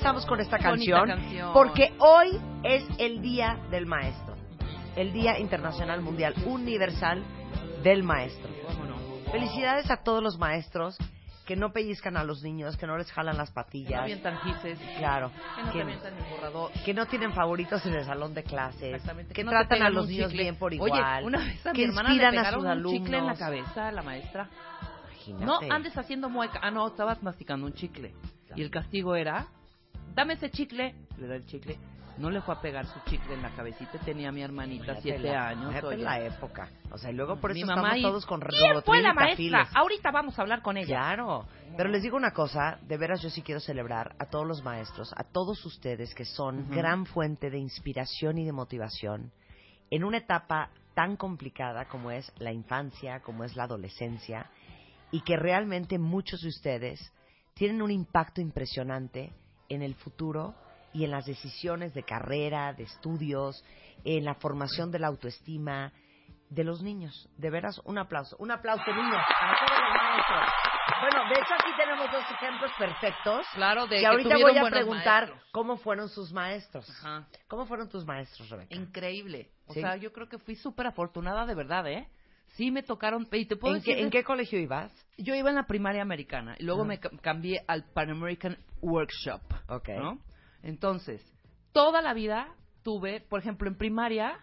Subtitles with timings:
[0.00, 1.06] Empezamos con esta canción?
[1.06, 1.52] canción.
[1.52, 4.34] Porque hoy es el Día del Maestro.
[4.96, 7.22] El Día Internacional Mundial Universal
[7.82, 8.48] del Maestro.
[9.30, 10.96] Felicidades a todos los maestros
[11.46, 14.42] que no pellizcan a los niños, que no les jalan las Que no patillas.
[14.42, 14.78] gises.
[14.98, 15.30] Claro.
[15.56, 16.70] Que no Que- el borrador.
[16.84, 19.34] que no tienen favoritos en el salón de clases, Exactamente.
[19.34, 20.42] que no tratan a los niños chicle.
[20.44, 22.92] bien por Oye, igual, una vez a que hermana le inspiran a pegaron sus un
[22.92, 23.38] chicle en la alumnos.
[23.38, 24.48] cabeza a la maestra.
[25.26, 25.44] Imagínate.
[25.68, 26.58] No andes haciendo mueca.
[26.62, 28.14] Ah, no, estabas masticando un chicle.
[28.56, 29.46] Y el castigo era,
[30.14, 30.94] dame ese chicle.
[31.18, 31.78] Le da el chicle.
[32.18, 33.98] No le fue a pegar su chicle en la cabecita.
[34.04, 35.72] Tenía mi hermanita, Fíjate siete la- años.
[35.74, 36.68] fíjate la época.
[36.90, 39.14] O sea, y luego por Mi eso mamá estamos y- todos con ¿Quién fue la
[39.14, 39.68] maestra?
[39.74, 40.86] Ahorita vamos a hablar con ella.
[40.86, 41.46] Claro.
[41.76, 45.14] Pero les digo una cosa, de veras yo sí quiero celebrar a todos los maestros,
[45.16, 49.32] a todos ustedes que son gran fuente de inspiración y de motivación
[49.90, 54.50] en una etapa tan complicada como es la infancia, como es la adolescencia,
[55.10, 57.00] y que realmente muchos de ustedes
[57.54, 59.32] tienen un impacto impresionante
[59.70, 60.54] en el futuro
[60.92, 63.64] y en las decisiones de carrera, de estudios,
[64.04, 65.92] en la formación de la autoestima
[66.50, 67.28] de los niños.
[67.38, 68.36] De veras, un aplauso.
[68.38, 70.54] Un aplauso, niños, para todos los maestros.
[71.00, 73.46] Bueno, de hecho aquí tenemos dos ejemplos perfectos.
[73.54, 75.50] Claro, de que que ahorita voy a preguntar maestros.
[75.52, 76.90] cómo fueron sus maestros.
[76.90, 77.26] Ajá.
[77.48, 78.74] ¿Cómo fueron tus maestros, Rebeca?
[78.74, 79.50] Increíble.
[79.66, 79.80] O ¿Sí?
[79.80, 82.08] sea, yo creo que fui súper afortunada de verdad, ¿eh?
[82.56, 84.04] Sí me tocaron, y te puedo ¿En qué, decir...
[84.04, 84.92] en qué colegio ibas?
[85.16, 89.40] Yo iba en la primaria americana y luego me ca- cambié al Pan American Workshop,
[89.68, 89.88] Ok.
[89.90, 90.18] ¿no?
[90.62, 91.22] Entonces,
[91.72, 92.48] toda la vida
[92.82, 94.38] tuve, por ejemplo, en primaria,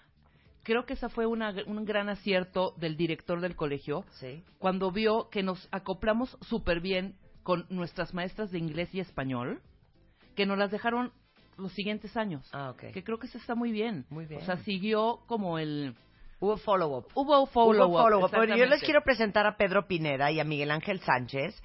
[0.63, 4.44] creo que esa fue una, un gran acierto del director del colegio, Sí.
[4.57, 9.62] cuando vio que nos acoplamos súper bien con nuestras maestras de inglés y español,
[10.35, 11.12] que nos las dejaron
[11.57, 12.47] los siguientes años.
[12.53, 12.91] Ah, ok.
[12.94, 14.06] Que creo que eso está muy bien.
[14.09, 14.41] Muy bien.
[14.41, 15.95] O sea, siguió como el...
[16.39, 17.07] Hubo follow-up.
[17.15, 17.89] Hubo follow-up.
[17.89, 18.31] Hubo follow-up.
[18.31, 21.61] Pero yo les quiero presentar a Pedro Pineda y a Miguel Ángel Sánchez.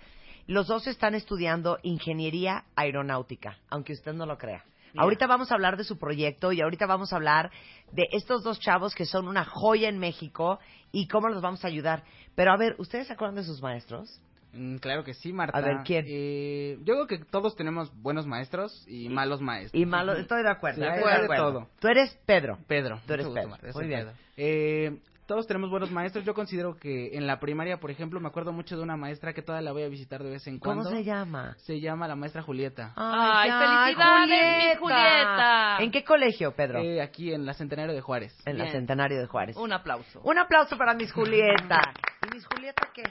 [0.47, 4.65] Los dos están estudiando ingeniería aeronáutica, aunque usted no lo crea.
[4.93, 5.05] Mira.
[5.05, 7.51] Ahorita vamos a hablar de su proyecto y ahorita vamos a hablar
[7.93, 10.59] de estos dos chavos que son una joya en México
[10.91, 12.05] y cómo los vamos a ayudar.
[12.35, 14.21] Pero a ver, ¿ustedes se acuerdan de sus maestros?
[14.53, 15.57] Mm, Claro que sí, Marta.
[15.57, 16.05] A ver, ¿quién?
[16.09, 19.81] Eh, yo creo que todos tenemos buenos maestros y malos maestros.
[19.81, 20.83] Y malo, estoy de acuerdo.
[20.83, 21.45] Sí, estoy de de acuerdo.
[21.53, 21.69] todo.
[21.81, 22.59] Tú eres Pedro.
[22.67, 23.01] Pedro.
[23.07, 23.49] Tú eres Pedro.
[23.63, 24.01] Muy soy bien.
[24.01, 24.13] Pedro.
[24.37, 26.25] Eh, todos tenemos buenos maestros.
[26.27, 29.41] Yo considero que en la primaria, por ejemplo, me acuerdo mucho de una maestra que
[29.41, 30.91] todavía la voy a visitar de vez en ¿Cómo cuando.
[30.91, 31.55] se llama?
[31.59, 32.93] Se llama la maestra Julieta.
[32.97, 33.59] Ay, ya,
[33.95, 35.77] felicidades, mi Julieta.
[35.81, 36.81] ¿En qué colegio, Pedro?
[36.81, 38.37] Eh, aquí en la Centenario de Juárez.
[38.45, 38.71] en la.
[38.71, 39.57] Centenario de Juárez.
[39.57, 40.21] Un aplauso.
[40.25, 41.81] Un aplauso para Miss Julieta.
[42.29, 43.05] ¿Y Miss Julieta qué?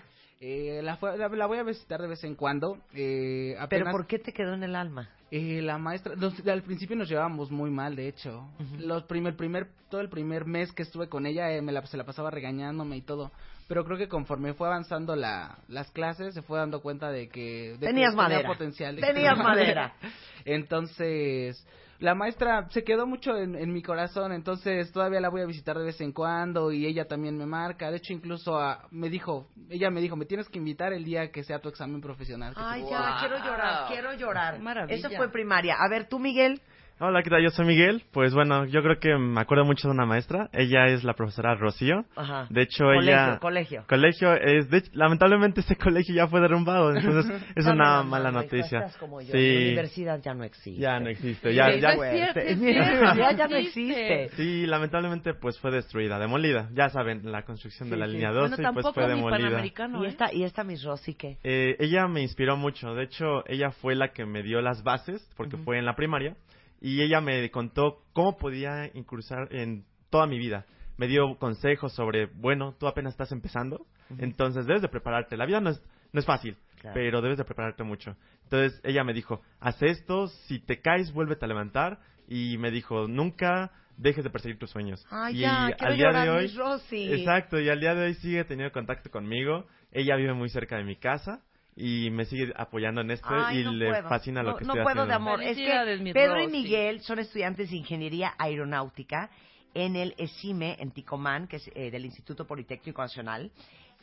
[0.44, 2.80] Eh, la, la, la voy a visitar de vez en cuando.
[2.96, 5.08] Eh, ¿Pero por qué te quedó en el alma?
[5.30, 8.50] Eh, la maestra, los- al principio nos llevábamos muy mal, de hecho.
[8.80, 11.96] Los primer, primer, todo el primer mes que estuve con ella, eh, me la, se
[11.96, 13.32] la pasaba regañándome y todo.
[13.68, 17.74] Pero creo que conforme fue avanzando la, las clases, se fue dando cuenta de que...
[17.74, 18.48] de que Tenías tenía madera.
[18.50, 18.96] potencial.
[18.96, 19.94] de que Tenías tenía madera.
[20.46, 21.66] Entonces,
[22.02, 25.78] la maestra se quedó mucho en, en mi corazón, entonces todavía la voy a visitar
[25.78, 27.92] de vez en cuando y ella también me marca.
[27.92, 31.32] De hecho, incluso ah, me dijo, ella me dijo, me tienes que invitar el día
[31.32, 32.54] que sea tu examen profesional.
[32.58, 33.20] Ay, te- ya, Wow.
[33.20, 34.60] quiero llorar, quiero llorar.
[34.60, 34.98] Maravilla.
[34.98, 35.76] Eso fue primaria.
[35.80, 36.60] A ver, tú, Miguel.
[37.04, 37.42] Hola, ¿qué tal?
[37.42, 38.04] Yo soy Miguel.
[38.12, 40.52] Pues bueno, yo creo que me acuerdo mucho de una maestra.
[40.54, 42.06] Ella es la profesora Rocío.
[42.16, 42.46] Ajá.
[42.52, 43.40] De hecho, Colegio, ella...
[43.40, 43.84] colegio.
[43.90, 48.30] Colegio, es de hecho, lamentablemente ese colegio ya fue derrumbado, entonces es una la mala
[48.30, 48.86] hijo, noticia.
[49.00, 49.32] como yo.
[49.32, 49.38] Sí.
[49.40, 50.80] Mi universidad ya no existe.
[50.80, 53.56] Ya no existe, ya, Sí, ya, no es cierto, es Mi cierto, universidad ya no
[53.56, 54.30] existe.
[54.36, 56.70] Sí, lamentablemente pues fue destruida, demolida.
[56.76, 58.12] Ya saben, la construcción de la sí.
[58.12, 59.48] línea Bueno, 12 tampoco pues fue mi demolida.
[59.48, 60.10] panamericano, Y ¿eh?
[60.10, 61.40] esta, y esta Miss Rosy, ¿qué?
[61.44, 65.28] Eh, ella me inspiró mucho, de hecho ella fue la que me dio las bases,
[65.36, 66.36] porque fue en la primaria,
[66.82, 70.66] y ella me contó cómo podía incursar en toda mi vida.
[70.98, 73.86] Me dio consejos sobre, bueno, tú apenas estás empezando,
[74.18, 75.38] entonces debes de prepararte.
[75.38, 75.82] La vida no es,
[76.12, 76.96] no es fácil, Claro.
[76.96, 78.18] pero debes de prepararte mucho.
[78.44, 83.08] Entonces ella me dijo, haz esto, si te caes, vuélvete a levantar, y me dijo,
[83.08, 85.06] nunca dejes de perseguir tus sueños.
[85.12, 87.14] Ay, y ya, al día de hoy, Rosy.
[87.14, 89.68] Exacto, y al día de hoy sigue teniendo contacto conmigo.
[89.92, 91.44] Ella vive muy cerca de mi casa
[91.76, 94.10] y me sigue apoyando en esto Ay, y no le puedo.
[94.10, 95.32] fascina lo No- que no estoy puedo de haciendo.
[95.32, 95.44] amor.
[95.44, 96.48] Es que mi Pedro y.
[96.48, 99.30] Miguel son estudiantes de Ingeniería Aeronáutica
[99.74, 103.52] en el ESIME, en Ticomán, que es eh, del Instituto Politécnico Nacional.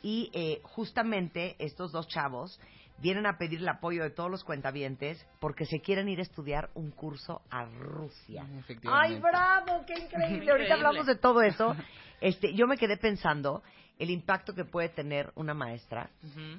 [0.01, 2.59] Y eh, justamente estos dos chavos
[2.99, 6.69] vienen a pedir el apoyo de todos los cuentavientes porque se quieren ir a estudiar
[6.73, 8.45] un curso a Rusia.
[8.59, 9.13] Efectivamente.
[9.15, 9.85] ¡Ay, bravo!
[9.85, 10.25] ¡Qué increíble!
[10.27, 10.51] Increíble.
[10.51, 11.75] Ahorita hablamos de todo eso.
[12.19, 13.61] Este, yo me quedé pensando
[13.99, 16.09] el impacto que puede tener una maestra.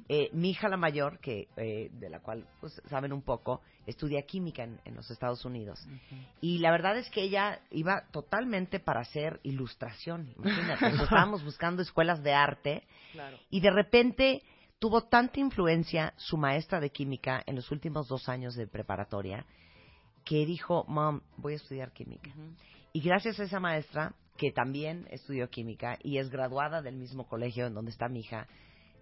[0.08, 4.22] Eh, mi hija la mayor, que eh, de la cual pues, saben un poco, estudia
[4.22, 5.84] química en, en los Estados Unidos.
[6.42, 10.32] Y la verdad es que ella iba totalmente para hacer ilustración.
[10.37, 13.38] Imagínate, Entonces, estábamos buscando escuelas de arte Claro.
[13.48, 14.42] y de repente
[14.78, 19.46] tuvo tanta influencia su maestra de química en los últimos dos años de preparatoria
[20.25, 22.31] que dijo, mom, voy a estudiar química.
[22.92, 27.66] Y gracias a esa maestra, que también estudió química y es graduada del mismo colegio
[27.66, 28.46] en donde está mi hija,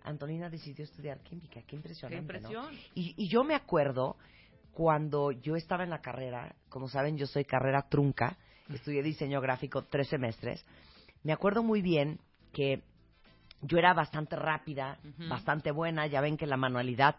[0.03, 1.61] Antonina decidió estudiar química.
[1.61, 2.39] Qué Qué impresionante, ¿no?
[2.51, 2.75] impresión.
[2.97, 4.17] Y, y yo me acuerdo
[4.73, 8.37] cuando yo estaba en la carrera, como saben, yo soy carrera trunca,
[8.69, 10.67] estudié diseño gráfico tres semestres.
[11.23, 12.19] Me acuerdo muy bien
[12.53, 12.83] que
[13.63, 14.99] yo era bastante rápida,
[15.29, 17.15] bastante buena, ya ven que la manualidad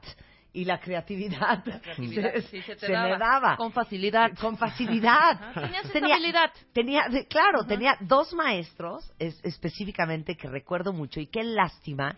[0.52, 3.10] y la creatividad, Creatividad, se, sí, se te se daba.
[3.10, 4.32] me daba Con facilidad.
[4.40, 5.54] con facilidad.
[5.54, 6.52] Tenías tenía, habilidad.
[6.74, 12.18] tenía, claro, tenía dos maestros es- específicamente que recuerdo mucho y qué lástima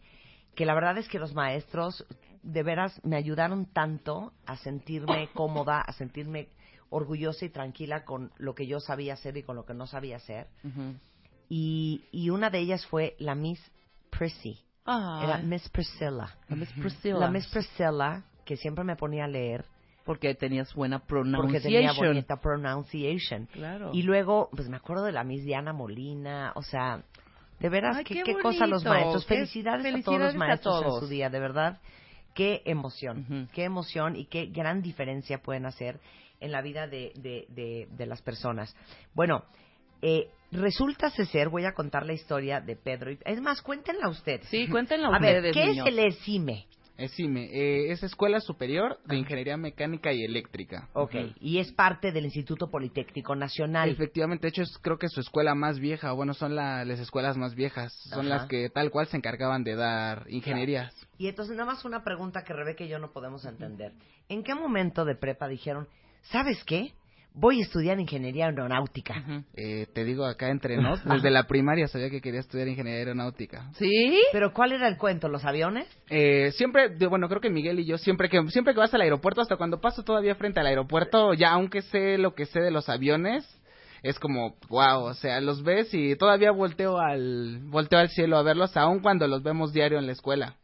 [0.56, 2.06] que la verdad es que los maestros
[2.42, 6.50] de veras me ayudaron tanto a sentirme cómoda, a sentirme
[6.90, 10.18] orgullosa y tranquila con lo que yo sabía hacer y con lo que no sabía
[10.18, 10.48] hacer.
[10.64, 10.96] Ujú.
[11.50, 13.60] Y, y una de ellas fue la Miss
[14.10, 16.36] Prissy, era Ay, Miss Priscilla.
[16.50, 17.16] la Miss Priscilla.
[17.18, 19.66] La Miss Priscilla, que siempre me ponía a leer
[20.06, 21.62] Porque tenías buena porque pronunciation.
[21.72, 23.46] tenía bonita pronunciation.
[23.54, 23.92] Claro.
[23.94, 27.04] Y luego, pues me acuerdo de la Miss Diana Molina, o sea,
[27.60, 29.26] de veras, Ay, qué, qué qué cosa los maestros.
[29.26, 31.00] qué Felicidades, a todos felicidades los a maestros en todos.
[31.02, 31.80] su día, de verdad.
[32.34, 33.48] Qué emoción, Ujú.
[33.54, 36.00] qué emoción y qué gran diferencia pueden hacer
[36.40, 38.76] en la vida de, de, de, de las personas.
[39.14, 39.46] Bueno,
[40.04, 43.12] eh, resulta ser, voy a contar la historia de Pedro.
[43.12, 44.46] y- Es más, cuéntenla ustedes.
[44.50, 45.88] Sí, cuéntenla A ver, ustedes, ¿qué niños.
[45.88, 46.68] es el ESIME?
[46.96, 50.90] Es CIME, eh, es Escuela Superior de Ingeniería Mecánica y Eléctrica.
[50.94, 53.90] Ok, y es parte del Instituto Politécnico Nacional.
[53.90, 57.36] Efectivamente, de hecho es creo que su escuela más vieja, bueno, son la- las escuelas
[57.36, 58.36] más viejas, son Ajá.
[58.38, 60.94] las que tal cual se encargaban de dar ingenierías.
[61.18, 63.94] Y entonces nada más una pregunta que Rebeca y yo no podemos entender.
[64.30, 65.88] ¿En qué momento de prepa dijeron,
[66.22, 66.94] ¿sabes qué?
[67.36, 69.44] Voy a estudiar ingeniería aeronáutica.
[69.56, 73.72] Eh, te digo acá entre nos, desde la primaria sabía que quería estudiar ingeniería aeronáutica.
[73.74, 74.22] ¿Sí?
[74.32, 75.28] Pero ¿cuál era el cuento?
[75.30, 75.88] ¿Los aviones?
[76.10, 79.42] Eh, siempre, bueno, creo que Miguel y yo, siempre que, siempre que vas al aeropuerto,
[79.42, 82.88] hasta cuando paso todavía frente al aeropuerto, ya aunque sé lo que sé de los
[82.88, 83.44] aviones,
[84.04, 88.44] es como, wow, o sea, los ves y todavía volteo al, volteo al cielo a
[88.44, 90.58] verlos, aun cuando los vemos diario en la escuela.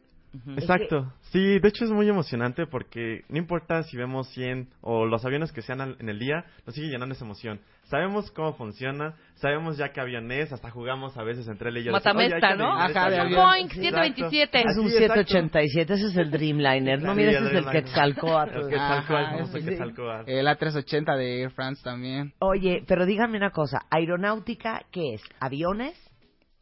[0.57, 1.11] Exacto.
[1.31, 5.51] Sí, de hecho es muy emocionante porque no importa si vemos 100 o los aviones
[5.51, 7.59] que sean al- en el día, nos sigue llenando esa emoción.
[7.83, 11.83] Sabemos cómo funciona, sabemos ya qué avión es, hasta jugamos a veces entre él y
[11.85, 11.91] yo.
[11.91, 12.77] decir, "Oye, hay Matamesta, ¿no?
[12.79, 13.39] Ajá, de avión".
[13.43, 14.59] Boeing Sí, 727.
[14.59, 15.13] Es un Así, exacto.
[15.23, 17.01] 787, ese es el Dreamliner.
[17.01, 17.83] No, mira, ese es el Dreamliner.
[17.85, 18.55] Quetzalcóatl.
[18.59, 18.69] El.
[18.69, 20.29] Quetzalcóatl.
[20.29, 22.33] El A380 de Air France también.
[22.39, 25.23] Oye, pero dígame una cosa, aeronáutica, ¿qué es?
[25.39, 25.95] ¿Aviones?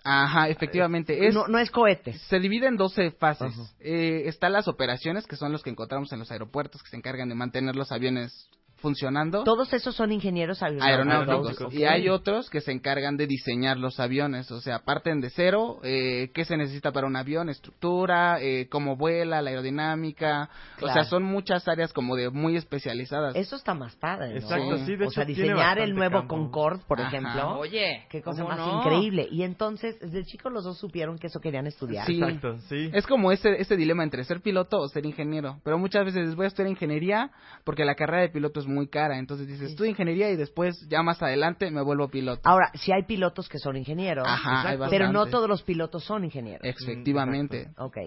[0.09, 1.27] Ajá, efectivamente.
[1.27, 2.21] Es, no, no es cohetes.
[2.29, 3.53] Se divide en 12 fases.
[3.53, 3.69] Ajá.
[3.81, 7.27] Eh, están las operaciones, que son los que encontramos en los aeropuertos, que se encargan
[7.27, 9.43] de mantener los aviones funcionando.
[9.43, 11.73] Todos esos son ingenieros aeronáuticos.
[11.73, 15.79] Y hay otros que se encargan de diseñar los aviones, o sea, parten de cero,
[15.83, 20.49] eh, qué se necesita para un avión, estructura, eh, cómo vuela, la aerodinámica,
[20.81, 23.35] o sea, son muchas áreas como de muy especializadas.
[23.35, 24.35] Eso está más padre, ¿no?
[24.37, 26.35] Exacto, sí, de o sea, hecho, diseñar el nuevo campo.
[26.37, 27.09] Concorde, por Ajá.
[27.09, 27.57] ejemplo.
[27.59, 28.79] Oye, Qué cosa ¿cómo más no?
[28.79, 29.27] increíble.
[29.31, 32.05] Y entonces, desde chicos los dos supieron que eso querían estudiar.
[32.05, 32.19] Sí.
[32.21, 32.89] Exacto, sí.
[32.93, 35.59] Es como ese, ese dilema entre ser piloto o ser ingeniero.
[35.63, 37.31] Pero muchas veces voy a estudiar ingeniería
[37.63, 39.17] porque la carrera de piloto es muy cara.
[39.17, 42.41] Entonces dices, estudio ingeniería y después, ya más adelante, me vuelvo piloto.
[42.43, 46.23] Ahora, si hay pilotos que son ingenieros, Ajá, hay pero no todos los pilotos son
[46.25, 46.61] ingenieros.
[46.63, 47.69] Efectivamente.
[47.77, 47.97] Ok.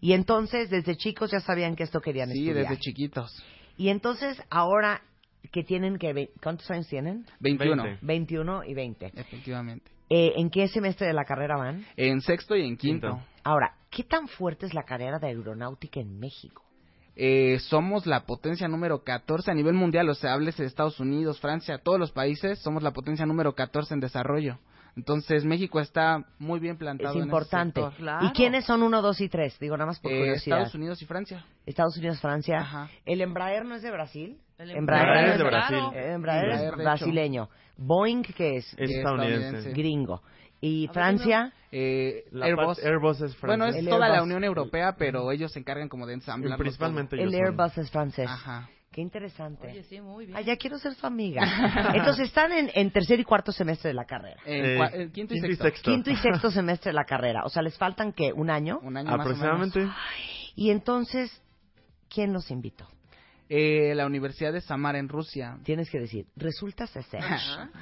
[0.00, 2.68] Y entonces, desde chicos ya sabían que esto querían Sí, estudiar.
[2.68, 3.44] desde chiquitos.
[3.76, 5.02] Y entonces, ahora
[5.52, 6.30] que tienen que...
[6.42, 7.24] ¿Cuántos años tienen?
[7.40, 7.82] 21.
[7.82, 8.06] 20.
[8.06, 9.06] 21 y 20.
[9.14, 9.90] Efectivamente.
[10.08, 11.86] Eh, ¿En qué semestre de la carrera van?
[11.96, 13.08] En sexto y en quinto.
[13.08, 13.26] Quinto.
[13.44, 16.62] Ahora, ¿qué tan fuerte es la carrera de aeronáutica en México?
[17.22, 21.38] Eh, somos la potencia número 14 a nivel mundial, o sea, háblese de Estados Unidos,
[21.38, 24.58] Francia, todos los países, somos la potencia número 14 en desarrollo.
[24.96, 27.82] Entonces, México está muy bien plantado Es en ese importante.
[27.98, 28.26] Claro.
[28.26, 29.58] ¿Y quiénes son uno, dos y tres?
[29.60, 30.58] Digo, nada más por Eh, curiosidad.
[30.60, 31.44] Estados Unidos y Francia.
[31.66, 32.60] Estados Unidos, Francia.
[32.60, 32.88] Ajá.
[33.04, 34.38] ¿El Embraer no es de Brasil?
[34.56, 35.78] El Embraer, Embraer es de Brasil.
[35.78, 36.76] Embraer Embraer, es de hecho.
[36.76, 37.48] brasileño.
[37.76, 38.74] Boeing, ¿qué es?
[38.78, 39.72] Es estadounidense.
[39.72, 40.22] Gringo.
[40.60, 41.52] ¿Y Francia?
[41.72, 42.78] Eh, La Airbus.
[42.84, 43.76] Airbus es bueno, es francés.
[43.82, 44.24] El toda la Airbus.
[44.26, 46.58] Unión Europea, pero ellos se encargan como de ensamblar.
[46.58, 47.44] Principalmente El ellos son.
[47.44, 48.28] Airbus es francés.
[48.28, 48.68] Ajá.
[48.92, 49.68] Qué interesante.
[49.68, 50.36] Oye, sí, muy bien.
[50.36, 51.42] Ah, ya quiero ser su amiga.
[51.94, 54.40] Entonces están en, en tercer y cuarto semestre de la carrera.
[54.44, 55.90] En Eh, cua- el quinto y sexto.
[55.92, 57.44] Quinto y sexto semestre de la carrera.
[57.44, 58.80] O sea, les faltan que un año.
[58.82, 59.78] Un año más o Aproximadamente.
[59.78, 59.94] menos.
[60.56, 61.40] Y entonces,
[62.08, 62.88] ¿quién los invitó?
[63.52, 65.58] Eh, la Universidad de Samara en Rusia.
[65.64, 67.02] Tienes que decir, resulta ser.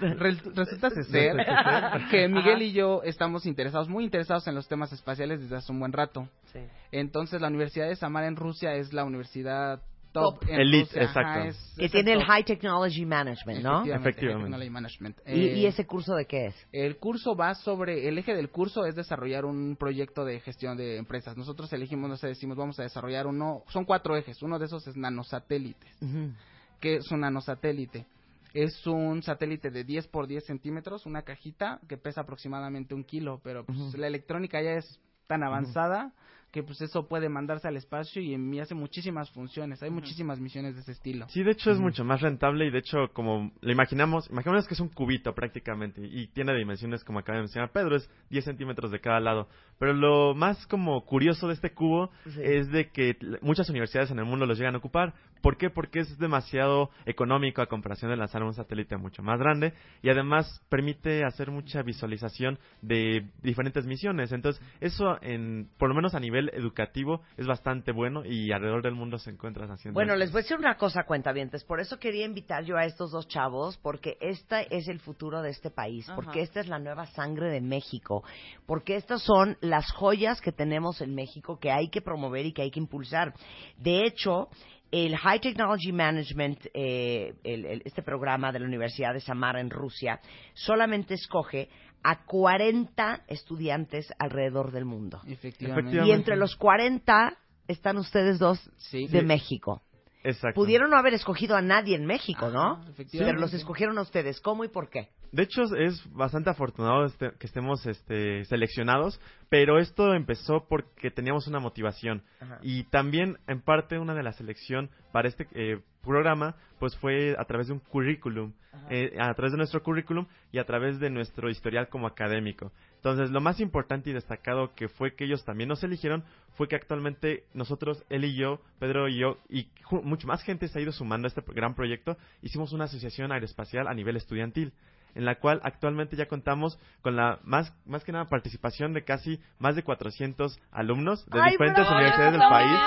[0.00, 1.36] Re- Resulta ser
[2.10, 5.78] que Miguel y yo estamos interesados, muy interesados en los temas espaciales desde hace un
[5.80, 6.26] buen rato.
[6.54, 6.60] Sí.
[6.90, 9.82] Entonces, la Universidad de Samara en Rusia es la universidad
[10.20, 10.48] top, Top.
[10.48, 11.02] en Elite, Rusia.
[11.02, 11.48] Ajá, exacto.
[11.48, 12.28] es- Que es tiene el top.
[12.28, 13.70] High Technology Management, ¿no?
[13.82, 14.44] Efectivamente, Efectivamente.
[14.44, 15.18] Technology Management.
[15.26, 16.66] ¿Y, Eh, y ese curso de qué es?
[16.72, 20.96] El curso va sobre, el eje del curso es desarrollar un proyecto de gestión de
[20.96, 21.36] empresas.
[21.36, 24.86] Nosotros elegimos, no sé, decimos, vamos a desarrollar uno, son cuatro ejes, uno de esos
[24.86, 26.02] es nanosatélites.
[26.02, 26.32] Ujú.
[26.80, 28.06] ¿Qué es un nanosatélite?
[28.54, 33.40] Es un satélite de 10 por 10 centímetros, una cajita que pesa aproximadamente un kilo,
[33.44, 36.12] pero pues, la electrónica ya es tan avanzada
[36.52, 39.82] que pues eso puede mandarse al espacio y en- y hace muchísimas funciones.
[39.82, 41.26] Hay muchísimas misiones de ese estilo.
[41.28, 44.74] Sí, de hecho es mucho más rentable y de hecho como lo imaginamos, imaginamos que
[44.74, 48.90] es un cubito prácticamente y tiene dimensiones como acaba de mencionar Pedro, es 10 centímetros
[48.90, 49.48] de cada lado.
[49.78, 52.40] Pero lo más como curioso de este cubo Sí.
[52.42, 55.14] es de que muchas universidades en el mundo los llegan a ocupar.
[55.42, 55.70] ¿Por qué?
[55.70, 60.64] Porque es demasiado económico a comparación de lanzar un satélite mucho más grande y además
[60.68, 64.32] permite hacer mucha visualización de diferentes misiones.
[64.32, 68.94] Entonces eso en, por lo menos a nivel educativo es bastante bueno y alrededor del
[68.94, 70.20] mundo se encuentran haciendo Bueno, esto.
[70.20, 71.64] les voy a decir una cosa, cuentavientes.
[71.64, 75.50] Por eso quería invitar yo a estos dos chavos, porque este es el futuro de
[75.50, 76.14] este país, Ajá.
[76.16, 78.22] porque esta es la nueva sangre de México,
[78.66, 82.62] porque estas son las joyas que tenemos en México que hay que promover y que
[82.62, 83.32] hay que impulsar.
[83.76, 84.48] De hecho,
[84.90, 89.68] el High Technology Management, eh, el- el- este programa de la Universidad de Samara en
[89.68, 90.18] Rusia,
[90.54, 91.68] solamente escoge
[92.02, 95.20] a 40 estudiantes alrededor del mundo.
[95.26, 96.04] Efectivamente.
[96.06, 97.36] Y entre los 40
[97.66, 99.06] están ustedes dos Sí.
[99.08, 99.26] de Sí.
[99.26, 99.82] México.
[100.24, 100.54] Exacto.
[100.60, 102.72] Pudieron no haber escogido a nadie en México, ¿no?
[102.72, 103.32] Ajá, efectivamente.
[103.32, 104.40] Pero los escogieron a ustedes.
[104.40, 105.10] ¿Cómo y por qué?
[105.32, 111.46] De hecho, es bastante afortunado este- que estemos este, seleccionados, pero esto empezó porque teníamos
[111.46, 112.22] una motivación.
[112.40, 112.58] Ajá.
[112.62, 117.44] Y también, en parte, una de la selección para este eh, programa, pues fue a
[117.44, 118.52] través de un currículum,
[118.88, 122.72] eh, a través de nuestro currículum y a través de nuestro historial como académico.
[122.96, 126.24] Entonces, lo más importante y destacado que fue que ellos también nos eligieron
[126.56, 129.68] fue que actualmente nosotros, él y yo, Pedro y yo, y
[130.02, 133.86] mucho más gente se ha ido sumando a este gran proyecto, hicimos una asociación aeroespacial
[133.86, 134.72] a nivel estudiantil
[135.14, 139.40] en la cual actualmente ya contamos con la más más que nada participación de casi
[139.58, 142.78] más de 400 alumnos de ¡Ay, diferentes universidades del país.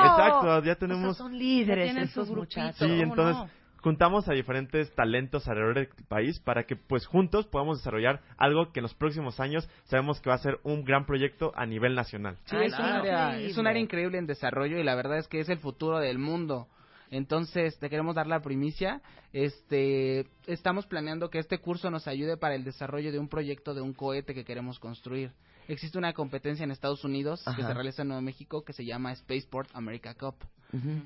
[0.00, 2.34] Exacto, ya O sea, tenemos son líderes grupito.
[2.34, 2.78] muchachos.
[2.78, 3.50] Sí, ¿cómo entonces no?
[3.82, 8.80] juntamos a diferentes talentos alrededor del país para que pues juntos podamos desarrollar algo que
[8.80, 12.36] en los próximos años sabemos que va a ser un gran proyecto a nivel nacional.
[12.44, 15.40] Sí, es, un área, es un área increíble en desarrollo y la verdad es que
[15.40, 16.68] es el futuro del mundo.
[17.10, 19.00] Entonces, te queremos dar la primicia.
[19.32, 23.80] Este, estamos planeando que este curso nos ayude para el desarrollo de un proyecto de
[23.80, 25.32] un cohete que queremos construir.
[25.68, 29.14] Existe una competencia en Estados Unidos que se realiza en Nuevo México que se llama
[29.14, 30.36] Spaceport America Cup.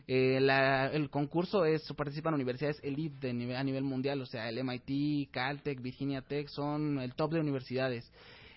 [0.09, 4.49] Eh, la- el concurso es participan universidades elite de nivel, a nivel mundial, o sea,
[4.49, 8.11] el MIT, Caltech, Virginia Tech son el top de universidades.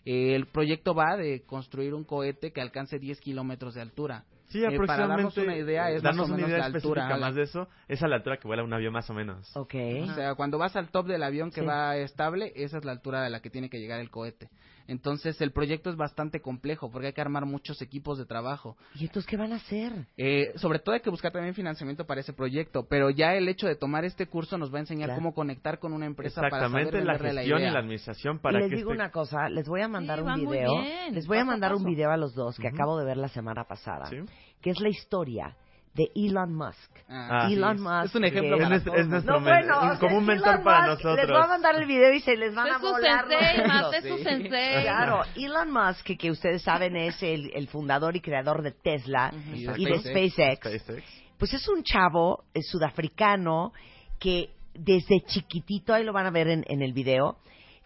[0.03, 4.23] Eh, el proyecto va de construir un cohete que alcance 10 kilómetros de altura.
[4.55, 5.23] Sí, Eh, para aproximadamente.
[5.23, 7.41] darnos una idea, es darnos más o una menos idea la específica altura, más de
[7.43, 9.55] eso, es a la altura que vuela un avión más o menos.
[9.55, 9.75] Ok.
[10.03, 11.67] O sea, cuando vas al top del avión que Sí.
[11.67, 14.49] va estable, esa es la altura de la que tiene que llegar el cohete.
[14.87, 18.77] Entonces, el proyecto es bastante complejo porque hay que armar muchos equipos de trabajo.
[18.95, 19.91] ¿Y entonces qué van a hacer?
[20.17, 23.67] Eh, sobre todo hay que buscar también financiamiento para ese proyecto, pero ya el hecho
[23.67, 25.21] de tomar este curso nos va a enseñar Claro.
[25.21, 27.71] cómo conectar con una empresa para saber la gestión y idea.
[27.73, 30.25] la administración Y para les que digo este- una cosa, les voy a mandar Sí,
[30.25, 30.81] un video.
[31.11, 33.17] Les voy a paso a mandar un video a los dos que acabo de ver
[33.17, 34.17] la semana pasada, ¿Sí?
[34.61, 35.55] que es la historia
[35.95, 36.91] de Elon Musk.
[37.09, 38.05] Ah, Elon sí, Musk.
[38.05, 40.23] es un ejemplo que- Es es nuestro No, men- bueno, un- o sea, como un
[40.23, 41.15] Elon mentor para Musk, nosotros.
[41.17, 44.17] Les voy a mandar el video y se les van Es a volar es su
[44.23, 44.81] sensei.
[44.83, 49.31] Claro, Elon Musk, que, que ustedes saben es el, el fundador y creador de Tesla
[49.33, 49.73] Ujú.
[49.77, 51.03] y de SpaceX, SpaceX.
[51.39, 53.71] pues es un chavo eh, sudafricano
[54.19, 57.37] que desde chiquitito, ahí lo van a ver en, en el video,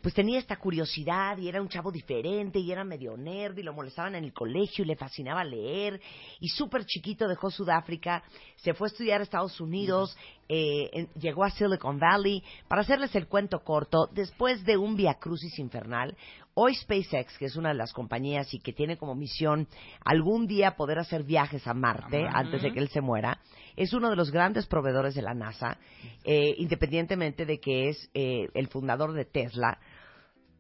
[0.01, 3.73] pues tenía esta curiosidad y era un chavo diferente y era medio nerd y lo
[3.73, 5.99] molestaban en el colegio y le fascinaba leer
[6.39, 8.23] y súper chiquito dejó Sudáfrica,
[8.57, 10.15] se fue a estudiar a Estados Unidos,
[10.47, 12.43] eh, en- llegó a Silicon Valley.
[12.67, 16.15] Para hacerles el cuento corto, después de un viacrucis infernal,
[16.55, 19.67] hoy SpaceX, que es una de las compañías y que tiene como misión
[20.03, 23.39] algún día poder hacer viajes a Marte antes de que él se muera,
[23.79, 25.77] es uno de los grandes proveedores de la NASA,
[26.25, 29.79] eh, independientemente de que es eh, el fundador de Tesla,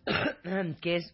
[0.81, 1.13] que es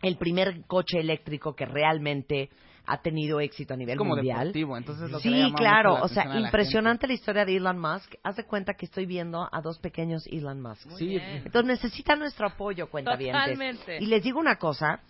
[0.00, 2.48] el primer coche eléctrico que realmente
[2.86, 4.38] ha tenido éxito a nivel como mundial.
[4.46, 8.14] deportivo, entonces lo Sí, claro, o sea, la impresionante la historia de Elon Musk.
[8.22, 10.88] Haz de cuenta que estoy viendo a dos pequeños Elon Musk.
[10.92, 11.42] Sí, bien.
[11.44, 13.42] Entonces necesitan nuestro apoyo, cuentavientes.
[13.42, 13.98] Totalmente.
[14.00, 15.00] Y les digo una cosa,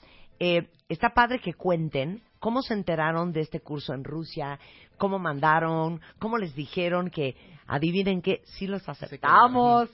[0.40, 4.58] eh, está padre que cuenten cómo se enteraron de este curso en Rusia,
[4.96, 9.90] cómo mandaron, cómo les dijeron que adivinen que sí los aceptamos.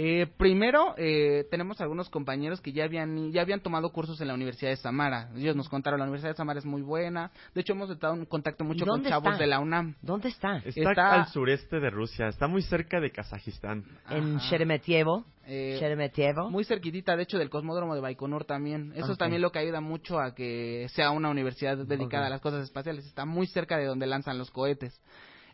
[0.00, 4.34] Eh, primero, eh, tenemos algunos compañeros que ya habían ya habían tomado cursos en la
[4.34, 5.28] Universidad de Samara.
[5.34, 7.32] Ellos nos contaron, la Universidad de Samara es muy buena.
[7.52, 9.42] De hecho, hemos estado en contacto mucho con chavos está?
[9.42, 9.96] de la UNAM.
[10.00, 10.58] ¿Dónde está?
[10.58, 13.86] Está, Está- al sureste de Rusia, está muy cerca de Kazajistán.
[14.08, 14.48] En Ajá.
[14.48, 15.24] Sheremetyevo.
[15.48, 16.48] Eh, Sheremetyevo.
[16.48, 18.92] Muy cerquitita, de hecho, del Cosmódromo de Baikonur también.
[18.94, 22.40] Eso es también lo que ayuda mucho a que sea una universidad dedicada a las
[22.40, 23.04] cosas espaciales.
[23.04, 25.00] Está muy cerca de donde lanzan los cohetes.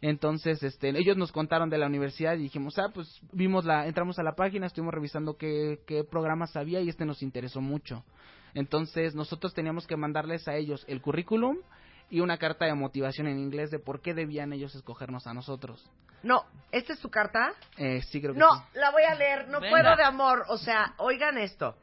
[0.07, 4.19] Entonces, este, ellos nos contaron de la universidad y dijimos, ah, pues vimos la, entramos
[4.19, 8.05] a la página, estuvimos revisando qué, qué programas había y este nos interesó mucho.
[8.53, 11.57] Entonces, nosotros teníamos que mandarles a ellos el currículum
[12.11, 15.91] y una carta de motivación en inglés de por qué debían ellos escogernos a nosotros.
[16.23, 17.55] No, ¿esta es tu carta?
[17.79, 18.63] Eh, sí, creo que No, sí.
[18.79, 19.49] la voy a leer.
[19.49, 19.71] No Venga.
[19.71, 20.45] puedo de amor.
[20.49, 21.77] O sea, oigan esto.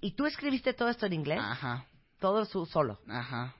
[0.00, 1.38] ¿Y tú escribiste todo esto en inglés?
[1.42, 1.84] Ajá,
[2.18, 2.98] Todo su solo.
[3.06, 3.54] ajá.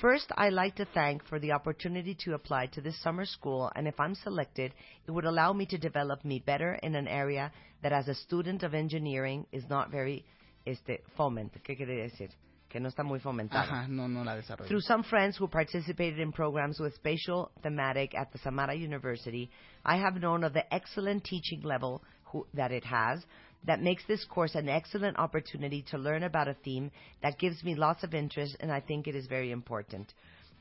[0.00, 3.88] First, I'd like to thank for the opportunity to apply to this summer school, and
[3.88, 4.72] if I'm selected,
[5.06, 7.50] it would allow me to develop me better in an area
[7.82, 10.24] that, as a student of engineering, is not very
[10.68, 11.52] Este, foment.
[11.62, 12.28] ¿Qué quiere decir?
[12.68, 13.62] Que no está muy fomentado.
[13.62, 14.68] Ajá, no, no la desarrollé.
[14.68, 19.50] Through some friends who participated in programs with spatial thematic at the Samara University,
[19.84, 23.24] I have known of the excellent teaching level who, that it has
[23.64, 26.90] that makes this course an excellent opportunity to learn about a theme
[27.22, 30.12] that gives me lots of interest and I think it is very important.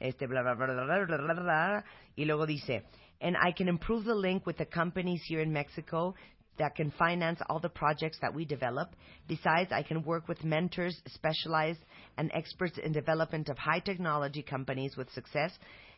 [0.01, 1.83] Este bla bla bla bla bla bla bla,
[2.17, 2.81] y luego dice,
[3.21, 6.13] and I can improve the link with the companies here in Mexico
[6.59, 8.95] that can finance all the projects that we develop.
[9.27, 11.79] Besides, I can work with mentors, specialized
[12.17, 15.51] and experts in development of high technology companies with success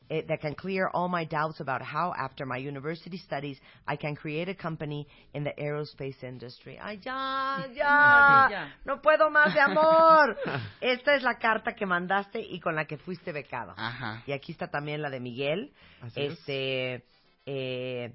[0.10, 4.16] eh, that can clear all my doubts about how, after my university studies, I can
[4.16, 6.80] create a company in the aerospace industry.
[6.82, 10.38] Ay, ya, ya, no puedo más de amor.
[10.82, 13.74] Esta es la carta que mandaste y con la que fuiste becado.
[13.78, 14.24] Ajá.
[14.26, 15.72] Y aquí está también la de Miguel.
[16.02, 16.34] Así es.
[16.34, 17.04] este,
[17.46, 18.14] eh,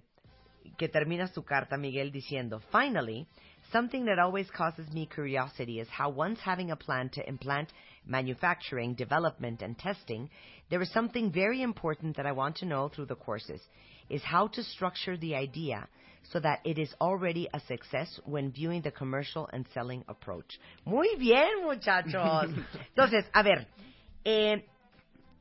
[0.77, 3.27] que terminas tu carta, Miguel, diciendo, Finally,
[3.73, 7.73] something that always causes me curiosity is how once having a plan to implant
[8.07, 10.31] manufacturing, development, and testing,
[10.71, 13.61] there is something very important that I want to know through the courses,
[14.09, 15.89] is how to structure the idea
[16.33, 20.59] so that it is already a success when viewing the commercial and selling approach.
[20.87, 22.51] Muy bien, muchachos.
[22.97, 23.67] Entonces, a ver,
[24.25, 24.65] eh,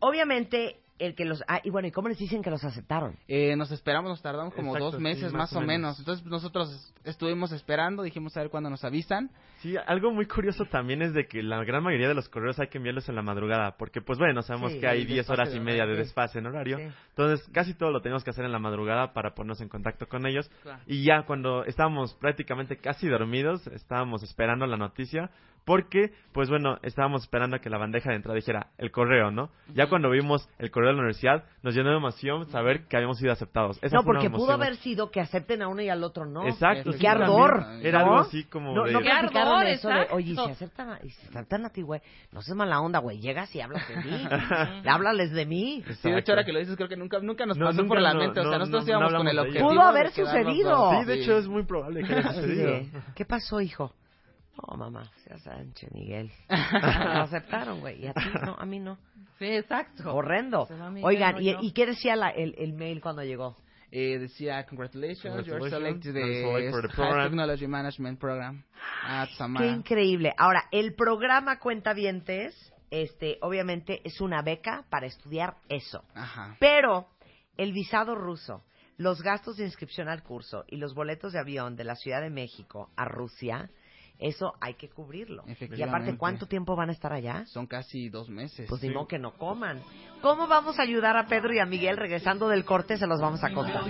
[0.01, 3.55] obviamente el que los ah, y bueno y cómo les dicen que los aceptaron Eh,
[3.55, 5.67] nos esperamos, nos tardamos como Exacto, dos meses sí, más, más o menos.
[5.67, 5.99] menos.
[5.99, 9.29] Entonces nosotros estuvimos esperando, dijimos a ver cuándo nos avisan.
[9.61, 12.67] Sí, algo muy curioso también es de que la gran mayoría de los correos hay
[12.67, 15.41] que enviarlos en la madrugada, porque pues bueno, sabemos Sí, que hay el 10 desfase
[15.41, 16.83] horas y media de desfase en horario, Sí.
[17.09, 20.25] entonces casi todo lo tenemos que hacer en la madrugada para ponernos en contacto con
[20.27, 20.79] ellos, Claro.
[20.85, 25.29] y ya cuando estábamos prácticamente casi dormidos, estábamos esperando la noticia,
[25.65, 29.51] porque pues bueno, estábamos esperando a que la bandeja de entrada dijera el correo, ¿no?
[29.75, 33.19] Ya cuando vimos el correo de la universidad, nos llenó de emoción saber que habíamos
[33.19, 33.77] sido aceptados.
[33.83, 36.25] Esa no fue una porque pudo haber sido que acepten a uno y al otro
[36.25, 37.21] no Exacto, y qué también.
[37.23, 38.05] ardor Era ¿no?
[38.05, 38.93] algo así como no, de...
[38.93, 42.01] no Qué platicaron ardor, eso de oye y si aceptan si aceptan a ti güey
[42.31, 44.27] no seas mala onda güey llegas y hablas de mí
[44.89, 47.57] háblales de mí Sí, de hecho ahora que lo dices creo que nunca nunca nos
[47.57, 49.27] No, pasó nunca por la no, mente, o sea, no, nosotros no, íbamos no con
[49.27, 49.69] el objetivo.
[49.69, 50.91] Pudo haber sucedido.
[50.99, 53.01] Sí, de hecho es muy probable que haya sucedido.
[53.15, 53.93] ¿qué pasó hijo?
[54.57, 58.97] No mamá seas Sánchez Miguel lo aceptaron güey y a ti no a mí no
[59.39, 60.13] Sí, exacto.
[60.15, 61.57] horrendo Se va Miguel, oigan no y, yo.
[61.61, 63.57] y qué decía la- el, el mail cuando llegó
[63.91, 68.63] Eh, decía, congratulations, you're selected the for the High program." Technology Management Program
[69.05, 69.65] at Qué Samara.
[69.67, 70.33] increíble.
[70.37, 72.55] Ahora, el programa Cuentavientes,
[72.89, 76.03] este, obviamente es una beca para estudiar eso.
[76.15, 76.55] Ajá.
[76.59, 77.07] Pero
[77.57, 78.63] el visado ruso,
[78.97, 82.29] los gastos de inscripción al curso y los boletos de avión de la Ciudad de
[82.31, 83.69] México a Rusia,
[84.19, 85.43] eso hay que cubrirlo.
[85.47, 86.15] Y aparte.
[86.17, 87.45] ¿cuánto tiempo van a estar allá?
[87.47, 88.67] Son casi dos meses.
[88.69, 88.95] Pues ni Sí.
[89.09, 89.81] que no coman.
[90.21, 92.97] ¿Cómo vamos a ayudar a Pedro y a Miguel regresando del corte?
[92.97, 93.83] Se los vamos a contar.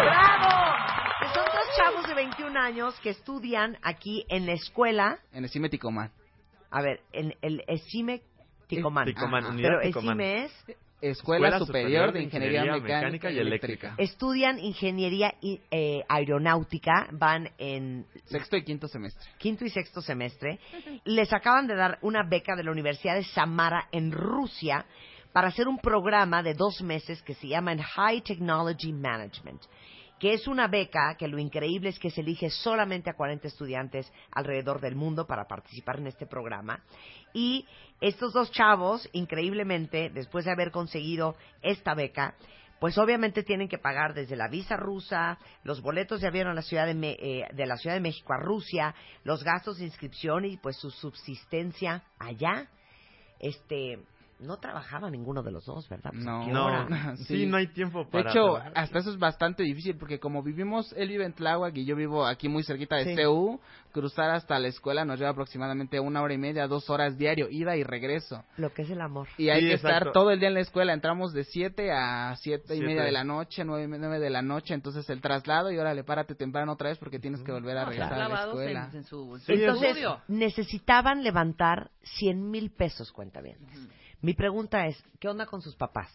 [0.01, 0.75] ¡Bravo!
[1.19, 5.49] Que son dos chavos de 21 años que estudian aquí en la escuela, En el
[5.49, 6.11] CIME Ticomán.
[6.71, 8.21] a ver, en el ESIME
[8.67, 9.05] Ticomán.
[9.05, 10.19] Ticomán, Pero Ticomán.
[10.21, 10.65] ESIME es,
[10.99, 13.93] Escuela, Superior de Ingeniería, Mecánica, y Eléctrica.
[13.97, 19.29] estudian ingeniería y, eh, aeronáutica, van en Sexto y quinto semestre.
[19.37, 20.59] quinto y sexto semestre,
[21.05, 24.85] les acaban de dar una beca de la Universidad de Samara en Rusia
[25.31, 29.61] para hacer un programa de dos meses que se llama en High Technology Management,
[30.19, 34.11] que es una beca que lo increíble es que se elige solamente a 40 estudiantes
[34.31, 36.83] alrededor del mundo para participar en este programa.
[37.33, 37.65] Y
[38.01, 42.35] estos dos chavos, increíblemente, después de haber conseguido esta beca,
[42.79, 46.61] pues obviamente tienen que pagar desde la visa rusa, los boletos de avión a la
[46.61, 50.45] ciudad de, Me- eh, de la Ciudad de México a Rusia, los gastos de inscripción
[50.45, 52.67] y pues su subsistencia allá.
[53.39, 53.99] Este,
[54.39, 56.11] no trabajaba ninguno de los dos, ¿verdad?
[56.13, 56.87] Pues, ¿a No.
[57.17, 57.23] sí.
[57.25, 57.45] Sí.
[57.47, 58.71] no hay tiempo De para hecho, trabajar.
[58.75, 62.25] hasta eso es bastante difícil porque como vivimos, él vive en Tláhuac y yo vivo
[62.25, 63.23] aquí muy cerquita de Sí.
[63.23, 63.59] CU,
[63.91, 67.75] cruzar hasta la escuela nos lleva aproximadamente una hora y media, dos horas diario, ida
[67.77, 68.43] y regreso.
[68.57, 69.27] Lo que es el amor.
[69.37, 69.97] Y hay Sí, que exacto.
[69.97, 70.93] estar todo el día en la escuela.
[70.93, 72.85] Entramos de 7 a siete y Siete.
[72.85, 74.73] media de la noche, nueve y nueve de la noche.
[74.75, 78.13] Entonces el traslado y órale, párate temprano otra vez porque tienes que volver a regresar
[78.21, 78.89] a la escuela.
[78.91, 80.21] en, en su, en su Sí, Entonces, estudio.
[80.27, 83.57] necesitaban levantar 100 mil pesos, cuenta bien.
[84.21, 86.09] Mi pregunta es, ¿qué onda con sus papás?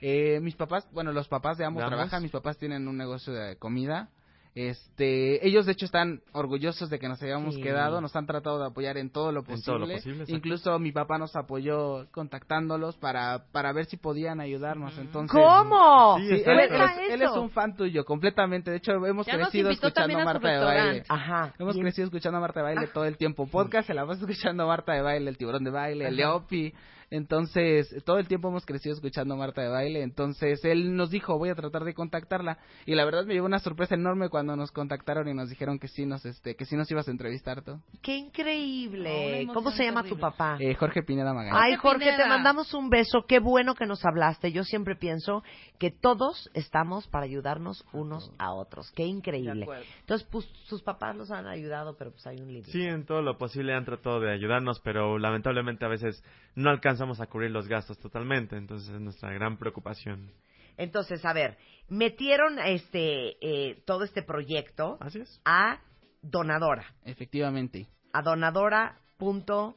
[0.00, 1.96] Eh, mis papás, bueno, los papás de ambos ¿De ambos?
[1.98, 2.22] trabajan.
[2.22, 4.08] Mis papás tienen un negocio de comida.
[4.54, 7.60] Este, ellos de hecho están orgullosos de que nos hayamos Sí.
[7.62, 9.64] quedado, nos han tratado de apoyar en todo lo En posible.
[9.66, 10.34] todo lo posible, exacto.
[10.34, 14.96] Incluso mi papá nos apoyó contactándolos para para ver si podían ayudarnos.
[14.96, 16.16] Entonces, ¿Cómo?
[16.20, 16.70] Sí, Sí, él, es,
[17.10, 17.32] él eso.
[17.32, 18.70] es un fan tuyo, completamente.
[18.70, 21.02] De hecho, hemos Ya crecido escuchando a Marta de Baile.
[21.06, 21.52] Ajá.
[21.58, 23.46] Hemos Y- crecido escuchando a Marta de Baile todo el tiempo.
[23.46, 26.24] Podcast se la vas escuchando a Marta de Baile, el tiburón de baile, el de
[26.24, 26.72] Opi.
[27.10, 30.02] Entonces, todo el tiempo hemos crecido escuchando Marta de Baile.
[30.02, 32.58] Entonces, él nos dijo, voy a tratar de contactarla.
[32.84, 35.88] Y la verdad me llevó una sorpresa enorme cuando nos contactaron y nos dijeron que
[35.88, 37.80] sí nos, este, que sí nos ibas a entrevistar tú.
[38.02, 39.46] ¡Qué increíble!
[39.54, 40.56] ¿Cómo se llama tu papá?
[40.58, 41.60] Eh, Jorge Pineda Magaña.
[41.60, 43.24] Ay, Jorge, te mandamos un beso.
[43.28, 44.50] Qué bueno que nos hablaste.
[44.50, 45.42] Yo siempre pienso
[45.78, 48.90] que todos estamos para ayudarnos unos a otros.
[48.92, 49.66] Qué increíble.
[50.00, 52.72] Entonces, pues, sus papás los han ayudado, pero pues hay un límite.
[52.72, 56.22] Sí, en todo lo posible han tratado de ayudarnos, pero lamentablemente a veces
[56.54, 60.32] no alcanzamos a cubrir los gastos totalmente, entonces es nuestra gran preocupación.
[60.78, 65.40] Entonces, a ver, metieron este eh, todo este proyecto Así es.
[65.44, 65.80] a
[66.22, 66.86] Donadora.
[67.04, 67.86] Efectivamente.
[68.14, 69.74] A donadora.mx.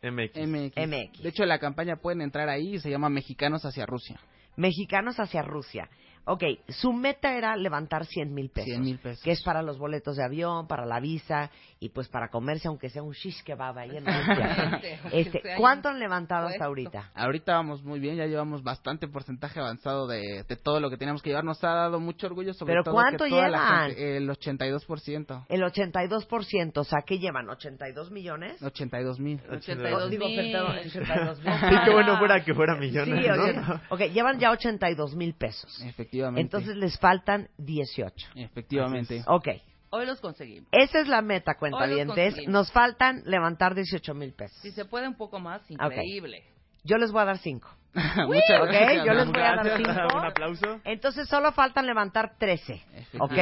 [0.00, 0.36] MX.
[0.36, 0.76] MX.
[0.76, 1.22] MX.
[1.22, 4.20] De hecho, la campaña pueden entrar ahí y se llama Mexicanos hacia Rusia.
[4.54, 5.90] Mexicanos hacia Rusia.
[6.30, 8.66] Ok, su meta era levantar 100 mil pesos.
[8.66, 9.24] 100 mil pesos.
[9.24, 12.90] Que es para los boletos de avión, para la visa y pues para comerse, aunque
[12.90, 14.80] sea un shish kebab ahí en Rusia.
[15.12, 17.12] Este, ¿Cuánto han levantado hasta ahorita?
[17.14, 21.22] Ahorita vamos muy bien, ya llevamos bastante porcentaje avanzado de, de todo lo que teníamos
[21.22, 21.44] que llevar.
[21.44, 23.88] Nos ha dado mucho orgullo sobre ¿Pero todo cuánto que toda la llevan?
[23.90, 25.46] gente- el 82%.
[25.48, 27.46] El 82%, o sea, ¿qué llevan?
[27.46, 28.62] ¿82 millones?
[28.62, 29.40] 82 mil.
[29.50, 30.36] 82 Digo, mil.
[30.52, 31.52] perdón, 82 mil.
[31.54, 33.42] Sí, qué bueno fuera que fuera Sí, millones, ¿no?
[33.44, 35.80] oye, ok, llevan ya 82 mil pesos.
[35.82, 36.17] Efectivamente.
[36.36, 38.28] Entonces les faltan 18.
[38.36, 39.22] Efectivamente.
[39.26, 39.48] Ok,
[39.90, 40.68] Hoy los conseguimos.
[40.72, 42.06] esa es la meta, Hoy cuentavientes.
[42.06, 42.52] los conseguimos.
[42.52, 44.58] Nos faltan levantar 18 mil pesos.
[44.60, 46.44] Si se puede un poco más, increíble.
[46.84, 47.68] Yo les voy a dar 5.
[47.94, 49.04] Muchas gracias.
[49.06, 50.16] yo les voy a dar.
[50.16, 50.80] Un aplauso.
[50.84, 52.82] Entonces solo faltan levantar 13.
[53.18, 53.32] ¿Ok?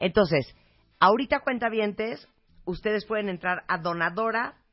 [0.00, 0.54] Entonces,
[1.00, 2.28] ahorita cuentavientes,
[2.64, 3.78] ustedes pueden entrar a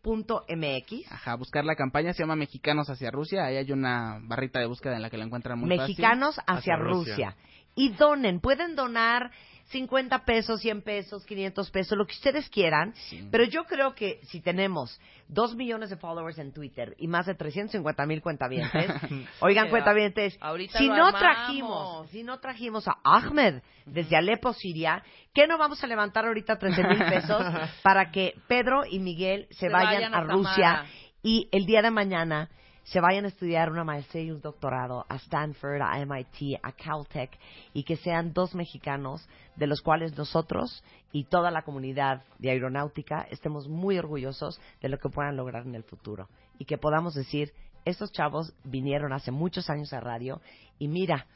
[0.04, 1.12] donadora.mx.
[1.12, 3.46] Ajá, buscar la campaña se llama Mexicanos hacia Rusia.
[3.46, 6.76] Ahí hay una barrita de búsqueda en la que la encuentran muy Mexicanos hacia, Hacia
[6.78, 7.14] Rusia.
[7.14, 7.38] Rusia.
[7.76, 9.32] Y donen, pueden donar
[9.72, 12.94] 50 pesos, 100 pesos, 500 pesos, lo que ustedes quieran.
[13.10, 13.28] Sí.
[13.32, 17.36] Pero yo creo que si tenemos 2 millones de followers en Twitter y más de
[17.36, 18.92] 350 mil cuentavientes,
[19.40, 25.04] oigan Pero cuentavientes, ahorita si no trajimos, si no trajimos a Ahmed desde Alepo, Siria,
[25.34, 27.42] ¿qué no vamos a levantar ahorita 13 mil pesos
[27.84, 30.86] para que Pedro y Miguel se, Se vayan, vayan a, a Rusia
[31.24, 32.50] y el día de mañana
[32.91, 37.32] se vayan a estudiar una maestría y un doctorado a Stanford, a MIT, a Caltech
[37.73, 39.25] y que sean dos mexicanos
[39.56, 44.97] de los cuales nosotros y toda la comunidad de aeronáutica estemos muy orgullosos de lo
[44.97, 46.27] que puedan lograr en el futuro
[46.60, 47.54] y que podamos decir,
[47.86, 50.41] estos chavos vinieron hace muchos años a radio
[50.77, 51.27] y mira,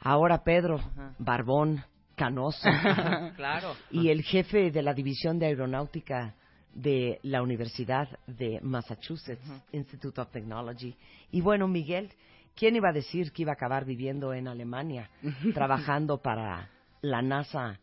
[0.00, 1.14] ahora Pedro, Ajá.
[1.18, 1.84] barbón,
[2.16, 2.70] canoso
[3.36, 3.74] Claro.
[3.90, 6.34] y el jefe de la división de aeronáutica
[6.74, 10.96] de la Universidad de Massachusetts Institute of Technology.
[11.30, 12.10] Y bueno, Miguel,
[12.54, 15.10] ¿quién iba a decir que iba a acabar viviendo en Alemania,
[15.54, 16.68] trabajando para
[17.02, 17.78] la NASA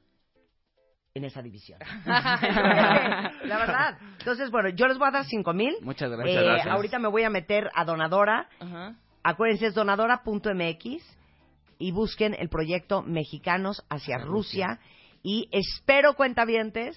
[1.13, 1.79] en esa división?
[2.05, 3.97] la verdad.
[4.19, 5.75] Entonces, bueno, yo les voy a dar cinco mil.
[5.81, 6.43] Muchas Eh, gracias.
[6.43, 6.67] gracias.
[6.67, 8.47] ahorita me voy a meter a Donadora.
[8.59, 8.95] Ajá.
[9.23, 11.17] Acuérdense, es donadora.mx
[11.79, 14.79] y busquen el proyecto Mexicanos hacia Hacia Rusia.
[15.23, 16.95] Y espero, cuentavientes,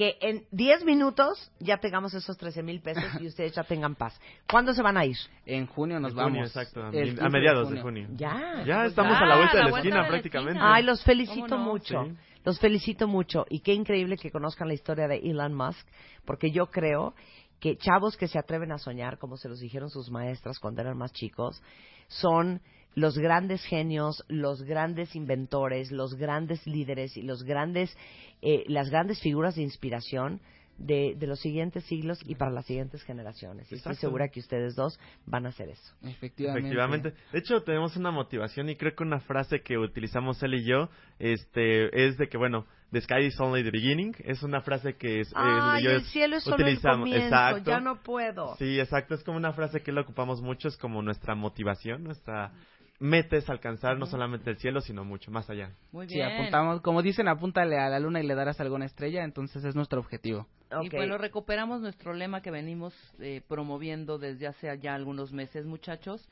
[0.00, 4.18] que en 10 minutos ya tengamos esos 13 mil pesos y ustedes ya tengan paz.
[4.50, 5.18] ¿Cuándo se van a ir?
[5.44, 6.46] En junio nos En vamos.
[6.48, 8.08] exacto, a, El mi- 15 a mediados de junio.
[8.16, 8.62] Ya.
[8.64, 10.52] Ya Pues estamos ya, a la vuelta de la esquina de la prácticamente.
[10.52, 10.74] esquina.
[10.74, 12.04] Ay, los felicito mucho.
[12.06, 12.14] Sí.
[12.46, 13.44] Los felicito mucho.
[13.50, 15.86] Y qué increíble que conozcan la historia de Elon Musk,
[16.24, 17.12] porque yo creo
[17.60, 20.96] que chavos que se atreven a soñar, como se los dijeron sus maestras cuando eran
[20.96, 21.62] más chicos,
[22.08, 22.62] son
[22.94, 27.96] los grandes genios, los grandes inventores, los grandes líderes y los grandes,
[28.42, 30.40] eh, las grandes figuras de inspiración
[30.80, 33.70] de, de los siguientes siglos y para las siguientes generaciones.
[33.70, 35.94] Y estoy segura que ustedes dos van a hacer eso.
[36.02, 36.60] Efectivamente.
[36.60, 37.14] Efectivamente.
[37.32, 40.88] De hecho, tenemos una motivación y creo que una frase que utilizamos él y yo
[41.18, 44.14] este, es de que, bueno, the sky is only the beginning.
[44.24, 47.00] Es una frase que es, eh, Ay, yo el cielo es solo el utilizamos.
[47.00, 47.70] comienzo, Exacto.
[47.70, 48.56] ya no puedo.
[48.56, 49.14] Sí, exacto.
[49.14, 50.68] Es como una frase que lo ocupamos mucho.
[50.68, 52.52] Es como nuestra motivación, nuestra
[53.00, 55.72] meta es alcanzar no solamente el cielo, sino mucho más allá.
[55.90, 56.28] Muy Sí, bien.
[56.30, 59.98] apuntamos, como dicen, apúntale a la luna y le darás alguna estrella, entonces es nuestro
[60.00, 60.46] objetivo.
[60.82, 66.28] Y bueno, recuperamos nuestro lema que venimos eh, promoviendo desde hace ya algunos meses, muchachos.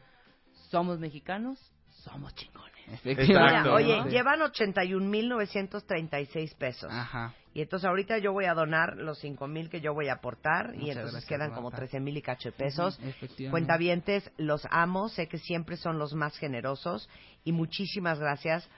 [0.70, 2.77] Somos mexicanos, somos chingones.
[3.04, 3.74] Exacto.
[3.74, 4.08] oye, Sí.
[4.10, 6.90] llevan 81.936 pesos.
[6.92, 7.34] Ajá.
[7.54, 10.90] Y entonces ahorita yo voy a donar los 5.000 que yo voy a aportar y
[10.90, 11.86] entonces gracias, quedan como Marta.
[11.86, 12.98] 13.000 y cacho de pesos.
[13.02, 13.50] Efectivamente.
[13.50, 17.08] Cuentavientes, los amo, sé que siempre son los más generosos
[17.44, 18.68] y muchísimas gracias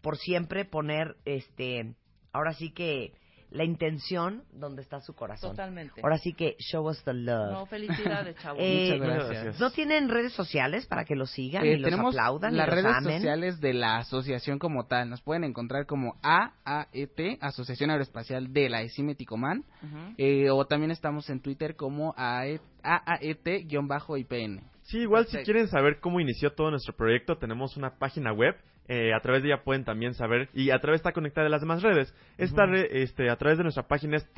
[0.00, 1.94] por siempre poner, este,
[2.32, 3.12] ahora sí que
[3.50, 5.50] la intención donde está su corazón.
[5.50, 6.00] Totalmente.
[6.02, 7.52] Ahora sí que show us the love.
[7.52, 8.60] No, felicidades, chavos.
[8.62, 9.60] Eh, Muchas gracias.
[9.60, 12.76] ¿No tienen redes sociales para que los sigan Eh, y los aplaudan las y los
[12.82, 13.14] redes amen?
[13.18, 15.10] sociales de la asociación como tal.
[15.10, 19.64] Nos pueden encontrar como AAET, Asociación Aeroespacial de la ECIME Ticomán.
[19.82, 20.14] Ujú.
[20.18, 24.60] Eh, o también estamos en Twitter como E, AAET-IPN.
[24.82, 25.44] Sí, igual si Perfecto.
[25.52, 28.56] quieren saber cómo inició todo nuestro proyecto, tenemos una página web.
[28.92, 31.60] Eh, a través de ella pueden también saber y a través está conectada de las
[31.60, 32.12] demás redes.
[32.38, 34.28] Esta red, este, a través de nuestra página es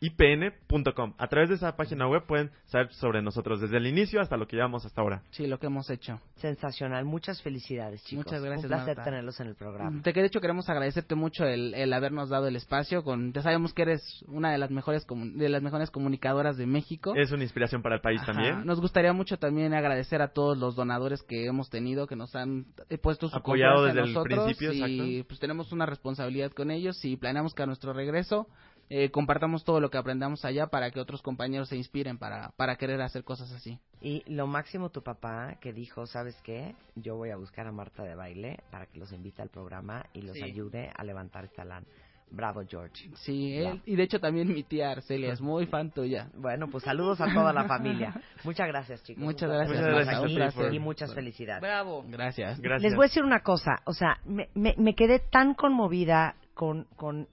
[0.00, 1.14] www.aaetipn.com.
[1.18, 4.46] A través de esa página web pueden saber sobre nosotros desde el inicio hasta lo
[4.46, 5.22] que llevamos hasta ahora.
[5.30, 6.20] Sí, lo que hemos hecho.
[6.36, 7.04] Sensacional.
[7.04, 8.26] Muchas felicidades, chicos.
[8.26, 9.04] Muchas gracias, Un placer Marta.
[9.10, 10.02] tenerlos en el programa.
[10.02, 13.02] Que de hecho queremos agradecerte mucho el, el habernos dado el espacio.
[13.02, 17.14] Con, ya sabemos que eres una de las mejores de las mejores comunicadoras de México.
[17.14, 18.32] Es una inspiración para el país Ajá.
[18.32, 18.64] también.
[18.66, 22.66] Nos gustaría mucho también agradecer a todos los donadores que hemos tenido, que nos han
[22.88, 25.28] eh, puesto su Apoyado desde el nosotros principio, y exacto.
[25.28, 28.46] pues tenemos una responsabilidad con ellos y planeamos que a nuestro regreso
[28.88, 32.76] eh, compartamos todo lo que aprendamos allá para que otros compañeros se inspiren para, para
[32.76, 33.78] querer hacer cosas así.
[34.00, 36.74] Y lo máximo tu papá que dijo, ¿sabes qué?
[36.94, 40.22] Yo voy a buscar a Marta de baile para que los invite al programa y
[40.22, 40.42] los Sí.
[40.42, 41.86] ayude a levantar esta lana.
[42.28, 43.08] Bravo, George.
[43.18, 46.28] Sí, él- y de hecho también mi tía Arcelia es muy fan tuya.
[46.34, 48.20] Bueno, pues saludos a toda la familia.
[48.42, 49.22] Muchas gracias, chicos.
[49.22, 50.74] Muchas gracias, estar Marta, aquí un placer.
[50.74, 51.62] Y muchas felicidades.
[51.62, 52.04] Bravo.
[52.08, 52.60] Gracias.
[52.60, 52.82] Gracias.
[52.82, 56.84] Les voy a decir una cosa, o sea, me, me, me quedé tan conmovida con,
[56.96, 57.28] con,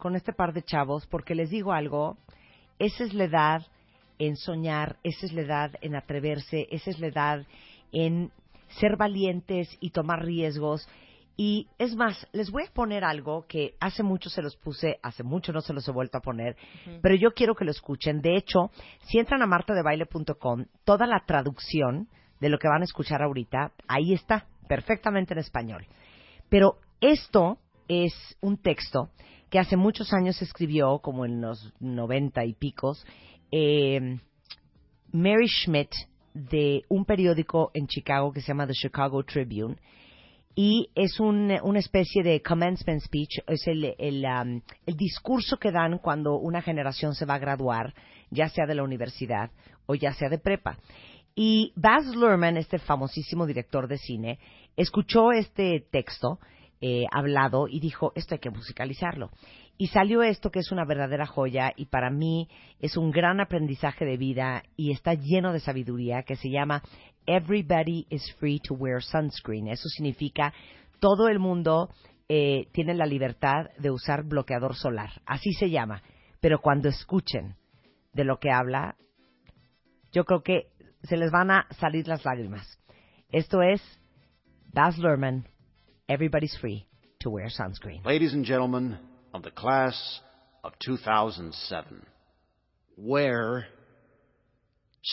[0.00, 2.16] con este par de chavos porque les digo algo,
[2.80, 3.62] esa es la edad
[4.18, 7.46] en soñar, esa es la edad en atreverse, esa es la edad
[7.92, 8.32] en
[8.80, 10.88] ser valientes y tomar riesgos.
[11.36, 15.22] Y es más, les voy a poner algo que hace mucho se los puse, hace
[15.22, 16.56] mucho no se los he vuelto a poner,
[17.00, 18.20] pero yo quiero que lo escuchen.
[18.20, 18.70] De hecho,
[19.06, 22.08] si entran a martadebaile.com, toda la traducción
[22.40, 25.86] de lo que van a escuchar ahorita, ahí está, perfectamente en español.
[26.50, 27.58] Pero esto
[27.88, 29.10] es un texto
[29.50, 33.04] que hace muchos años escribió, como en los noventa y picos,
[33.50, 34.18] eh,
[35.12, 35.90] Mary Schmidt
[36.34, 39.76] de un periódico en Chicago que se llama The Chicago Tribune
[40.54, 45.72] y es un- una especie de commencement speech, es el, el, um, el discurso que
[45.72, 47.94] dan cuando una generación se va a graduar,
[48.30, 49.50] ya sea de la universidad
[49.86, 50.78] o ya sea de prepa.
[51.34, 54.38] Y Baz Luhrmann, este famosísimo director de cine,
[54.76, 56.38] escuchó este texto
[56.80, 59.30] eh, hablado y dijo, esto hay que musicalizarlo.
[59.76, 62.48] Y salió esto que es una verdadera joya y para mí
[62.80, 66.82] es un gran aprendizaje de vida y está lleno de sabiduría que se llama
[67.26, 69.68] Everybody is free to wear sunscreen.
[69.68, 70.52] Eso significa
[71.00, 71.88] todo el mundo
[72.28, 75.10] eh, tiene la libertad de usar bloqueador solar.
[75.26, 76.02] Así se llama.
[76.40, 77.56] Pero cuando escuchen
[78.12, 78.96] de lo que habla,
[80.12, 80.68] yo creo que
[81.02, 82.78] se les van a salir las lágrimas.
[83.30, 83.82] Esto es
[84.72, 85.48] Baz Luhrmann,
[86.10, 86.84] Everybody's Free
[87.20, 88.04] to Wear Sunscreen.
[88.04, 88.98] Ladies and gentlemen
[89.32, 90.18] of the class
[90.64, 92.04] of 2007,
[92.96, 93.68] wear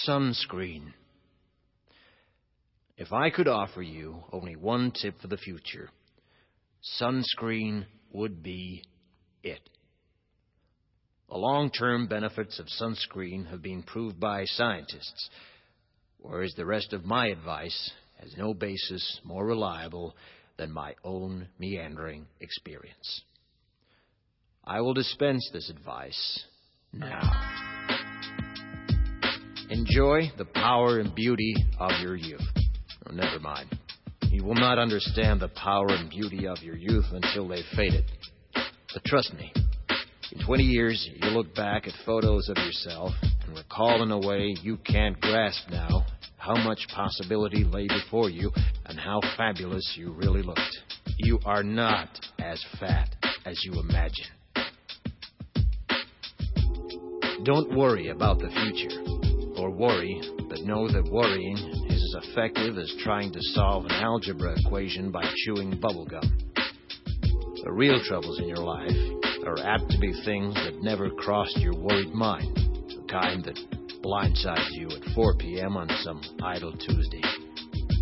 [0.08, 0.94] sunscreen.
[2.98, 5.92] If I could offer you only one tip for the future,
[7.00, 8.82] sunscreen would be
[9.44, 9.70] it.
[11.30, 15.30] The long term benefits of sunscreen have been proved by scientists,
[16.18, 20.16] whereas the rest of my advice has no basis more reliable
[20.58, 23.22] than my own meandering experience.
[24.64, 26.44] I will dispense this advice
[26.92, 27.22] now.
[29.70, 32.42] Enjoy the power and beauty of your youth.
[33.06, 33.70] Oh, never mind.
[34.24, 38.06] You will not understand the power and beauty of your youth until they've faded.
[38.54, 39.54] But trust me,
[40.32, 43.12] in 20 years, you'll look back at photos of yourself
[43.46, 46.06] and recall in a way you can't grasp now
[46.48, 48.50] how much possibility lay before you
[48.86, 50.78] and how fabulous you really looked.
[51.18, 52.08] You are not
[52.40, 53.10] as fat
[53.46, 54.28] as you imagine.
[57.44, 61.58] Don't worry about the future, or worry, but know that worrying
[61.90, 66.24] is as effective as trying to solve an algebra equation by chewing bubblegum.
[67.64, 68.92] The real troubles in your life
[69.46, 74.72] are apt to be things that never crossed your worried mind, the kind that blindsides
[74.72, 75.78] you at 4 p.m.
[75.78, 77.22] on some idle Tuesday.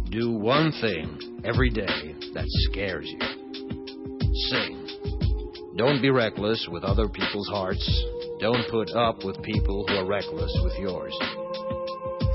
[0.10, 3.20] Do one thing every day that scares you.
[4.50, 4.86] Sing.
[5.78, 7.86] Don't be reckless with other people's hearts.
[8.40, 11.16] Don't put up with people who are reckless with yours.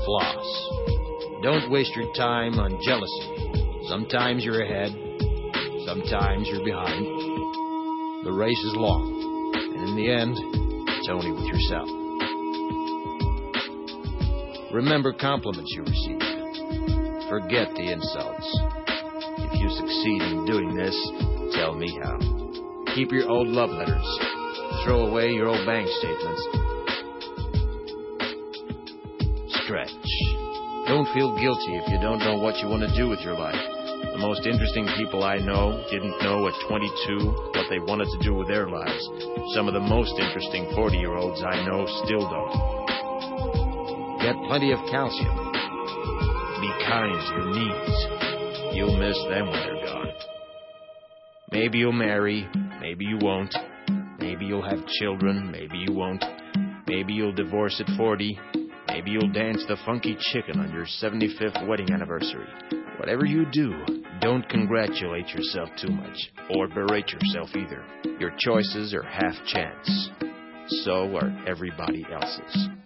[0.05, 0.69] Floss.
[1.43, 3.87] Don't waste your time on jealousy.
[3.87, 4.91] Sometimes you're ahead,
[5.85, 7.05] sometimes you're behind.
[8.25, 10.37] The race is long, and in the end,
[10.99, 12.00] it's only with yourself.
[14.73, 16.21] Remember compliments you receive.
[17.27, 18.47] Forget the insults.
[19.43, 20.95] If you succeed in doing this,
[21.59, 22.15] tell me how.
[22.95, 24.07] Keep your old love letters.
[24.85, 26.43] Throw away your old bank statements.
[29.63, 29.91] Stretch.
[30.87, 33.59] Don't feel guilty if you don't know what you want to do with your life.
[34.11, 38.35] The most interesting people I know didn't know at 22 what they wanted to do
[38.35, 39.03] with their lives.
[39.53, 42.90] Some of the most interesting 40 year olds I know still don't.
[44.21, 45.51] Get plenty of calcium.
[46.61, 48.75] Be kind to your knees.
[48.75, 50.07] You'll miss them when they're gone.
[51.51, 52.47] Maybe you'll marry,
[52.79, 53.55] maybe you won't.
[54.19, 56.23] Maybe you'll have children, maybe you won't.
[56.87, 58.39] Maybe you'll divorce at 40.
[58.89, 62.47] Maybe you'll dance the funky chicken on your 75th wedding anniversary.
[62.99, 63.73] Whatever you do,
[64.21, 67.83] don't congratulate yourself too much, or berate yourself either.
[68.19, 70.09] Your choices are half chance.
[70.83, 72.80] So are everybody else's.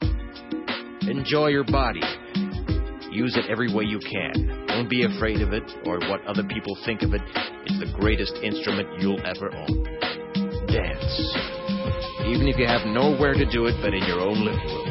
[1.10, 2.02] Enjoy your body.
[3.12, 4.66] Use it every way you can.
[4.68, 7.22] Don't be afraid of it or what other people think of it.
[7.66, 9.84] It's the greatest instrument you'll ever own.
[10.66, 11.14] Dance.
[12.26, 14.86] Even if you have nowhere to do it but in your own living room.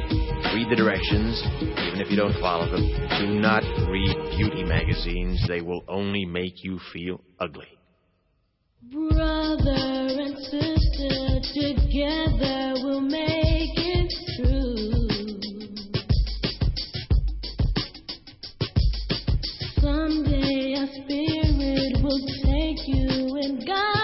[0.54, 2.86] Read the directions, even if you don't follow them.
[3.18, 5.44] Do not read beauty magazines.
[5.48, 7.66] They will only make you feel ugly.
[8.92, 12.73] Brother and sister together
[22.86, 24.03] you and guide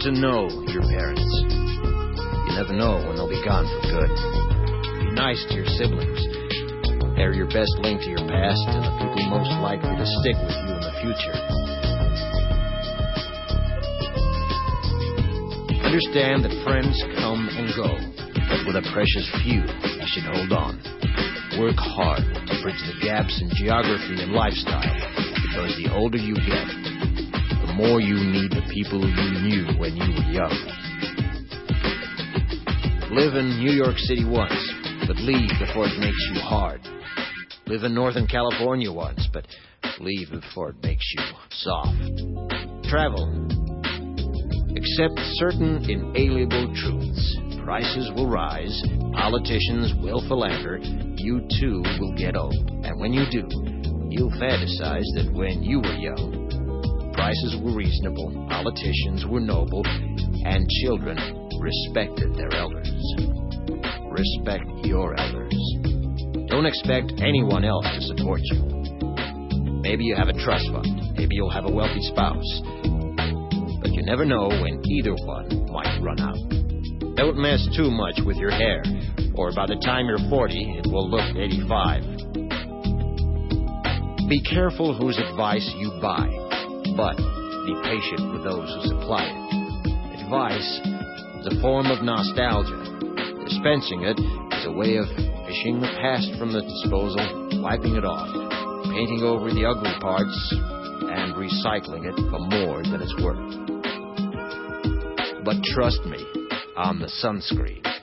[0.00, 1.28] To know your parents.
[1.44, 4.08] You never know when they'll be gone for good.
[4.96, 6.16] Be nice to your siblings.
[7.20, 10.56] They're your best link to your past and the people most likely to stick with
[10.56, 11.36] you in the future.
[15.84, 17.92] Understand that friends come and go,
[18.48, 20.80] but with a precious few, you should hold on.
[21.60, 24.96] Work hard to bridge the gaps in geography and lifestyle,
[25.44, 26.79] because the older you get,
[27.80, 30.52] more you need the people you knew when you were young.
[33.10, 34.52] Live in New York City once,
[35.08, 36.82] but leave before it makes you hard.
[37.66, 39.46] Live in Northern California once, but
[39.98, 41.22] leave before it makes you
[41.52, 41.96] soft.
[42.84, 43.48] Travel.
[44.76, 47.36] Accept certain inalienable truths.
[47.64, 48.76] Prices will rise,
[49.14, 50.80] politicians will philander,
[51.16, 52.54] you too will get old.
[52.84, 53.48] And when you do,
[54.10, 56.39] you'll fantasize that when you were young,
[57.20, 61.18] prices were reasonable, politicians were noble, and children
[61.60, 62.88] respected their elders.
[64.08, 65.54] Respect your elders.
[66.48, 68.62] Don't expect anyone else to support you.
[69.82, 71.12] Maybe you have a trust fund.
[71.14, 72.62] Maybe you'll have a wealthy spouse.
[73.82, 76.38] But you never know when either one might run out.
[77.16, 78.82] Don't mess too much with your hair,
[79.34, 82.02] or by the time you're 40, it will look 85.
[84.26, 86.39] Be careful whose advice you buy,
[87.00, 87.16] but
[87.64, 90.20] be patient with those who supply it.
[90.20, 90.70] Advice
[91.40, 92.76] is a form of nostalgia.
[93.48, 95.08] Dispensing it is a way of
[95.48, 97.24] fishing the past from the disposal,
[97.64, 98.28] wiping it off,
[98.92, 100.36] painting over the ugly parts,
[101.08, 103.48] and recycling it for more than it's worth.
[105.42, 106.20] But trust me,
[106.76, 107.99] on the sunscreen.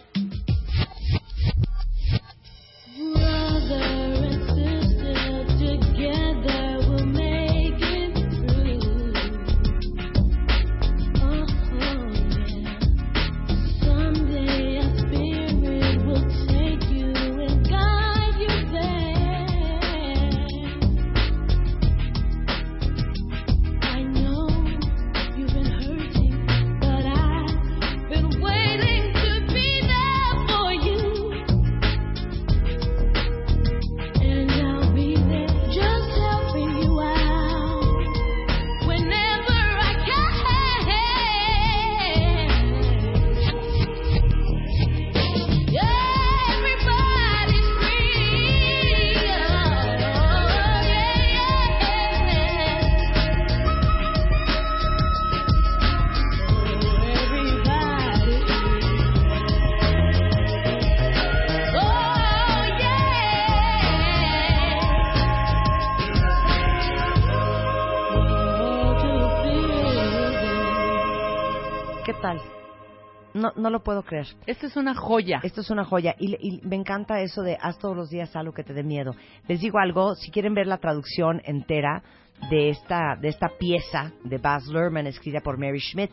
[73.58, 74.28] No, lo puedo creer.
[74.45, 75.39] Esta es una joya.
[75.43, 78.53] Esto es una joya y, y me encanta eso de haz todos los días algo
[78.53, 79.16] que te dé miedo.
[79.47, 82.03] Les digo algo, si quieren ver la traducción entera
[82.49, 86.12] de esta, de esta pieza de Baz Luhrmann escrita por Mary Schmidt,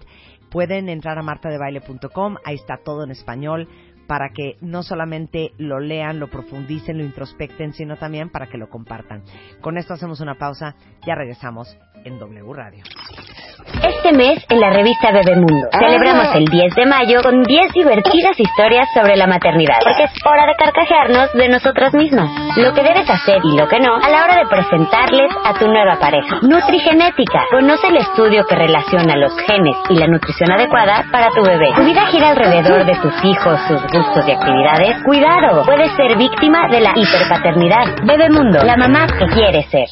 [0.50, 3.68] pueden entrar a martadebaile.com, ahí está todo en español
[4.06, 8.68] para que no solamente lo lean, lo profundicen, lo introspecten, sino también para que lo
[8.68, 9.22] compartan.
[9.60, 10.74] Con esto hacemos una pausa,
[11.06, 12.84] ya regresamos en W Radio.
[13.82, 18.88] Este mes, en la revista Bebemundo, celebramos el 10 de mayo con 10 divertidas historias
[18.94, 19.78] sobre la maternidad.
[19.82, 22.30] Porque es hora de carcajearnos de nosotros mismos.
[22.56, 25.66] Lo que debes hacer y lo que no a la hora de presentarles a tu
[25.66, 26.40] nueva pareja.
[26.42, 27.46] Nutrigenética.
[27.50, 31.72] Conoce el estudio que relaciona los genes y la nutrición adecuada para tu bebé.
[31.74, 35.02] Tu vida gira alrededor de tus hijos, sus gustos y actividades.
[35.04, 37.96] Cuidado, puedes ser víctima de la hiperpaternidad.
[38.04, 39.88] Bebemundo, la mamá que quiere ser.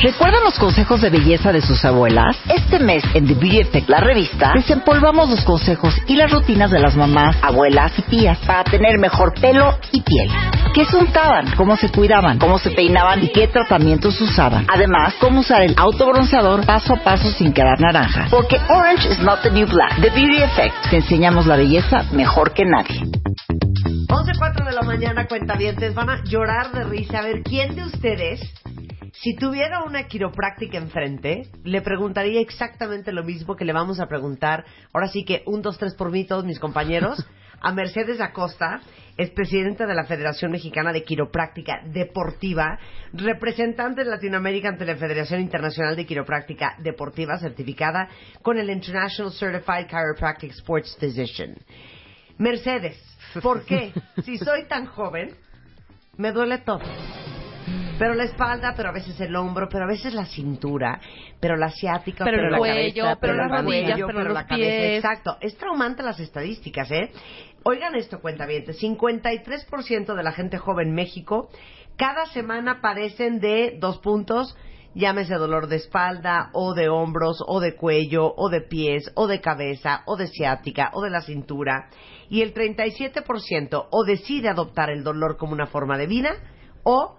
[0.00, 2.36] ¿Recuerdan los consejos de belleza de sus abuelas?
[2.48, 6.78] Este mes en The Beauty Effect, la revista, desempolvamos los consejos y las rutinas de
[6.78, 10.30] las mamás, abuelas y tías para tener mejor pelo y piel.
[10.72, 11.50] ¿Qué se untaban?
[11.56, 12.38] ¿Cómo se cuidaban?
[12.38, 13.24] ¿Cómo se peinaban?
[13.24, 14.66] ¿Y qué tratamientos usaban?
[14.72, 18.28] Además, cómo usar el autobronceador paso a paso sin quedar naranja.
[18.30, 20.00] Porque orange is not the new black.
[20.00, 20.90] The Beauty Effect.
[20.90, 23.00] Te enseñamos la belleza mejor que nadie.
[23.00, 27.18] 11.04 de la mañana, cuentavientes, van a llorar de risa.
[27.18, 28.40] A ver, ¿quién de ustedes,
[29.12, 34.64] si tuviera una quiropráctica enfrente, le preguntaría exactamente lo mismo que le vamos a preguntar,
[34.92, 37.26] ahora sí que un, dos, tres por mí, todos mis compañeros,
[37.60, 38.80] a Mercedes Acosta,
[39.16, 42.78] es presidenta de la Federación Mexicana de Quiropráctica Deportiva,
[43.12, 48.08] representante de Latinoamérica ante la Federación Internacional de Quiropráctica Deportiva, certificada
[48.42, 51.56] con el International Certified Chiropractic Sports Physician.
[52.38, 52.96] Mercedes,
[53.42, 53.92] ¿por qué?
[54.24, 55.34] Si soy tan joven,
[56.16, 56.82] me duele todo.
[57.98, 61.00] Pero la espalda, pero a veces el hombro, pero a veces la cintura,
[61.40, 64.46] pero la asiática, Pero pero, el la cuello, cabeza, pero las rodillas, pero los la
[64.46, 64.66] cabeza.
[64.68, 64.96] pies.
[64.96, 65.36] Exacto.
[65.40, 67.10] Es traumante las estadísticas, ¿eh?
[67.64, 68.80] Oigan esto, cuentavientes.
[68.80, 71.50] 53% de la gente joven en México
[71.98, 74.56] cada semana padecen de dos puntos,
[74.94, 79.40] llámese dolor de espalda, o de hombros, o de cuello, o de pies, o de
[79.40, 81.90] cabeza, o de ciática, o de la cintura.
[82.30, 86.36] Y el 37% o decide adoptar el dolor como una forma de vida,
[86.84, 87.16] o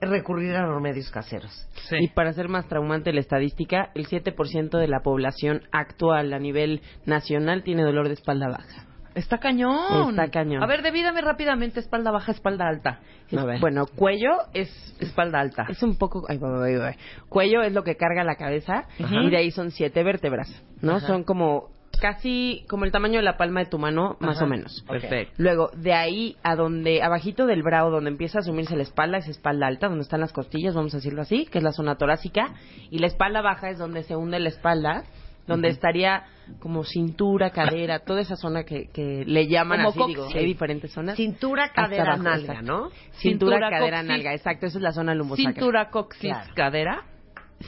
[0.00, 1.68] recurrir a los remedios caseros.
[1.90, 6.82] Y para ser más traumante la estadística, el 7% de la población actual a nivel
[7.06, 8.86] nacional tiene dolor de espalda baja.
[9.14, 10.10] Está cañón.
[10.10, 10.62] Está cañón.
[10.62, 13.00] A ver, divídame rápidamente espalda baja, espalda alta.
[13.36, 13.60] A ver.
[13.60, 14.70] Bueno, cuello es
[15.00, 15.66] espalda alta.
[15.68, 16.24] Es un poco...
[16.28, 16.94] Ay, va, va, va, va.
[17.28, 19.16] Cuello es lo que carga la cabeza Ajá.
[19.20, 20.48] y de ahí son siete vértebras,
[20.82, 20.96] ¿no?
[20.96, 21.06] Ajá.
[21.08, 24.44] Son como casi como el tamaño de la palma de tu mano, más Ajá.
[24.44, 24.84] o menos.
[24.88, 25.34] Perfecto.
[25.38, 29.28] Luego, de ahí a donde, abajito del brow, donde empieza a asumirse la espalda, es
[29.28, 32.54] espalda alta, donde están las costillas, vamos a decirlo así, que es la zona torácica,
[32.90, 35.04] y la espalda baja es donde se hunde la espalda,
[35.46, 36.24] donde estaría
[36.60, 40.16] como cintura, cadera, toda esa zona que, que le llaman Como así, coxis.
[40.16, 41.16] digo, hay diferentes zonas.
[41.16, 42.62] Cintura, cadera, abajo, nalga, exacto.
[42.72, 42.88] ¿no?
[42.90, 44.08] Cintura, Cintura, cadera, coxis.
[44.08, 45.52] nalga, exacto, esa es la zona lumbosacra.
[45.54, 46.52] Cintura, coxis, Claro.
[46.54, 47.02] cadera.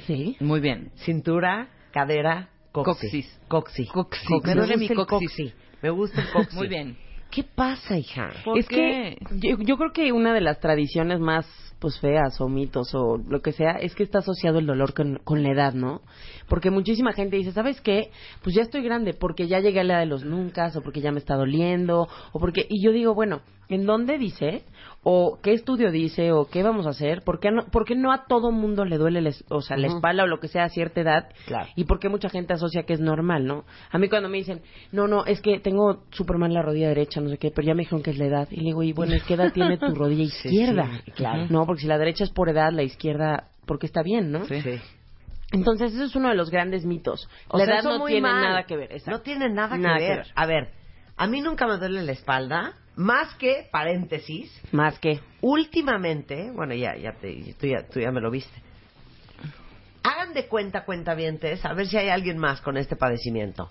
[0.07, 0.37] Sí.
[0.41, 0.91] Muy bien.
[0.97, 3.41] Cintura, cadera, coxis.
[3.49, 3.91] Coxis.
[3.91, 4.27] Coxi.
[4.27, 4.55] Coxis.
[4.55, 5.07] Me duele mi coxis.
[5.07, 5.53] coxi.
[5.83, 6.57] Me gusta el coxi.
[6.57, 6.97] Muy bien.
[7.31, 8.31] ¿Qué pasa, hija?
[8.45, 9.17] ¿Por es qué?
[9.21, 11.47] que yo, yo creo que una de las tradiciones más
[11.81, 15.19] pues feas o mitos o lo que sea es que está asociado el dolor con,
[15.25, 16.03] con la edad, ¿no?
[16.47, 18.11] Porque muchísima gente dice, ¿sabes qué?
[18.43, 21.01] Pues ya estoy grande porque ya llegué a la edad de los nunca o porque
[21.01, 24.65] ya me está doliendo o porque y yo digo, bueno, ¿en dónde dice?
[25.03, 27.23] O qué estudio dice o qué vamos a hacer?
[27.23, 29.79] ¿Por qué no, por qué no a todo mundo le duele la, es- o sea,
[29.79, 31.29] la espalda o lo que sea a cierta edad?
[31.47, 31.69] Claro.
[31.75, 33.65] Y por qué mucha gente asocia que es normal, ¿no?
[33.91, 34.61] A mí cuando me dicen,
[34.93, 37.75] no, no, es que tengo súper mal la rodilla derecha, no sé qué, pero ya
[37.75, 38.49] me dijeron que es la edad.
[38.51, 41.01] Y le digo, y bueno, ¿y qué edad tiene tu rodilla izquierda?
[41.05, 41.47] sí, claro.
[41.49, 44.45] No, porque si la derecha es por edad, la izquierda, porque está bien, ¿no?
[44.45, 44.61] Sí.
[45.53, 47.29] Entonces, eso es uno de los grandes mitos.
[47.49, 48.43] O la sea, edad eso no tiene mal.
[48.43, 48.93] nada que ver.
[48.93, 49.11] exacto.
[49.13, 50.19] No tiene nada, Nada que, que ver.
[50.19, 50.27] ver.
[50.37, 50.69] A ver,
[51.21, 55.21] a mí nunca me duele la espalda, más que, paréntesis, Más que.
[55.43, 58.59] últimamente, bueno, ya, ya, te- tú, ya, tú ya me lo viste.
[60.03, 63.71] Hagan de cuenta, cuentavientes, a ver si hay alguien más con este padecimiento.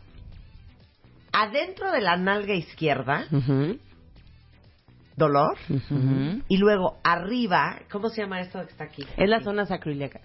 [1.32, 3.26] Adentro de la nalga izquierda,
[5.16, 5.58] dolor,
[6.48, 9.04] y luego arriba, ¿cómo se llama esto que está aquí?
[9.18, 10.22] Es la zona sacroiliaca.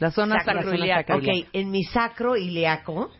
[0.00, 1.14] La zona Sacro- sacroiliaca.
[1.16, 3.12] Ok, en mi sacro ilíaco,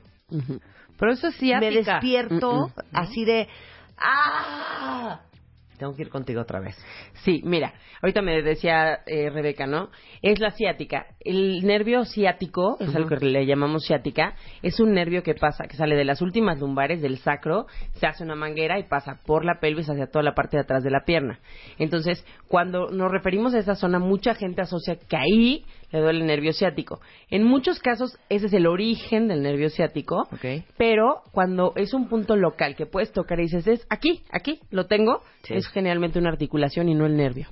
[1.00, 1.94] Pero eso es me ciática.
[1.94, 2.96] despierto Mm, mm.
[2.96, 3.48] así de
[3.96, 5.20] ¡ah!
[5.80, 6.76] Tengo que ir contigo otra vez.
[7.24, 7.72] Sí, mira,
[8.02, 9.88] ahorita me decía eh, Rebeca, ¿no?
[10.20, 11.06] Es la ciática.
[11.20, 15.76] El nervio ciático, es algo que le llamamos ciática, es un nervio que pasa, que
[15.76, 19.58] sale de las últimas lumbares del sacro, se hace una manguera y pasa por la
[19.58, 21.40] pelvis hacia toda la parte de atrás de la pierna.
[21.78, 26.26] Entonces, cuando nos referimos a esa zona, mucha gente asocia que ahí le duele el
[26.26, 27.00] nervio ciático.
[27.30, 30.28] En muchos casos, ese es el origen del nervio ciático,
[30.76, 34.86] pero cuando es un punto local que puedes tocar y dices, es aquí, aquí, lo
[34.86, 37.48] tengo, es generalmente una articulación y no el nervio.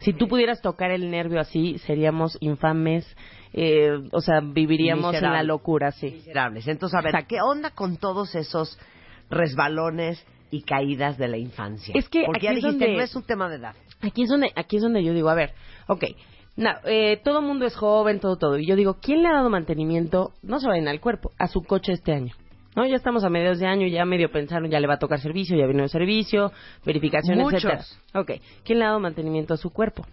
[0.00, 3.04] Si tú pudieras tocar el nervio así, seríamos infames,
[3.52, 6.10] eh, o sea, viviríamos en la locura, sí.
[6.10, 6.68] Miserables.
[6.68, 8.78] Entonces, a ver, ¿qué onda con todos esos
[9.28, 11.92] resbalones y caídas de la infancia?
[11.96, 13.74] Es que Porque aquí ya es dijiste, donde- no es un tema de edad.
[14.00, 15.52] Aquí es donde, aquí es donde yo digo, a ver,
[15.88, 16.04] ok,
[16.56, 18.56] na- eh, todo mundo es joven, todo, todo.
[18.58, 21.62] Y yo digo, ¿quién le ha dado mantenimiento, no se vayan al cuerpo, a su
[21.62, 22.34] coche este año?
[22.78, 22.86] ¿No?
[22.86, 25.56] Ya estamos a mediados de año, ya medio pensaron, ya le va a tocar servicio,
[25.58, 26.52] ya vino el servicio,
[26.86, 27.64] verificación, Muchos.
[27.64, 27.84] etcétera.
[28.14, 28.30] Ok,
[28.62, 30.06] ¿quién le ha dado mantenimiento a su cuerpo?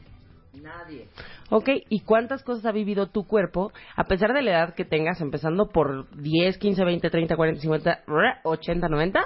[0.59, 1.05] Nadie.
[1.51, 5.21] Ok, ¿y cuántas cosas ha vivido tu cuerpo a pesar de la edad que tengas,
[5.21, 8.03] empezando por 10, 15, 20, 30, 40, 50,
[8.43, 9.19] 80, 90?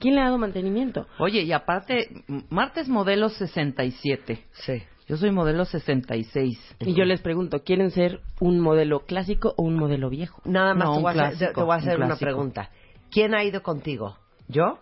[0.00, 1.06] ¿Quién le ha dado mantenimiento?
[1.20, 2.08] Oye, y aparte,
[2.48, 4.44] Marta es modelo 67.
[4.54, 4.82] Sí.
[5.10, 6.76] Yo soy modelo 66.
[6.78, 10.40] Y yo les pregunto, ¿quieren ser un modelo clásico o un modelo viejo?
[10.44, 12.70] Nada más No, te, voy a hacer, clásico, te voy a hacer un una pregunta.
[13.10, 14.16] ¿Quién ha ido contigo?
[14.46, 14.78] ¿Yo?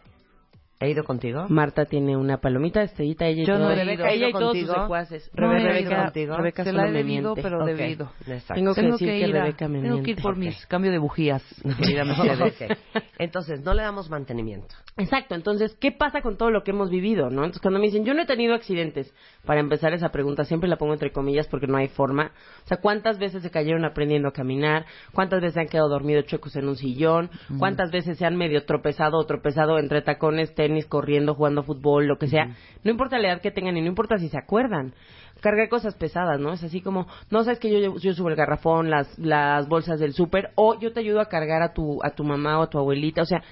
[0.81, 1.47] ¿He ido contigo?
[1.49, 4.05] Marta tiene una palomita, estrellita, ella y Yo no todo- he ido.
[4.07, 4.83] ella y ¿He ido todos sus contigo?
[4.85, 5.31] secuaces.
[5.35, 6.37] No he ido Rebeca, contigo.
[6.37, 7.43] Rebeca Se la he debido, miente.
[7.43, 8.13] pero debido.
[8.29, 8.55] exacto.
[8.55, 10.39] Tengo que Tengo decir que que ir, a- Rebeca me tengo que ir por Ok.
[10.39, 11.43] mis cambio de bujías,
[11.79, 12.05] querida.
[13.19, 14.75] Entonces, no le damos mantenimiento.
[14.97, 17.43] Exacto, entonces, ¿qué pasa con todo lo que hemos vivido, no?
[17.43, 19.13] Entonces, cuando me dicen, yo no he tenido accidentes,
[19.45, 22.33] para empezar esa pregunta, siempre la pongo entre comillas porque no hay forma.
[22.65, 24.87] O sea, ¿cuántas veces se cayeron aprendiendo a caminar?
[25.13, 27.31] ¿Cuántas veces se han quedado dormidos chuecos en un sillón?
[27.59, 32.19] ¿Cuántas veces se han medio tropezado o tropezado entre tacones, tenis, corriendo, jugando fútbol, lo
[32.19, 32.57] que sea?
[32.85, 34.95] No importa la edad que tengan y no importa si se acuerdan.
[35.41, 36.53] Cargar cosas pesadas, ¿no?
[36.53, 40.13] Es así como, no sabes que yo, yo subo el garrafón, las, las bolsas del
[40.13, 42.79] súper, o yo te ayudo a cargar a tu, a tu mamá o a tu
[42.79, 43.43] abuelita, o sea,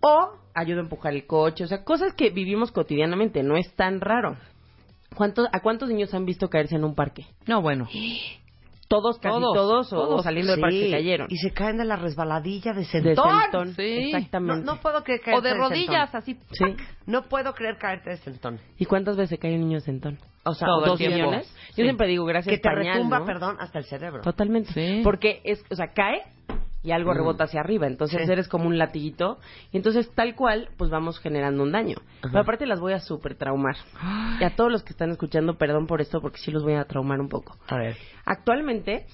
[0.00, 4.00] o ayudo a empujar el coche, o sea, cosas que vivimos cotidianamente, no es tan
[4.00, 4.36] raro.
[5.16, 7.26] ¿Cuántos, ¿A cuántos niños han visto caerse en un parque?
[7.46, 7.88] No, bueno.
[8.88, 10.22] Todos, casi Todos, todos, o- todos.
[10.22, 11.26] saliendo del parque Sí, cayeron.
[11.28, 13.40] Y se caen de la resbaladilla de De sentón.
[13.42, 14.10] sentón, Sí.
[14.12, 14.64] No, exactamente.
[14.64, 16.38] no puedo creer caerte O de rodillas, así.
[16.52, 16.64] Sí.
[17.06, 18.60] No puedo creer caerte de sentón.
[18.78, 20.18] ¿Y cuántas veces se cae un niño sentón?
[20.44, 21.52] O sea, Todo ¿Dos millones?
[21.70, 21.82] Yo Sí.
[21.82, 23.24] siempre digo, gracias que te pañal, retumba, ¿no?
[23.26, 24.22] perdón, hasta el cerebro.
[24.22, 24.72] Totalmente.
[24.72, 25.00] Sí.
[25.02, 26.22] Porque es, o sea, cae
[26.86, 27.86] y algo rebota hacia arriba.
[27.88, 28.32] Entonces Sí.
[28.32, 29.38] eres como un latiguito.
[29.72, 31.96] Y entonces, tal cual, pues vamos generando un daño.
[32.22, 33.74] Pero aparte las voy a super traumar.
[34.40, 36.84] Y a todos los que están escuchando, perdón por esto, porque sí los voy a
[36.84, 37.56] traumar un poco.
[37.68, 37.96] A ver.
[38.24, 39.06] Actualmente,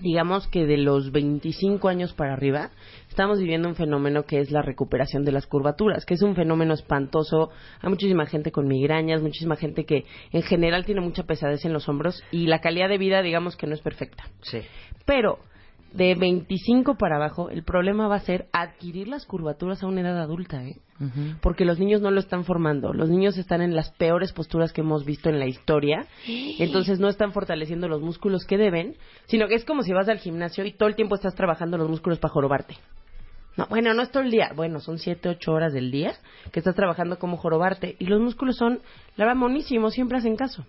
[0.00, 2.70] digamos que de los 25 años para arriba,
[3.08, 6.74] estamos viviendo un fenómeno que es la recuperación de las curvaturas, que es un fenómeno
[6.74, 7.50] espantoso.
[7.80, 11.88] Hay muchísima gente con migrañas, muchísima gente que en general tiene mucha pesadez en los
[11.88, 14.24] hombros y la calidad de vida, digamos que no es perfecta.
[14.42, 14.60] Sí.
[15.06, 15.38] Pero
[15.92, 20.20] de 25 para abajo, el problema va a ser adquirir las curvaturas a una edad
[20.20, 20.76] adulta, ¿eh?
[21.40, 22.92] Porque los niños no lo están formando.
[22.92, 26.06] Los niños están en las peores posturas que hemos visto en la historia.
[26.58, 30.18] Entonces no están fortaleciendo los músculos que deben, sino que es como si vas al
[30.18, 32.76] gimnasio y todo el tiempo estás trabajando los músculos para jorobarte.
[33.56, 34.52] No, bueno, no es todo el día.
[34.54, 36.12] Bueno, son 7, 8 horas del día
[36.52, 37.96] que estás trabajando como jorobarte.
[37.98, 38.80] Y los músculos son,
[39.16, 40.66] la verdad, monísimos, siempre hacen caso.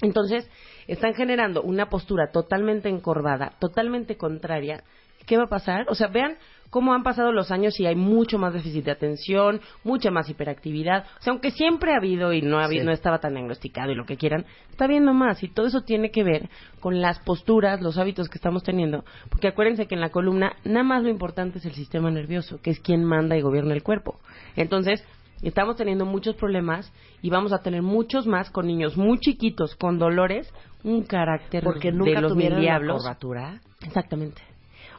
[0.00, 0.48] Entonces,
[0.86, 4.82] están generando una postura totalmente encorvada, totalmente contraria.
[5.26, 5.84] ¿Qué va a pasar?
[5.90, 6.38] O sea, vean
[6.70, 11.04] cómo han pasado los años y hay mucho más déficit de atención, mucha más hiperactividad.
[11.18, 12.86] O sea, aunque siempre ha habido y no, ha habido, Sí.
[12.86, 15.42] no estaba tan diagnosticado y lo que quieran, está habiendo más.
[15.42, 16.48] Y todo eso tiene que ver
[16.80, 19.04] con las posturas, los hábitos que estamos teniendo.
[19.28, 22.70] Porque acuérdense que en la columna nada más lo importante es el sistema nervioso, que
[22.70, 24.18] es quien manda y gobierna el cuerpo.
[24.56, 25.04] Entonces,
[25.42, 29.98] estamos teniendo muchos problemas y vamos a tener muchos más con niños muy chiquitos, con
[29.98, 30.52] dolores,
[30.84, 33.02] un carácter Porque de nunca los tuvieron mil la diablos.
[33.02, 33.60] curvatura.
[33.82, 34.42] Exactamente.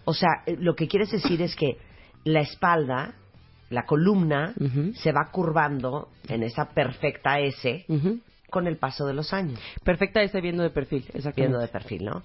[0.05, 1.77] O sea, eh, lo que quieres decir es que
[2.23, 3.13] la espalda,
[3.69, 4.53] la columna,
[4.95, 7.85] se va curvando en esa perfecta S
[8.49, 11.41] con el paso de los años, Perfecta ese viendo de perfil, exactamente.
[11.41, 12.23] viendo de perfil, ¿no?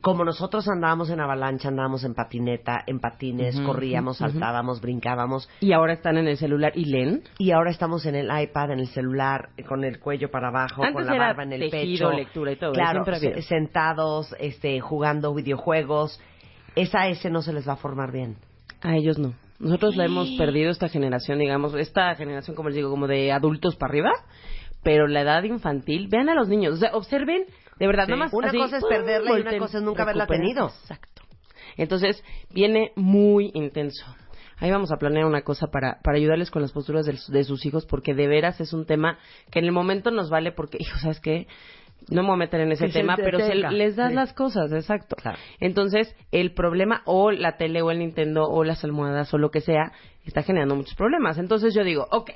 [0.00, 5.92] Como nosotros andábamos en avalancha, andábamos en patineta, en patines, corríamos, saltábamos, brincábamos, Y ahora
[5.92, 7.22] están en el celular y leen.
[7.38, 10.94] y ahora estamos en el iPad, en el celular, con el cuello para abajo, Antes
[10.94, 13.18] con la era barba en el tejido, pecho, lectura y todo, claro, había.
[13.18, 16.20] se- sentados, este, jugando videojuegos.
[16.76, 18.36] Esa S no se les va a formar bien.
[18.82, 19.34] A ellos no.
[19.58, 23.76] Nosotros la hemos perdido esta generación, digamos, esta generación, como les digo, como de adultos
[23.76, 24.12] para arriba,
[24.82, 27.44] pero la edad infantil, vean a los niños, o sea, observen,
[27.80, 28.10] de verdad, Sí.
[28.12, 30.66] nada más Una así, cosa es perderla y una cosa es nunca haberla tenido.
[30.68, 31.22] Exacto.
[31.76, 34.04] Entonces, viene muy intenso.
[34.58, 37.64] ahí vamos a planear una cosa para, para ayudarles con las posturas de, de sus
[37.64, 39.18] hijos, porque de veras es un tema
[39.50, 41.46] que en el momento nos vale, porque, hijo, ¿sabes qué?
[42.10, 44.14] No me voy a meter en ese Que se tema, pero se, les das Sí.
[44.14, 45.16] las cosas, exacto.
[45.60, 49.60] Entonces, el problema, o la tele, o el Nintendo, o las almohadas, o lo que
[49.62, 49.92] sea,
[50.26, 51.38] está generando muchos problemas.
[51.38, 52.30] Entonces yo digo, ok,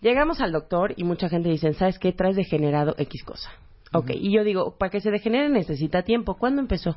[0.00, 2.12] llegamos al doctor y mucha gente dice, ¿sabes qué?
[2.12, 3.50] Traes degenerado X cosa.
[3.94, 6.34] Ok, y yo digo, para que se degenere necesita tiempo.
[6.36, 6.96] ¿Cuándo empezó?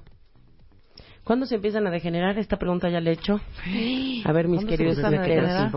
[1.24, 2.40] ¿Cuándo se empiezan a degenerar?
[2.40, 3.42] Esta pregunta ya le he hecho.
[4.24, 5.28] A ver, mis ¿Cuándo se queridos a tubequeros.
[5.50, 5.72] degenerar?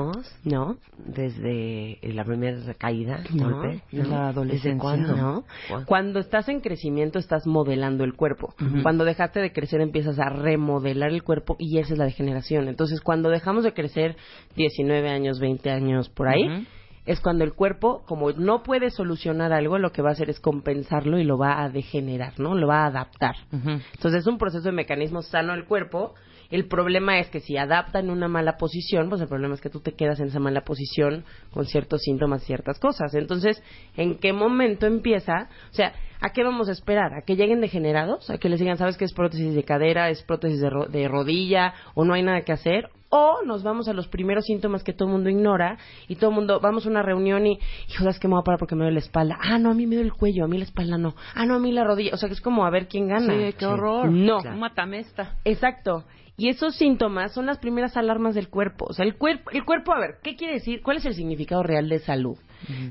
[0.45, 0.77] No.
[0.97, 3.83] Desde la primera caída, No, golpe.
[3.91, 4.71] la adolescencia.
[4.71, 5.17] ¿Desde cuándo?
[5.17, 5.45] No.
[5.69, 5.87] ¿Cuándo?
[5.87, 8.55] Cuando estás en crecimiento estás modelando el cuerpo.
[8.85, 12.69] Cuando dejaste de crecer empiezas a remodelar el cuerpo y esa es la degeneración.
[12.69, 14.17] Entonces, cuando dejamos de crecer
[14.55, 16.65] 19 años, 20 años por ahí.
[17.07, 20.41] Es cuando el cuerpo, como no puede solucionar algo, lo que va a hacer es
[20.41, 22.55] compensarlo y lo va a degenerar, ¿no?
[22.55, 23.37] Lo va a adaptar.
[23.53, 26.15] Entonces es un proceso de mecanismo sano del cuerpo.
[26.51, 29.71] El problema es que si adapta en una mala posición, pues el problema es que
[29.71, 33.15] tú te quedas en esa mala posición con ciertos síntomas, ciertas cosas.
[33.15, 33.63] Entonces,
[33.97, 35.49] ¿en qué momento empieza?
[35.71, 37.15] O sea, ¿a qué vamos a esperar?
[37.15, 38.31] ¿A que lleguen degenerados?
[38.31, 41.07] ¿A que les digan, sabes que es prótesis de cadera, es prótesis de, ro- de
[41.09, 42.89] rodilla o no hay nada que hacer?
[43.13, 46.37] O nos vamos a los primeros síntomas que todo el mundo ignora y todo el
[46.37, 48.83] mundo, vamos a una reunión y, hijo, ¿sabes qué me voy a parar porque me
[48.83, 49.37] duele la espalda?
[49.41, 51.15] Ah, no, a mí me duele el cuello, a mí la espalda no.
[51.35, 52.13] Ah, no, a mí la rodilla.
[52.15, 53.35] O sea, que es como a ver quién gana.
[53.35, 54.13] Sí, qué horror.
[54.13, 54.39] No.
[54.39, 55.35] Un matamesta.
[55.45, 56.05] Exacto.
[56.41, 58.87] Y esos síntomas son las primeras alarmas del cuerpo.
[58.89, 60.81] O sea, el cuerpo, el cuerpo, a ver, ¿qué quiere decir?
[60.83, 62.39] ¿Cuál es el significado real de salud?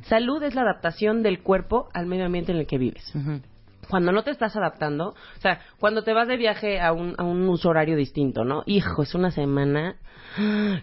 [0.04, 3.12] Salud es la adaptación del cuerpo al medio ambiente en el que vives.
[3.89, 7.24] Cuando no te estás adaptando, o sea, cuando te vas de viaje a un, a
[7.24, 8.62] un uso horario distinto, ¿no?
[8.68, 9.95] Hijo, es una semana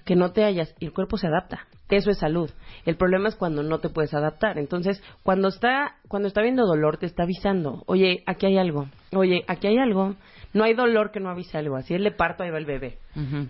[0.04, 1.68] que no te hallas y el cuerpo se adapta.
[1.88, 2.50] Eso es salud.
[2.84, 4.58] El problema es cuando no te puedes adaptar.
[4.58, 7.84] Entonces, cuando está, cuando está viendo dolor, te está avisando.
[7.86, 8.88] Oye, aquí hay algo.
[9.12, 10.16] Oye, aquí hay algo.
[10.56, 11.76] No hay dolor que no avise algo.
[11.76, 12.96] Así él le parto, ahí va el bebé.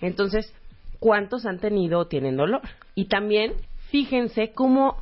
[0.01, 0.53] Entonces,
[0.99, 2.63] ¿cuántos han tenido o tienen dolor?
[2.97, 3.53] Y también,
[3.91, 4.97] fíjense cómo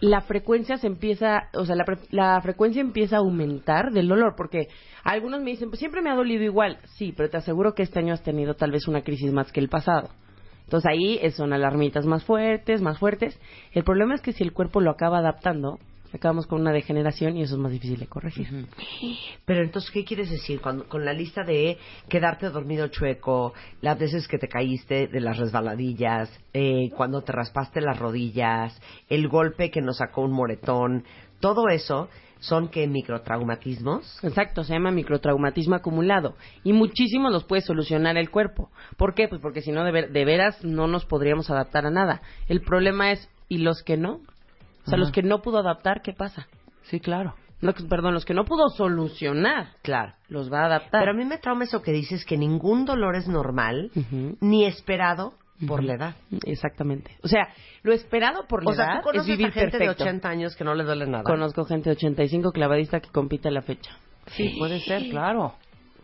[0.00, 4.68] la frecuencia se empieza, o sea, la, la frecuencia empieza a aumentar del dolor, porque
[5.04, 6.78] algunos me dicen, pues siempre me ha dolido igual.
[6.96, 9.60] Sí, pero te aseguro que este año has tenido tal vez una crisis más que
[9.60, 10.08] el pasado.
[10.64, 13.38] Entonces ahí son alarmitas más fuertes, más fuertes.
[13.72, 15.78] El problema es que si el cuerpo lo acaba adaptando,
[16.12, 18.66] acabamos con una degeneración y eso es más difícil de corregir.
[19.44, 20.60] Pero entonces, ¿qué quieres decir?
[20.60, 25.38] Cuando, con la lista de quedarte dormido chueco, las veces que te caíste de las
[25.38, 31.04] resbaladillas, eh, cuando te raspaste las rodillas, el golpe que nos sacó un moretón,
[31.40, 32.08] todo eso
[32.40, 34.18] son que microtraumatismos.
[34.24, 36.34] Exacto, se llama microtraumatismo acumulado.
[36.64, 38.70] Y muchísimos los puede solucionar el cuerpo.
[38.96, 39.28] ¿Por qué?
[39.28, 42.20] Pues porque si no, de, ver- de veras no nos podríamos adaptar a nada.
[42.48, 44.20] El problema es, ¿y los que no?
[44.82, 44.96] O sea, Ajá.
[44.98, 46.48] los que no pudo adaptar, ¿qué pasa?
[46.82, 47.34] Sí, claro.
[47.60, 49.68] No, perdón, los que no pudo solucionar.
[49.82, 50.14] Claro.
[50.28, 51.00] Los va a adaptar.
[51.02, 53.92] Pero a mí me trauma eso que dices que ningún dolor es normal
[54.40, 55.34] ni esperado
[55.68, 56.16] por la edad.
[56.44, 57.16] Exactamente.
[57.22, 57.48] O sea,
[57.84, 60.02] lo esperado por la O sea, edad tú conoces es vivir a gente de perfecto.
[60.02, 61.22] 80 años que no le duele nada.
[61.22, 63.92] Conozco gente de 85 clavadista que compite a la fecha.
[64.26, 65.54] Sí, puede ser, claro.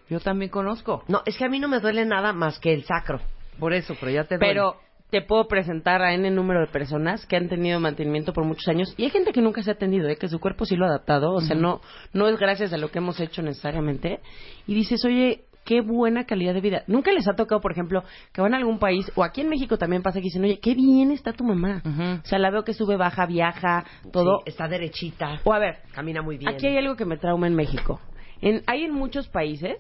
[0.09, 1.03] Yo también conozco.
[1.09, 3.21] No, es que a mí no me duele nada más que el sacro.
[3.59, 4.53] Por eso, pero ya te duele.
[4.55, 4.77] Pero
[5.11, 8.95] te puedo presentar a N número de personas que han tenido mantenimiento por muchos años
[8.97, 10.17] y hay gente que nunca se ha atendido, ¿eh?
[10.17, 11.81] que su cuerpo sí lo ha adaptado, o sea, no,
[12.13, 14.21] no es gracias a lo que hemos hecho necesariamente.
[14.67, 16.83] Y dices, oye, qué buena calidad de vida.
[16.87, 18.03] Nunca les ha tocado, por ejemplo,
[18.33, 20.75] que van a algún país, o aquí en México también pasa que dicen, oye, qué
[20.75, 21.83] bien está tu mamá.
[21.85, 24.39] O sea, la veo que sube, baja, viaja, todo.
[24.45, 25.41] Sí, está derechita.
[25.45, 26.49] O a ver, Camina muy bien.
[26.49, 28.01] Aquí hay algo que me trauma en México.
[28.41, 29.77] En, hay en muchos países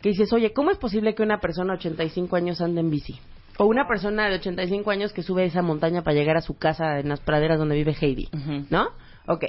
[0.00, 3.20] que dices, oye, ¿cómo es posible que una persona de 85 años ande en bici?
[3.58, 7.00] O una persona de 85 años que sube esa montaña para llegar a su casa
[7.00, 8.28] en las praderas donde vive Heidi,
[8.70, 8.88] ¿no?
[9.26, 9.44] Ok.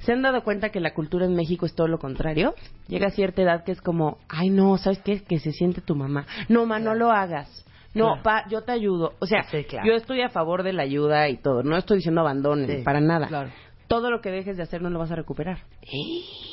[0.00, 2.54] ¿Se han dado cuenta que la cultura en México es todo lo contrario?
[2.86, 5.22] Llega a cierta edad que es como, ay no, ¿sabes qué?
[5.24, 6.24] Que se siente tu mamá.
[6.48, 7.64] No, ma, no lo hagas.
[7.94, 8.22] No, Claro.
[8.22, 9.14] pa, yo te ayudo.
[9.18, 9.86] O sea, Sí, claro.
[9.86, 11.62] yo estoy a favor de la ayuda y todo.
[11.64, 13.26] No estoy diciendo abandonen, Sí, para nada.
[13.26, 13.48] claro.
[13.88, 15.58] Todo lo que dejes de hacer no lo vas a recuperar.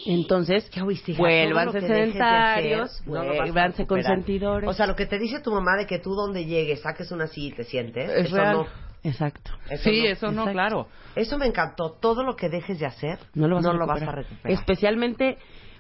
[0.06, 0.70] Entonces,
[1.18, 4.06] vuélvanse dejes de sedentarios, hacer, no lo vas a vuélvanse recuperar.
[4.06, 4.70] consentidores.
[4.70, 7.28] O sea, lo que te dice tu mamá de que tú donde llegues saques una
[7.28, 8.54] silla y te sientes, Es eso real.
[8.58, 8.68] no.
[9.04, 9.52] Exacto.
[9.84, 10.52] Sí, eso no, Exacto.
[10.52, 10.88] claro.
[11.16, 11.92] Eso me encantó.
[11.92, 14.10] Todo lo que dejes de hacer, No lo vas, a, vas recuperar.
[14.10, 14.52] a recuperar.
[14.60, 15.38] Especialmente,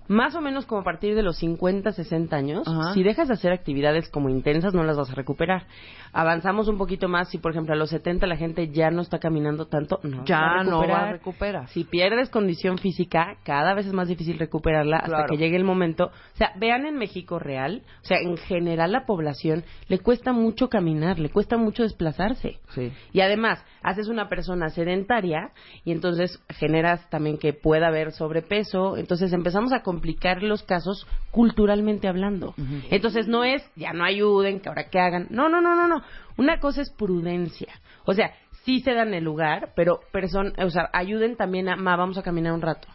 [0.07, 2.93] más o menos como a partir de los 50, 60 años, Ajá.
[2.93, 5.65] si dejas de hacer actividades como intensas, no las vas a recuperar.
[6.13, 9.19] Avanzamos un poquito más, si por ejemplo a los 70 la gente ya no está
[9.19, 11.67] caminando tanto, no Ya va a no va a recuperar.
[11.69, 15.25] Si pierdes condición física, cada vez es más difícil recuperarla hasta Claro.
[15.29, 16.05] que llegue el momento.
[16.05, 20.69] O sea, vean en México real, o sea, en general la población le cuesta mucho
[20.69, 22.59] caminar, le cuesta mucho desplazarse.
[22.69, 22.91] Sí.
[23.11, 25.51] Y además, haces una persona sedentaria
[25.83, 28.97] y entonces generas también que pueda haber sobrepeso.
[28.97, 32.53] Entonces empezamos a complicar los casos culturalmente hablando.
[32.89, 35.27] Entonces no es, ya no ayuden, que ahora que hagan.
[35.29, 36.03] No, no, no, no, no.
[36.37, 37.73] Una cosa es prudencia.
[38.03, 38.33] O sea,
[38.65, 42.23] sí se dan el lugar, pero person, o sea, ayuden también a, ma, vamos a
[42.23, 42.89] caminar un rato.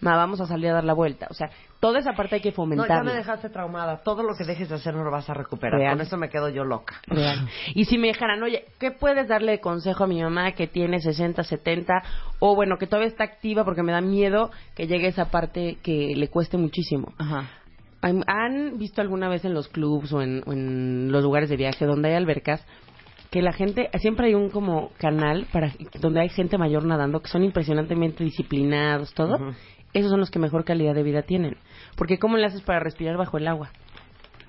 [0.00, 1.26] Ma, vamos a salir a dar la vuelta.
[1.28, 2.96] O sea, toda esa parte hay que No, fomentarla.
[2.96, 3.98] ya me dejaste traumada.
[4.04, 5.80] Todo lo que dejes de hacer no lo vas a recuperar.
[5.80, 5.92] Real.
[5.96, 7.00] Con eso me quedo yo loca.
[7.08, 7.48] Real.
[7.74, 11.00] Y si me dijeran, oye, ¿qué puedes darle de consejo a mi mamá que tiene
[11.00, 11.94] 60, 70?
[12.38, 16.14] O bueno, que todavía está activa porque me da miedo que llegue esa parte que
[16.16, 17.12] le cueste muchísimo.
[17.18, 17.48] Ajá.
[18.00, 21.56] ¿Han- ¿Han visto alguna vez en los clubs o en, o en los lugares de
[21.56, 22.64] viaje donde hay albercas
[23.32, 27.28] que la gente, siempre hay un como canal para donde hay gente mayor nadando que
[27.28, 29.36] son impresionantemente disciplinados, todo?
[29.92, 31.56] Esos son los que mejor calidad de vida tienen.
[31.96, 33.70] Porque ¿cómo le haces para respirar bajo el agua?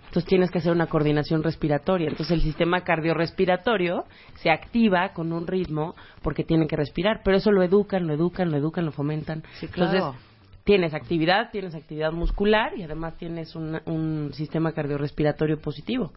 [0.08, 2.10] Entonces tienes que hacer una coordinación respiratoria.
[2.10, 7.22] Entonces el sistema cardiorrespiratorio se activa con un ritmo porque tienen que respirar.
[7.24, 9.44] Pero eso lo educan, lo educan, lo educan, lo fomentan.
[9.72, 9.98] claro.
[9.98, 10.22] Entonces
[10.64, 16.12] tienes actividad, tienes actividad muscular y además tienes un, un sistema cardiorrespiratorio positivo.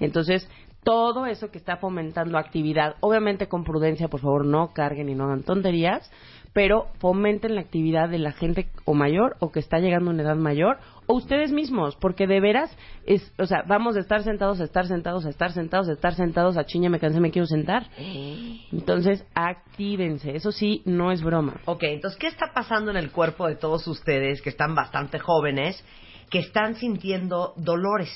[0.00, 0.48] Entonces,
[0.82, 5.24] todo eso que está fomentando actividad, obviamente con prudencia, por favor, no carguen y no
[5.24, 6.10] hagan tonterías,
[6.52, 10.22] pero fomenten la actividad de la gente o mayor o que está llegando a una
[10.22, 12.76] edad mayor o ustedes mismos, porque de veras
[13.06, 16.14] es, o sea, vamos de estar sentados a estar sentados a estar sentados a estar
[16.14, 17.88] sentados a chiña, me cansé, me quiero sentar.
[17.98, 21.60] Entonces, actívense, eso sí, no es broma.
[21.64, 25.82] Ok, entonces, ¿qué está pasando en el cuerpo de todos ustedes que están bastante jóvenes,
[26.30, 28.10] que están sintiendo dolores?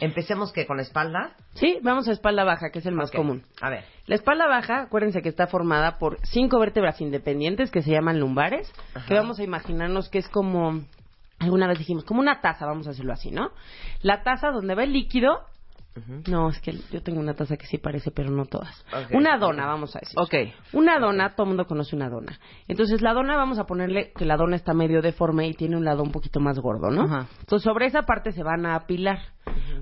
[0.00, 1.36] Empecemos que con la espalda.
[1.54, 3.44] Sí, vamos a espalda baja, que es el más común.
[3.60, 3.84] A ver.
[4.06, 8.72] La espalda baja, acuérdense que está formada por cinco vértebras independientes que se llaman lumbares,
[9.06, 10.80] que vamos a imaginarnos que es como,
[11.38, 13.50] alguna vez dijimos, como una taza, vamos a decirlo así, ¿no?
[14.02, 15.44] La taza donde va el líquido,
[16.28, 18.84] no, es que yo tengo una taza que sí parece, pero no todas.
[19.12, 20.18] Una dona, vamos a decir.
[20.18, 20.34] Ok.
[20.72, 22.38] Una dona, todo el mundo conoce una dona.
[22.66, 25.84] Entonces, la dona, vamos a ponerle que la dona está medio deforme y tiene un
[25.84, 27.02] lado un poquito más gordo, ¿no?
[27.02, 27.26] Ajá.
[27.40, 29.18] Entonces, sobre esa parte se van a apilar.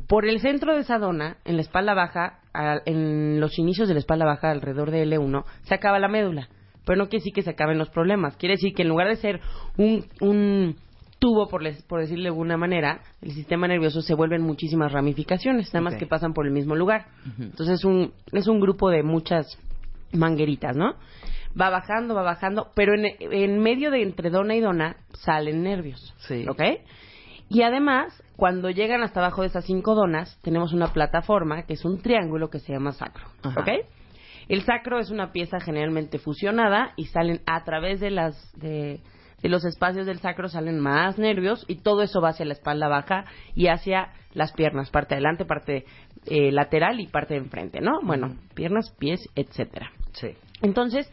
[0.09, 3.95] Por el centro de esa dona, en la espalda baja, a- en los inicios de
[3.95, 6.49] la espalda baja, alrededor de L1, se acaba la médula.
[6.85, 8.37] Pero no quiere decir que se acaben los problemas.
[8.37, 9.41] Quiere decir que en lugar de ser
[9.77, 10.77] un, un
[11.21, 15.73] tubo, por, les- por decirlo de alguna manera, el sistema nervioso se vuelven muchísimas ramificaciones,
[15.73, 17.07] nada más que pasan por el mismo lugar.
[17.39, 19.47] Entonces es un, es un grupo de muchas
[20.12, 20.95] mangueritas, ¿no?
[21.61, 26.14] Va bajando, va bajando, pero en, en medio de entre dona y dona salen nervios.
[26.27, 26.47] Sí.
[26.49, 26.62] ¿Ok?
[27.49, 31.85] Y además, cuando llegan hasta abajo de esas cinco donas, tenemos una plataforma que es
[31.85, 33.25] un triángulo que se llama sacro.
[33.43, 33.61] Ajá.
[33.61, 33.68] ¿Ok?
[34.49, 39.01] El sacro es una pieza generalmente fusionada y salen a través de las de,
[39.43, 42.88] de los espacios del sacro salen más nervios y todo eso va hacia la espalda
[42.88, 43.24] baja
[43.55, 45.84] y hacia las piernas, parte adelante, parte
[46.26, 48.01] eh, lateral y parte de enfrente, ¿no?
[48.03, 49.91] Bueno, piernas, pies, etcétera.
[50.12, 50.28] Sí.
[50.62, 51.11] Entonces,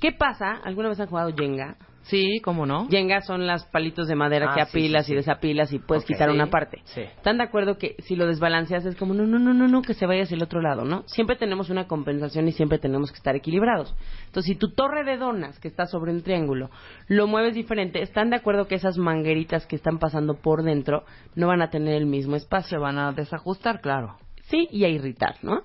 [0.00, 0.60] ¿qué pasa?
[0.64, 1.76] ¿Alguna vez han jugado Jenga?
[2.04, 2.86] Sí, ¿cómo no?
[2.88, 6.30] Jenga son las palitos de madera Ah, que apilas sí, y desapilas y puedes quitar
[6.30, 6.82] una parte.
[6.84, 7.00] Sí.
[7.00, 9.94] ¿Están de acuerdo que si lo desbalanceas es como no, no, no, no, no, que
[9.94, 11.04] se vaya hacia el otro lado, ¿no?
[11.06, 13.94] Siempre tenemos una compensación y siempre tenemos que estar equilibrados.
[14.26, 16.70] Entonces, si tu torre de donas que está sobre un triángulo
[17.08, 21.46] lo mueves diferente, ¿están de acuerdo que esas mangueritas que están pasando por dentro no
[21.46, 22.64] van a tener el mismo espacio?
[22.64, 24.16] Se van a desajustar, claro.
[24.50, 25.62] Sí, y a irritar, ¿no?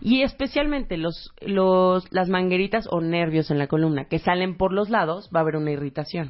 [0.00, 4.90] Y especialmente los, los, las mangueritas o nervios en la columna que salen por los
[4.90, 6.28] lados, va a haber una irritación.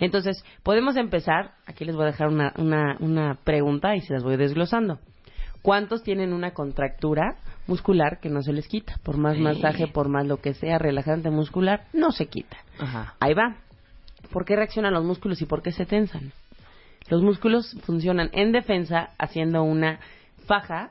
[0.00, 1.52] Entonces, podemos empezar.
[1.66, 4.98] Aquí les voy a dejar una, una, una pregunta y se las voy desglosando.
[5.62, 7.36] ¿Cuántos tienen una contractura
[7.66, 8.96] muscular que no se les quita?
[9.04, 9.42] Por más Sí.
[9.42, 12.56] masaje, por más lo que sea, relajante muscular, no se quita.
[12.78, 13.14] Ajá.
[13.20, 13.56] Ahí va.
[14.32, 16.32] ¿Por qué reaccionan los músculos y por qué se tensan?
[17.08, 20.00] Los músculos funcionan en defensa haciendo una
[20.46, 20.90] faja,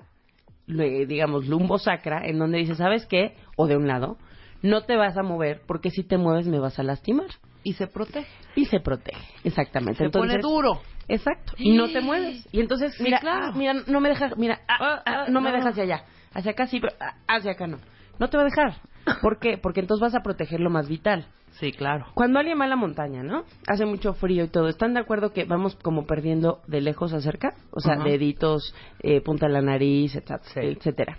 [0.68, 3.36] digamos, lumbosacra, en donde dice, ¿sabes qué?
[3.56, 4.18] O de un lado,
[4.62, 7.28] no te vas a mover porque si te mueves me vas a lastimar.
[7.64, 8.28] Y se protege.
[8.56, 9.98] Y se protege, exactamente.
[9.98, 10.82] Se Entonces, pone duro.
[11.08, 11.54] Exacto.
[11.58, 12.48] Y no te mueves.
[12.52, 13.54] Y entonces, Sí, mira, claro.
[13.54, 15.58] mira, no me deja, mira, ah, Ah, ah, ah, no, me no.
[15.58, 16.04] deja hacia allá.
[16.34, 16.94] Hacia acá sí, pero
[17.28, 17.80] hacia acá no.
[18.20, 18.76] No te va a dejar.
[19.22, 19.58] ¿Por qué?
[19.58, 21.28] Porque entonces vas a proteger lo más vital.
[21.52, 22.06] Sí, claro.
[22.14, 23.44] Cuando alguien va a la montaña, ¿no?
[23.68, 24.68] Hace mucho frío y todo.
[24.68, 27.56] ¿Están de acuerdo que vamos como perdiendo de lejos a cerca?
[27.72, 31.18] O sea, deditos, eh, punta de la nariz, etcétera, etcétera.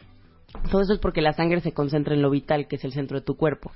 [0.71, 3.19] Todo eso es porque la sangre se concentra en lo vital, que es el centro
[3.19, 3.71] de tu cuerpo.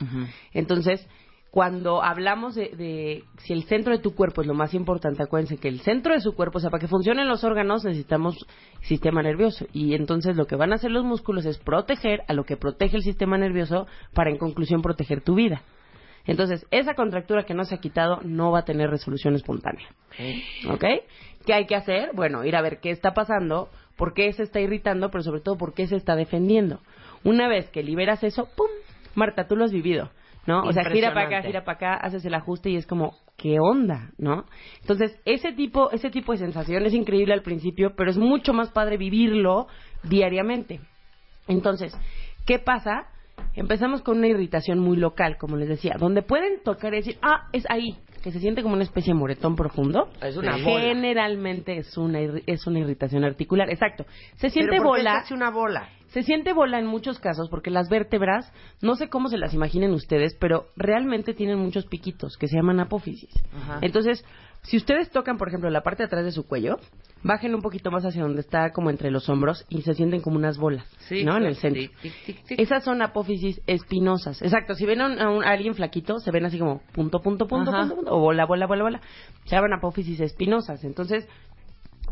[0.53, 1.07] Entonces,
[1.53, 5.59] cuando hablamos de, de si el centro de tu cuerpo es lo más importante, acuérdense
[5.59, 8.47] que el centro de su cuerpo, o sea, para que funcionen los órganos necesitamos
[8.81, 9.67] sistema nervioso.
[9.71, 12.97] Y entonces lo que van a hacer los músculos es proteger a lo que protege
[12.97, 15.61] el sistema nervioso para en conclusión proteger tu vida.
[16.25, 19.89] Entonces, esa contractura que no se ha quitado no va a tener resolución espontánea.
[20.71, 20.85] ¿Ok?
[21.45, 22.13] ¿Qué hay que hacer?
[22.15, 25.59] Bueno, ir a ver qué está pasando, por qué se está irritando, pero sobre todo
[25.59, 26.81] por qué se está defendiendo.
[27.25, 28.69] Una vez que liberas eso, ¡pum!
[29.15, 30.09] Marta, tú lo has vivido,
[30.47, 30.63] ¿no?
[30.63, 33.59] O sea, gira para acá, gira para acá, haces el ajuste y es como, ¿qué
[33.61, 34.11] onda?
[34.19, 34.45] ¿No?
[34.81, 38.71] Entonces, ese tipo, ese tipo de sensación es increíble al principio, pero es mucho más
[38.71, 39.67] padre vivirlo
[40.03, 40.81] diariamente.
[41.49, 41.97] Entonces,
[42.47, 43.07] ¿qué pasa?
[43.55, 47.49] Empezamos con una irritación muy local, como les decía, donde pueden tocar y decir, ah,
[47.53, 50.09] es ahí, que se siente como una especie de moretón profundo.
[50.21, 50.81] Es una bola.
[50.81, 54.05] Generalmente es una, es una irritación articular, exacto.
[54.37, 55.13] Se siente ¿Pero por qué bola.
[55.13, 55.89] se hace una bola?
[56.13, 58.53] Se siente bola en muchos casos porque las vértebras,
[58.83, 62.81] no sé cómo se las imaginen ustedes, pero realmente tienen muchos piquitos que se llaman
[62.81, 63.31] apófisis.
[63.57, 63.79] Ajá.
[63.81, 64.25] Entonces,
[64.63, 66.77] si ustedes tocan, por ejemplo, la parte de atrás de su cuello,
[67.25, 70.37] bajen un poquito más hacia donde está como entre los hombros y se sienten como
[70.37, 71.37] unas bolas, Sí, ¿no?
[71.37, 71.83] En el sí, centro.
[72.03, 72.61] tic, tic.
[72.61, 74.41] Esas son apófisis espinosas.
[74.43, 74.75] Exacto.
[74.75, 77.47] Si ven a, un- a un- a alguien flaquito, se ven así como punto, punto,
[77.47, 77.81] punto, Ajá.
[77.81, 79.01] punto, punto, o bola, bola, bola, bola.
[79.47, 80.85] Se llaman apófisis espinosas.
[80.85, 81.27] Entonces,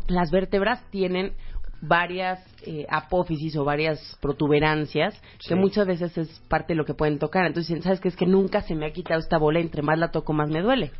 [0.07, 1.33] las vértebras tienen
[1.81, 7.19] varias eh, apófisis o varias protuberancias que muchas veces es parte de lo que pueden
[7.19, 7.45] tocar.
[7.45, 8.07] Entonces, ¿sabes qué?
[8.07, 10.61] Es que nunca se me ha quitado esta bola, entre más la toco, más me
[10.61, 10.91] duele.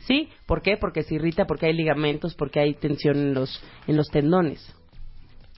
[0.00, 0.28] ¿Sí?
[0.46, 0.76] ¿Por qué?
[0.76, 4.74] Porque se irrita, porque hay ligamentos, porque hay tensión en los, en los tendones.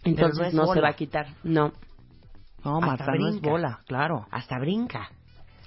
[0.04, 1.26] Entonces, no se va a quitar.
[1.42, 1.72] No.
[2.64, 4.26] No, Marta, no es bola, claro.
[4.30, 5.10] Hasta brinca.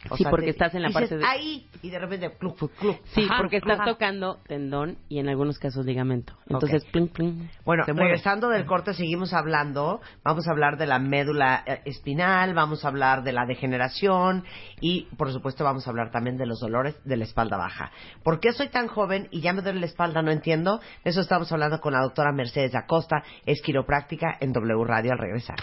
[0.09, 2.31] O Sí, sea, porque te- estás en la dices, parte de- ahí y de repente
[2.37, 2.99] cluc, cluc.
[3.13, 3.85] Sí, Ajá, porque estás ajá.
[3.91, 6.33] tocando tendón y en algunos casos ligamento.
[6.49, 6.91] Entonces, Ok.
[6.91, 7.49] pling, pling.
[7.65, 12.83] Bueno, regresando del corte seguimos hablando, vamos a hablar de la médula eh, espinal, vamos
[12.83, 14.43] a hablar de la degeneración
[14.79, 17.91] y por supuesto vamos a hablar también de los dolores de la espalda baja.
[18.23, 20.21] ¿Por qué soy tan joven y ya me duele la espalda?
[20.21, 20.79] No entiendo.
[21.03, 25.19] De eso estamos hablando con la doctora Mercedes Acosta, es quiropráctica en W Radio al
[25.19, 25.57] regresar.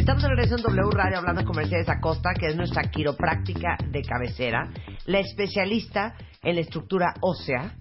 [0.00, 4.70] Estamos en W Radio hablando con Mercedes Acosta, que es nuestra quiropráctica de cabecera,
[5.04, 7.74] la especialista en la estructura ósea,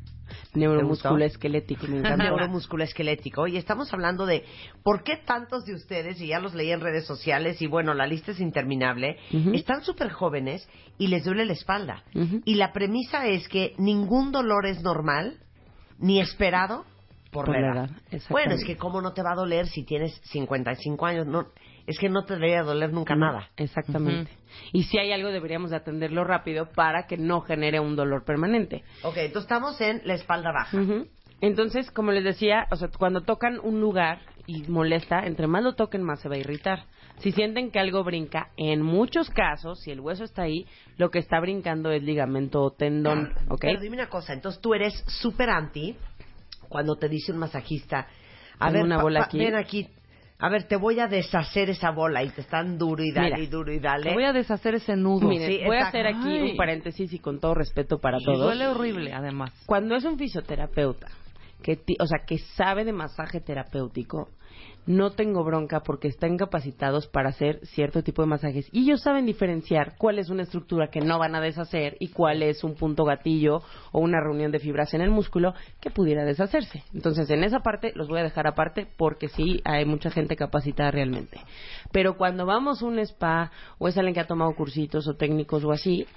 [0.53, 2.25] Neuromusculo esquelético, me encanta.
[2.25, 3.47] neuromusculo esquelético.
[3.47, 4.43] Y estamos hablando de
[4.83, 8.05] por qué tantos de ustedes, y ya los leí en redes sociales y bueno, la
[8.05, 9.15] lista es interminable,
[9.53, 10.67] están súper jóvenes
[10.97, 12.03] y les duele la espalda.
[12.43, 15.37] Y la premisa es que ningún dolor es normal
[15.99, 16.83] ni esperado
[17.31, 17.89] por, Por la edad.
[18.29, 21.47] Bueno, es que cómo no te va a doler si tienes 55 años, no,
[21.85, 23.49] es que no te debería doler nunca nada.
[23.57, 24.31] Exactamente.
[24.73, 28.83] Y si hay algo, deberíamos de atenderlo rápido para que no genere un dolor permanente.
[29.03, 30.77] Ok, entonces estamos en la espalda baja.
[30.77, 31.07] Ujú.
[31.41, 35.73] Entonces, como les decía, o sea, cuando tocan un lugar y molesta, entre más lo
[35.73, 36.83] toquen, más se va a irritar.
[37.19, 40.65] Si sienten que algo brinca, en muchos casos, si el hueso está ahí,
[40.97, 43.61] lo que está brincando es ligamento o tendón, ¿ok?
[43.61, 45.97] Pero dime una cosa, entonces tú eres súper anti
[46.69, 48.07] cuando te dice un masajista,
[48.59, 49.39] a ver, una bola pa- aquí.
[49.39, 49.87] ven aquí,
[50.37, 53.39] a ver, te voy a deshacer esa bola y te están duro y dale Mira,
[53.39, 54.03] y duro y dale.
[54.09, 55.27] Te voy a deshacer ese nudo.
[55.27, 56.51] Miren, Sí, voy a hacer aquí Ay.
[56.51, 58.39] un paréntesis y con todo respeto para Y todos.
[58.39, 59.51] duele horrible, además.
[59.65, 61.07] Cuando es un fisioterapeuta,
[61.61, 64.29] que ti- o sea, que sabe de masaje terapéutico,
[64.89, 69.27] no tengo bronca porque están capacitados para hacer cierto tipo de masajes y ellos saben
[69.27, 73.05] diferenciar cuál es una estructura que no van a deshacer y cuál es un punto
[73.05, 73.61] gatillo
[73.91, 76.83] o una reunión de fibras en el músculo que pudiera deshacerse.
[76.91, 80.89] Entonces, en esa parte los voy a dejar aparte porque sí hay mucha gente capacitada
[80.89, 81.39] realmente.
[81.91, 85.63] Pero cuando vamos a un spa o es alguien que ha tomado cursitos o técnicos
[85.65, 86.07] o así,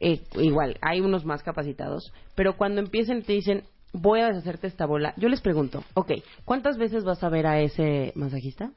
[0.00, 3.64] eh, igual, hay unos más capacitados, pero cuando empiecen te dicen,
[3.94, 6.12] voy a deshacerte esta bola, yo les pregunto, ok,
[6.44, 8.70] ¿cuántas veces vas a ver a ese masajista?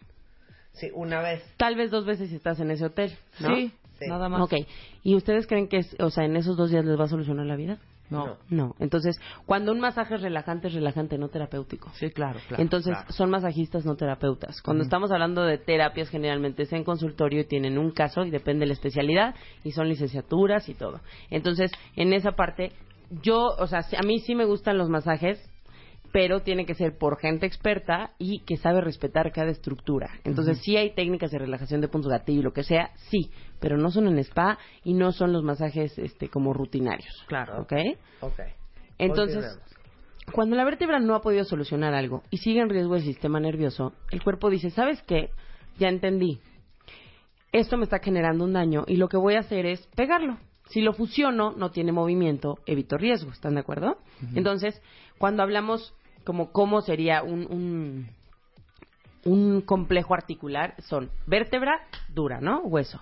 [0.73, 1.43] Sí, una vez.
[1.57, 3.55] Tal vez dos veces si estás en ese hotel, ¿no?
[3.55, 4.05] Sí, Sí.
[4.07, 4.41] nada más.
[4.41, 4.53] Ok,
[5.01, 7.47] ¿y ustedes creen que, es, o sea, en esos dos días les va a solucionar
[7.47, 7.79] la vida?
[8.09, 8.37] No.
[8.49, 11.89] No, entonces, cuando un masaje es relajante, es relajante, no terapéutico.
[11.95, 12.61] Sí, claro, claro.
[12.61, 13.11] Entonces, claro.
[13.11, 14.61] son masajistas, no terapeutas.
[14.61, 18.61] Cuando estamos hablando de terapias, generalmente es en consultorio y tienen un caso y depende
[18.61, 21.01] de la especialidad y son licenciaturas y todo.
[21.29, 22.71] Entonces, en esa parte,
[23.09, 25.39] yo, o sea, a mí sí me gustan los masajes,
[26.11, 30.09] pero tiene que ser por gente experta y que sabe respetar cada estructura.
[30.23, 33.29] Entonces, sí hay técnicas de relajación de puntos gatillo y lo que sea, sí,
[33.59, 37.25] pero no son en spa y no son los masajes este como rutinarios.
[37.27, 37.61] Claro.
[37.61, 37.73] ¿Ok?
[38.21, 38.39] Ok.
[38.97, 39.59] Entonces,
[40.31, 43.93] cuando la vértebra no ha podido solucionar algo y sigue en riesgo el sistema nervioso,
[44.11, 45.29] el cuerpo dice, ¿sabes qué?
[45.77, 46.39] Ya entendí.
[47.51, 50.37] Esto me está generando un daño y lo que voy a hacer es pegarlo.
[50.69, 53.31] Si lo fusiono, no tiene movimiento, evito riesgo.
[53.31, 53.97] ¿Están de acuerdo?
[54.35, 54.81] Entonces,
[55.17, 55.93] cuando hablamos
[56.23, 58.07] como cómo sería un, un,
[59.25, 62.61] un complejo articular, son vértebra dura, ¿no?
[62.61, 62.99] Hueso.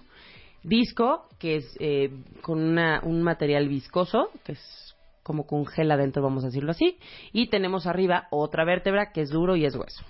[0.64, 2.12] Disco, que es eh,
[2.42, 6.98] con una- un material viscoso, que es como con gel adentro, vamos a decirlo así.
[7.34, 10.04] Y tenemos arriba otra vértebra que es duro y es hueso.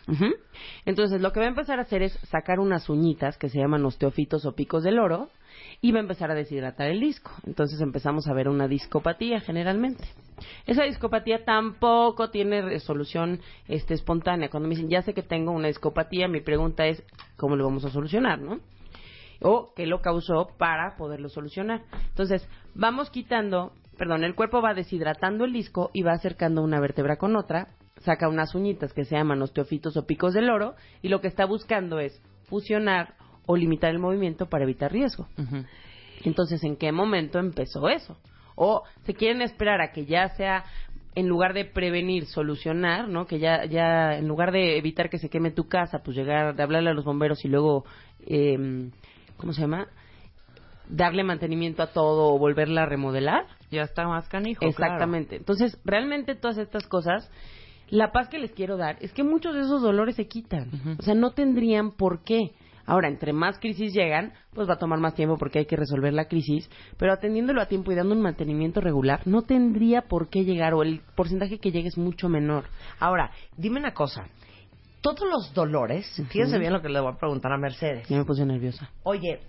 [0.85, 3.85] Entonces, lo que va a empezar a hacer es sacar unas uñitas que se llaman
[3.85, 5.29] osteofitos o picos del oro
[5.81, 7.31] y va a empezar a deshidratar el disco.
[7.45, 10.03] Entonces empezamos a ver una discopatía generalmente.
[10.65, 14.49] Esa discopatía tampoco tiene resolución este, espontánea.
[14.49, 17.03] Cuando me dicen, ya sé que tengo una discopatía, mi pregunta es,
[17.37, 18.59] ¿cómo lo vamos a solucionar, no?
[19.41, 21.83] O qué lo causó para poderlo solucionar.
[22.09, 27.17] Entonces, vamos quitando perdón, el cuerpo va deshidratando el disco y va acercando una vértebra
[27.17, 27.69] con otra,
[28.01, 31.45] saca unas uñitas que se llaman osteofitos o picos del oro y lo que está
[31.45, 33.15] buscando es fusionar
[33.45, 35.27] o limitar el movimiento para evitar riesgo.
[36.23, 38.17] Entonces, ¿en qué momento empezó eso?
[38.55, 40.63] O se quieren esperar a que ya sea
[41.15, 43.25] en lugar de prevenir, solucionar, ¿no?
[43.25, 46.63] Que ya, ya, en lugar de evitar que se queme tu casa, pues llegar, de
[46.63, 47.85] hablarle a los bomberos y luego,
[48.27, 48.89] eh,
[49.37, 49.87] ¿cómo se llama?
[50.89, 53.45] Darle mantenimiento a todo o volverla a remodelar.
[53.71, 54.65] Ya está más canijo.
[54.65, 55.37] Exactamente.
[55.37, 57.31] Entonces, realmente todas estas cosas,
[57.89, 60.97] la paz que les quiero dar es que muchos de esos dolores se quitan.
[60.99, 62.51] O sea, no tendrían por qué.
[62.85, 66.13] Ahora, entre más crisis llegan, pues va a tomar más tiempo porque hay que resolver
[66.13, 70.43] la crisis, pero atendiéndolo a tiempo y dando un mantenimiento regular, no tendría por qué
[70.43, 72.65] llegar o el porcentaje que llegue es mucho menor.
[72.99, 74.27] Ahora, dime una cosa.
[75.01, 78.07] Todos los dolores, fíjense bien lo que le voy a preguntar a Mercedes.
[78.07, 78.89] Ya me puse nerviosa.
[79.03, 79.39] Oye,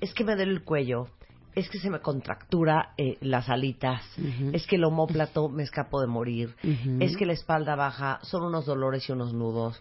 [0.00, 1.06] es que me duele el cuello,
[1.54, 4.02] es que se me contractura eh, las alitas,
[4.52, 6.54] es que el homóplato me escapo de morir,
[7.00, 9.80] es que la espalda baja, son unos dolores y unos nudos,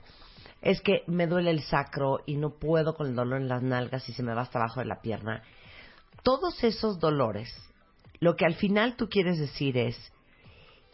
[0.63, 4.07] es que me duele el sacro y no puedo con el dolor en las nalgas
[4.07, 5.43] y se me va hasta abajo de la pierna.
[6.23, 7.53] Todos esos dolores,
[8.19, 9.97] lo que al final tú quieres decir es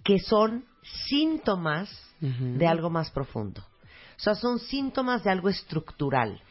[0.03, 0.65] que son
[1.07, 1.89] síntomas
[2.20, 3.61] de algo más profundo.
[3.61, 6.41] O sea, son síntomas de algo estructural.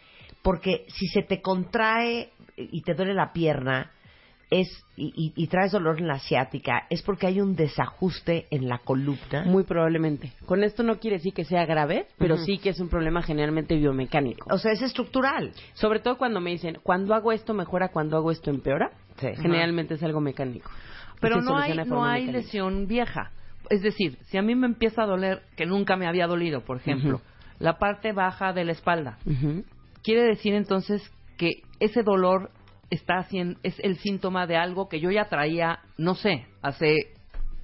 [0.43, 3.91] Porque si se te contrae y te duele la pierna
[4.51, 8.69] es y, y- y traes dolor en la asiática, es porque hay un desajuste en
[8.69, 9.45] la columna.
[9.45, 10.33] Muy probablemente.
[10.47, 13.77] Con esto no quiere decir que sea grave, pero sí que es un problema generalmente
[13.77, 14.49] biomecánico.
[14.53, 15.53] O sea, es estructural.
[15.75, 18.91] Sobre todo cuando me dicen, cuando hago esto mejora, cuando hago esto empeora.
[19.21, 19.29] Sí.
[19.37, 20.71] Generalmente es algo mecánico.
[21.21, 22.33] Pero no hay, no hay mecánica.
[22.39, 23.31] lesión vieja.
[23.71, 26.79] Es decir, si a mí me empieza a doler, que nunca me había dolido, por
[26.79, 27.21] ejemplo,
[27.59, 29.19] la parte baja de la espalda,
[30.03, 31.03] quiere decir entonces
[31.37, 32.51] que ese dolor
[32.91, 37.18] está haciendo, es el síntoma de algo que yo ya traía, no sé, hace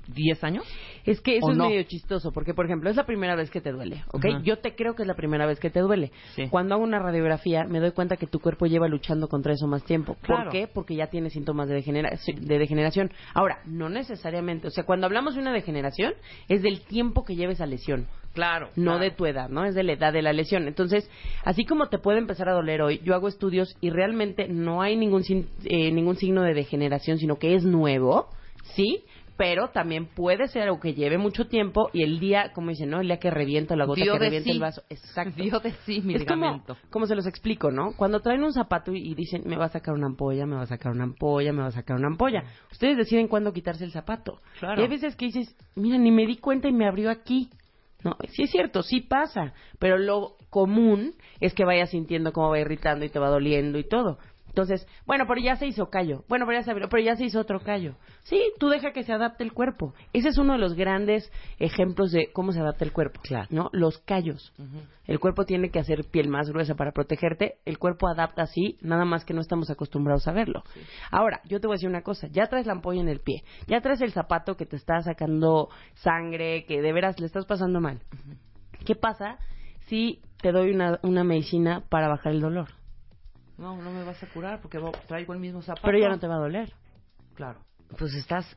[0.09, 0.65] 10 años.
[1.05, 1.69] Es que eso ¿O es no?
[1.69, 4.25] medio chistoso, porque por ejemplo, es la primera vez que te duele, ¿ok?
[4.43, 6.13] Yo te creo que es la primera vez que te duele.
[6.35, 6.49] Sí.
[6.49, 9.85] Cuando hago una radiografía, me doy cuenta que tu cuerpo lleva luchando contra eso más
[9.85, 10.17] tiempo.
[10.23, 10.45] Claro.
[10.45, 10.67] ¿Por qué?
[10.67, 13.11] Porque ya tiene síntomas de, degenera- de degeneración.
[13.35, 14.69] Ahora, no necesariamente.
[14.69, 16.15] O sea, cuando hablamos de una degeneración,
[16.49, 18.07] es del tiempo que lleva esa lesión.
[18.35, 18.71] Claro.
[18.75, 18.99] no claro.
[18.99, 19.65] de tu edad, ¿no?
[19.65, 20.67] Es de la edad de la lesión.
[20.67, 21.09] Entonces,
[21.45, 24.97] así como te puede empezar a doler hoy, yo hago estudios y realmente no hay
[24.97, 25.23] ningún,
[25.65, 28.29] eh, ningún signo de degeneración, sino que es nuevo,
[28.75, 29.05] ¿sí?
[29.37, 33.01] Pero también puede ser algo que lleve mucho tiempo y el día, como dicen, ¿no?
[33.01, 34.51] El día que revienta la gota, que revienta sí.
[34.53, 34.83] el vaso.
[34.89, 35.61] Exacto.
[35.61, 37.95] De sí mi es como, se los explico, ¿no?
[37.97, 40.63] Cuando traen un zapato y, y dicen, me va a sacar una ampolla, me va
[40.63, 42.45] a sacar una ampolla, me va a sacar una ampolla.
[42.71, 44.41] Ustedes deciden cuándo quitarse el zapato.
[44.61, 44.81] Claro.
[44.81, 47.51] Y hay veces que dices, mira, ni me di cuenta y me abrió aquí.
[48.05, 52.61] No, sí es cierto, sí pasa, pero lo común es que vayas sintiendo cómo va
[52.61, 54.19] irritando y te va doliendo y todo.
[54.55, 56.23] Entonces, bueno, pero ya se hizo callo.
[56.29, 57.97] Bueno, pero ya se abrió, pero ya se hizo otro callo.
[58.23, 59.95] Sí, tú deja que se adapte el cuerpo.
[60.13, 61.29] Ese es uno de los grandes
[61.59, 63.49] ejemplos de cómo se adapta el cuerpo, Claro.
[63.51, 63.69] ¿no?
[63.73, 64.53] Los callos.
[65.09, 67.57] El cuerpo tiene que hacer piel más gruesa para protegerte.
[67.65, 70.63] El cuerpo adapta así, nada más que no estamos acostumbrados a verlo.
[71.11, 72.29] Ahora, yo te voy a decir una cosa.
[72.29, 73.43] Ya traes la ampolla en el pie.
[73.67, 77.81] Ya traes el zapato que te está sacando sangre, que de veras le estás pasando
[77.81, 78.03] mal.
[78.87, 79.37] ¿Qué pasa
[79.89, 82.69] si te doy una, una medicina para bajar el dolor?
[83.59, 85.87] No, no me vas a curar porque traigo el mismo zapato.
[85.87, 86.73] Pero ya no te va a doler.
[87.35, 87.61] Claro.
[87.99, 88.57] Pues estás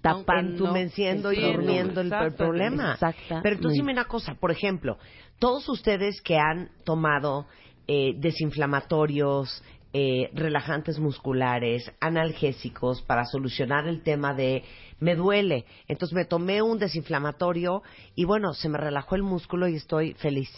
[0.00, 0.52] Tapando.
[0.52, 2.94] entumeciendo y durmiendo el, el exacto, problema.
[2.94, 3.42] exactamente.
[3.42, 4.98] Pero entonces dime una cosa, por ejemplo,
[5.38, 7.46] todos ustedes que han tomado
[7.86, 9.62] eh, desinflamatorios,
[9.92, 14.62] eh, relajantes musculares, analgésicos para solucionar el tema de
[15.00, 17.82] me duele, entonces me tomé un desinflamatorio
[18.14, 20.48] y bueno, se me relajó el músculo y estoy feliz.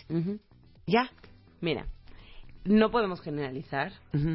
[0.86, 1.08] ¿Ya?
[1.60, 1.86] Mira,
[2.64, 3.92] no podemos generalizar,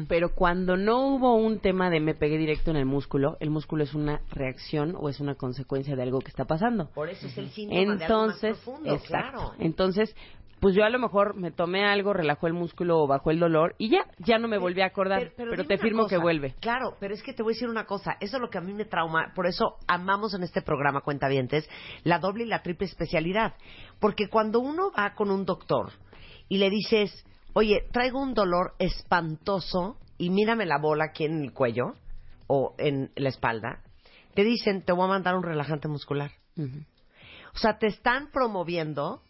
[0.08, 3.84] pero cuando no hubo un tema de me pegué directo en el músculo, el músculo
[3.84, 6.90] es una reacción o es una consecuencia de algo que está pasando.
[6.94, 9.38] Por eso es el síntoma de algo más Entonces, profundo, exacto.
[9.38, 9.52] claro.
[9.58, 10.14] Entonces,
[10.60, 13.74] pues yo a lo mejor me tomé algo, relajó el músculo o bajó el dolor
[13.78, 16.16] y ya, ya no me volví a acordar, pero, te firmo cosa.
[16.16, 16.54] que vuelve.
[16.60, 18.16] Claro, pero es que te voy a decir una cosa.
[18.20, 19.32] Eso es lo que a mí me trauma.
[19.34, 21.68] Por eso amamos en este programa, Cuentavientes,
[22.02, 23.54] la doble y la triple especialidad.
[24.00, 25.92] Porque cuando uno va con un doctor
[26.48, 31.52] y le dices, oye, traigo un dolor espantoso y mírame la bola aquí en el
[31.52, 31.94] cuello
[32.46, 33.82] o en la espalda,
[34.34, 36.32] te dicen, te voy a mandar un relajante muscular.
[37.54, 39.22] O sea, te están promoviendo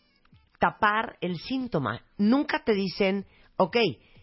[0.58, 2.02] tapar el síntoma.
[2.16, 3.76] Nunca te dicen, ok,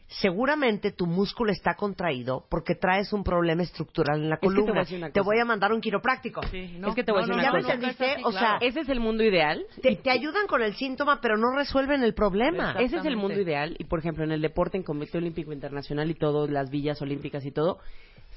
[0.07, 4.61] seguramente tu músculo está contraído porque traes un problema estructural en la que te voy
[4.61, 5.09] a columna.
[5.11, 6.41] te voy a mandar un quiropráctico.
[6.79, 8.21] no, es que te voy a decir no, una ¿Ya me entendiste?
[8.21, 8.57] no, O sea, claro.
[8.61, 9.65] Ese es el mundo ideal.
[9.81, 12.73] te, te ayudan con el síntoma, pero no resuelven el problema.
[12.79, 16.09] Ese es el mundo ideal y por ejemplo en el deporte en Comité Olímpico Internacional
[16.09, 17.79] y todo, las villas olímpicas y todo,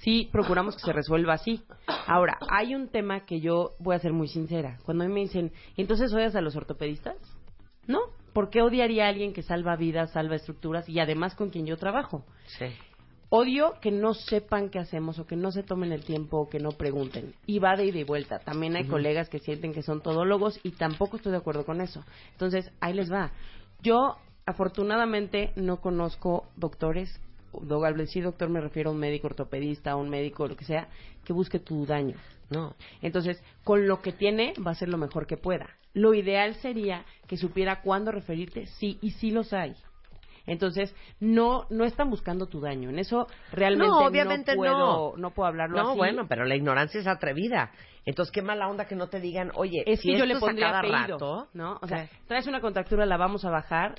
[0.00, 1.62] sí procuramos que se resuelva así.
[2.06, 4.78] Ahora, hay un tema que yo voy a ser muy sincera.
[4.84, 7.16] Cuando a mí me dicen, ¿entonces odias a los ortopedistas?
[7.86, 8.00] No,
[8.32, 11.76] ¿por qué odiaría a alguien que salva vidas, salva estructuras y además con quien yo
[11.76, 12.24] trabajo?
[12.46, 12.66] Sí.
[13.30, 16.58] Odio que no sepan qué hacemos o que no se tomen el tiempo o que
[16.60, 17.34] no pregunten.
[17.46, 18.38] Y va de ida y vuelta.
[18.38, 22.02] También hay colegas que sienten que son todólogos y tampoco estoy de acuerdo con eso.
[22.32, 23.32] Entonces, ahí les va.
[23.82, 24.16] Yo,
[24.46, 27.20] afortunadamente, no conozco doctores,
[27.52, 30.64] do- al decir doctor me refiero a un médico ortopedista, a un médico, lo que
[30.64, 30.88] sea,
[31.24, 32.16] que busque tu daño.
[32.48, 32.74] No.
[33.02, 35.68] Entonces, con lo que tiene, va a ser lo mejor que pueda.
[35.98, 39.74] Lo ideal sería que supiera cuándo referirte, sí, y sí los hay.
[40.46, 42.88] Entonces, no no están buscando tu daño.
[42.88, 45.30] En eso realmente No, obviamente puedo, no.
[45.30, 45.98] puedo hablarlo No, así.
[45.98, 47.70] bueno, pero la ignorancia es atrevida.
[48.06, 50.68] Entonces, qué mala onda que no te digan, oye, es si que yo le pondría
[50.68, 51.78] cada apellido, rato, ¿no?
[51.82, 53.96] O sea, traes una contractura, la vamos a bajar,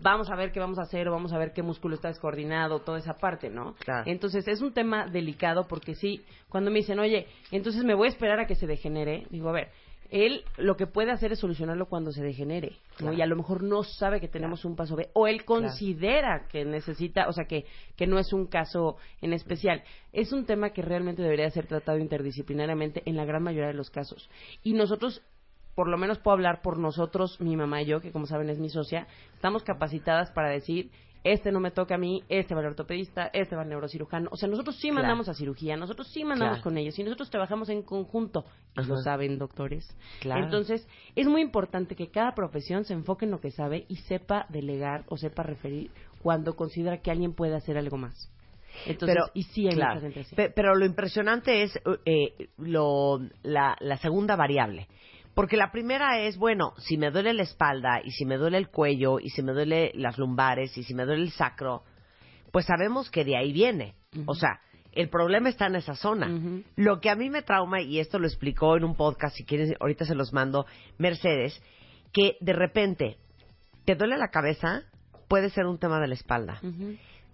[0.00, 2.80] vamos a ver qué vamos a hacer, o vamos a ver qué músculo está descoordinado,
[2.80, 3.74] toda esa parte, ¿no?
[3.74, 4.02] Claro.
[4.06, 8.10] Entonces, es un tema delicado porque sí, cuando me dicen, oye, entonces me voy a
[8.10, 9.68] esperar a que se degenere, digo, a ver,
[10.12, 12.76] él lo que puede hacer es solucionarlo cuando se degenere.
[13.16, 16.66] Y a lo mejor no sabe que tenemos un paso B, o él considera que
[16.66, 17.64] necesita, o sea, que,
[17.96, 19.82] que no es un caso en especial.
[20.12, 23.88] Es un tema que realmente debería ser tratado interdisciplinariamente en la gran mayoría de los
[23.88, 24.28] casos.
[24.62, 25.22] Y nosotros
[25.74, 28.58] por lo menos puedo hablar por nosotros, mi mamá y yo, que como saben es
[28.58, 30.90] mi socia, estamos capacitadas para decir,
[31.24, 34.28] este no me toca a mí, este va al ortopedista, este va al neurocirujano.
[34.32, 35.02] O sea, nosotros sí Claro.
[35.02, 36.64] mandamos a cirugía, nosotros sí mandamos Claro.
[36.64, 38.44] con ellos y nosotros trabajamos en conjunto.
[38.76, 39.86] Y lo saben, doctores.
[40.20, 40.44] Claro.
[40.44, 44.46] Entonces, es muy importante que cada profesión se enfoque en lo que sabe y sepa
[44.48, 45.90] delegar o sepa referir
[46.22, 48.30] cuando considera que alguien puede hacer algo más.
[48.86, 50.34] Entonces, pero, y sí hay claro, mucha gente así.
[50.34, 54.88] pe- pero lo impresionante es eh, lo, la, la segunda variable.
[55.34, 58.68] Porque la primera es, bueno, si me duele la espalda y si me duele el
[58.68, 61.84] cuello y si me duele las lumbares y si me duele el sacro,
[62.50, 63.94] pues sabemos que de ahí viene.
[64.26, 64.60] O sea,
[64.92, 66.62] el problema está en esa zona.
[66.76, 69.72] Lo que a mí me trauma, y esto lo explicó en un podcast, si quieres,
[69.80, 70.66] ahorita se los mando,
[70.98, 71.60] Mercedes,
[72.12, 73.16] que de repente
[73.86, 74.82] te duele la cabeza,
[75.28, 76.60] puede ser un tema de la espalda.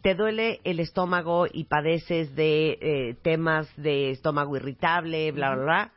[0.03, 5.93] Te duele el estómago y padeces de eh, temas de estómago irritable, bla, bla, bla,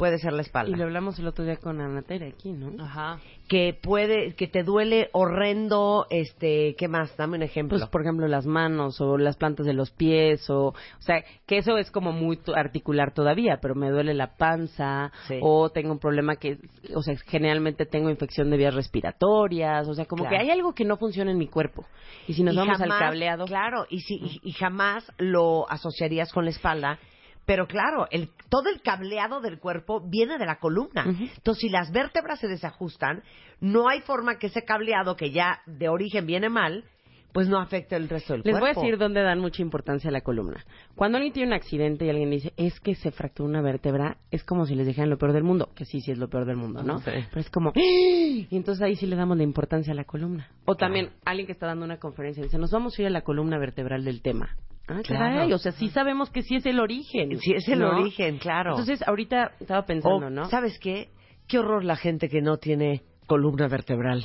[0.00, 0.72] puede ser la espalda.
[0.74, 2.82] Y lo hablamos el otro día con Ana Tere aquí, ¿no?
[2.82, 3.20] Ajá.
[3.48, 7.14] Que puede, que te duele horrendo, este, ¿qué más?
[7.18, 7.76] Dame un ejemplo.
[7.78, 10.68] Pues, por ejemplo, las manos o las plantas de los pies o...
[10.68, 15.12] O sea, que eso es como muy to- articular todavía, pero me duele la panza
[15.28, 15.38] Sí.
[15.42, 16.56] o tengo un problema que...
[16.94, 20.36] O sea, generalmente tengo infección de vías respiratorias, o sea, como Claro.
[20.36, 21.84] que hay algo que no funciona en mi cuerpo.
[22.26, 23.44] Y si nos Y vamos jamás- al cableado...
[23.44, 26.98] Claro, y, si, y, y jamás lo asociarías con la espalda.
[27.46, 31.04] Pero claro, el, todo el cableado del cuerpo viene de la columna.
[31.04, 33.22] Entonces, si las vértebras se desajustan,
[33.60, 36.84] no hay forma que ese cableado, que ya de origen viene mal,
[37.32, 38.80] pues no afecte el resto del Les voy a cuerpo.
[38.80, 40.64] decir dónde dan mucha importancia a la columna.
[40.96, 44.42] Cuando alguien tiene un accidente y alguien dice, es que se fracturó una vértebra, es
[44.44, 46.56] como si les dijeran lo peor del mundo, que sí, sí es lo peor del
[46.56, 46.98] mundo, ¿no?
[46.98, 47.10] Sí.
[47.28, 47.72] Pero es como, ¡Ah!
[47.80, 50.48] y entonces ahí sí le damos la importancia a la columna.
[50.64, 53.22] O también alguien que está dando una conferencia dice, nos vamos a ir a la
[53.22, 54.56] columna vertebral del tema.
[54.90, 55.24] Ah, Claro.
[55.36, 57.38] caray, o sea, sí sabemos que sí es el origen.
[57.38, 57.90] Sí, es el ¿no?
[57.90, 58.70] origen, claro.
[58.70, 60.46] Entonces, ahorita estaba pensando, O, ¿no?
[60.46, 61.08] ¿Sabes qué?
[61.46, 64.24] Qué horror la gente que no tiene columna vertebral,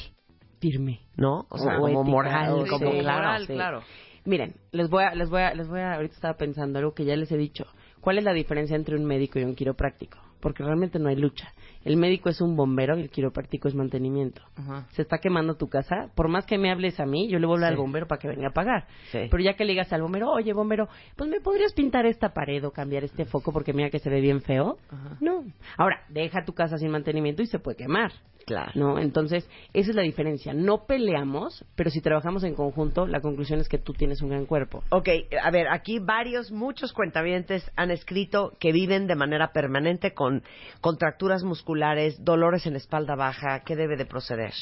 [0.59, 1.01] Firme.
[1.17, 1.45] ¿no?
[1.49, 3.17] O sea, O como ética, moral, o como sí, claro.
[3.19, 3.53] moral, sí.
[3.53, 3.81] claro.
[4.25, 7.05] Miren, les voy a, les voy a, les voy a, ahorita estaba pensando algo que
[7.05, 7.65] ya les he dicho.
[8.01, 10.17] ¿Cuál es la diferencia entre un médico y un quiropráctico?
[10.45, 11.51] Porque realmente no hay lucha.
[11.83, 14.43] El médico es un bombero y el quiropráctico es mantenimiento.
[14.55, 14.85] Ajá.
[14.91, 17.55] Se está quemando tu casa, por más que me hables a mí, yo le voy
[17.55, 17.73] a hablar Sí.
[17.73, 18.85] al bombero para que venga a pagar.
[19.11, 19.21] Sí.
[19.31, 22.63] Pero ya que le digas al bombero, oye bombero, pues me podrías pintar esta pared
[22.63, 24.77] o cambiar este foco porque mira que se ve bien feo.
[24.91, 25.17] Ajá.
[25.19, 25.45] No.
[25.77, 28.11] Ahora, deja tu casa sin mantenimiento y se puede quemar.
[28.45, 28.71] Claro.
[28.75, 28.99] ¿no?
[28.99, 30.53] Entonces, esa es la diferencia.
[30.53, 34.45] No peleamos, pero si trabajamos en conjunto, la conclusión es que tú tienes un gran
[34.45, 34.83] cuerpo.
[34.91, 35.09] Ok,
[35.41, 40.34] a ver, aquí varios, muchos cuentavientes han escrito que viven de manera permanente con
[40.81, 43.61] contracturas musculares, dolores en la espalda baja.
[43.61, 44.53] ¿Qué debe de proceder?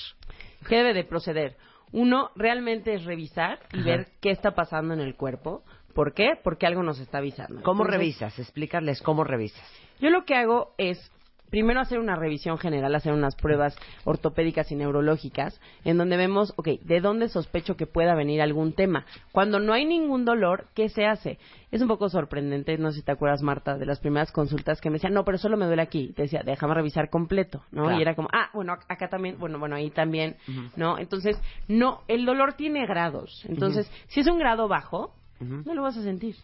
[0.67, 1.55] ¿Qué debe de proceder?
[1.91, 3.85] Uno, realmente es revisar y Ajá.
[3.89, 5.63] ver qué está pasando en el cuerpo.
[5.93, 6.31] ¿Por qué?
[6.43, 7.61] Porque algo nos está avisando.
[7.61, 8.39] ¿Cómo Entonces, revisas?
[8.39, 9.63] Explícales cómo revisas.
[9.99, 11.11] Yo lo que hago es
[11.53, 13.75] primero hacer una revisión general, hacer unas pruebas
[14.05, 19.05] ortopédicas y neurológicas, en donde vemos, ok, ¿de dónde sospecho que pueda venir algún tema?
[19.31, 21.37] Cuando no hay ningún dolor, ¿qué se hace?
[21.69, 24.89] Es un poco sorprendente, no sé si te acuerdas, Marta, de las primeras consultas que
[24.89, 26.11] me decían, no, pero solo me duele aquí.
[26.15, 27.83] Te decía, déjame revisar completo, ¿no?
[27.83, 27.99] Claro.
[27.99, 30.35] Y era como, ah, bueno, ac- acá también, bueno, bueno, ahí también,
[30.75, 30.97] ¿no?
[30.97, 33.45] Entonces, no, el dolor tiene grados.
[33.47, 36.35] Entonces, si es un grado bajo, no lo vas a sentir.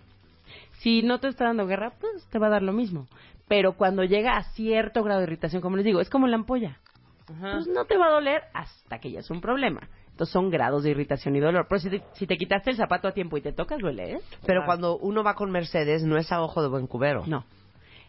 [0.81, 3.07] Si no te está dando guerra, pues te va a dar lo mismo.
[3.49, 6.77] Pero cuando llega a cierto grado de irritación, como les digo, es como la ampolla.
[7.26, 9.81] Pues no te va a doler hasta que ya es un problema.
[10.11, 11.65] Entonces son grados de irritación y dolor.
[11.67, 14.19] Pero si te, si te quitaste el zapato a tiempo y te tocas, duele, ¿eh?
[14.45, 17.26] Pero cuando uno va con Mercedes, no es a ojo de buen cubero.
[17.26, 17.43] No.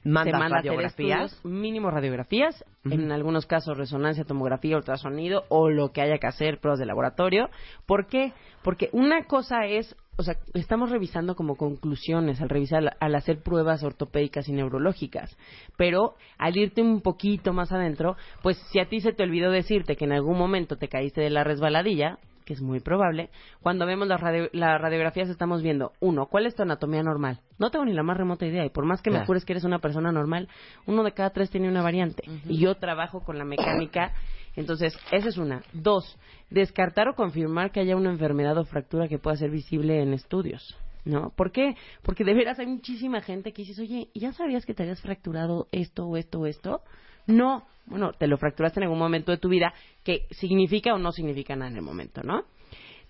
[0.03, 1.33] Manda radiografías.
[1.33, 6.59] estudios, mínimo radiografías, en algunos casos resonancia, tomografía, ultrasonido o lo que haya que hacer,
[6.59, 7.51] pruebas de laboratorio.
[7.85, 8.33] ¿Por qué?
[8.63, 13.83] Porque una cosa es, o sea, estamos revisando como conclusiones al revisar, al hacer pruebas
[13.83, 15.35] ortopédicas y neurológicas,
[15.79, 19.97] pero al irte un poquito más adentro, pues si a ti se te olvidó decirte
[19.97, 23.31] que en algún momento te caíste de la resbaladilla, que es muy probable,
[23.63, 27.41] cuando vemos las, radio- las radiografías estamos viendo, uno, ¿cuál es tu anatomía normal?
[27.59, 29.65] No tengo ni la más remota idea, y por más que me jures que eres
[29.65, 30.49] una persona normal,
[30.87, 34.13] uno de cada tres tiene una variante, y yo trabajo con la mecánica,
[34.57, 35.63] entonces, esa es una.
[35.73, 36.19] Dos,
[36.51, 40.77] descartar o confirmar que haya una enfermedad o fractura que pueda ser visible en estudios.
[41.03, 41.31] ¿No?
[41.31, 41.77] ¿Por qué?
[42.03, 45.67] Porque de veras hay muchísima gente que dices, oye, ¿ya sabías que te habías fracturado
[45.73, 46.83] esto o esto o esto?
[47.27, 49.73] No, bueno, te lo fracturaste en algún momento de tu vida,
[50.05, 52.45] que significa o no significa nada en el momento, ¿no?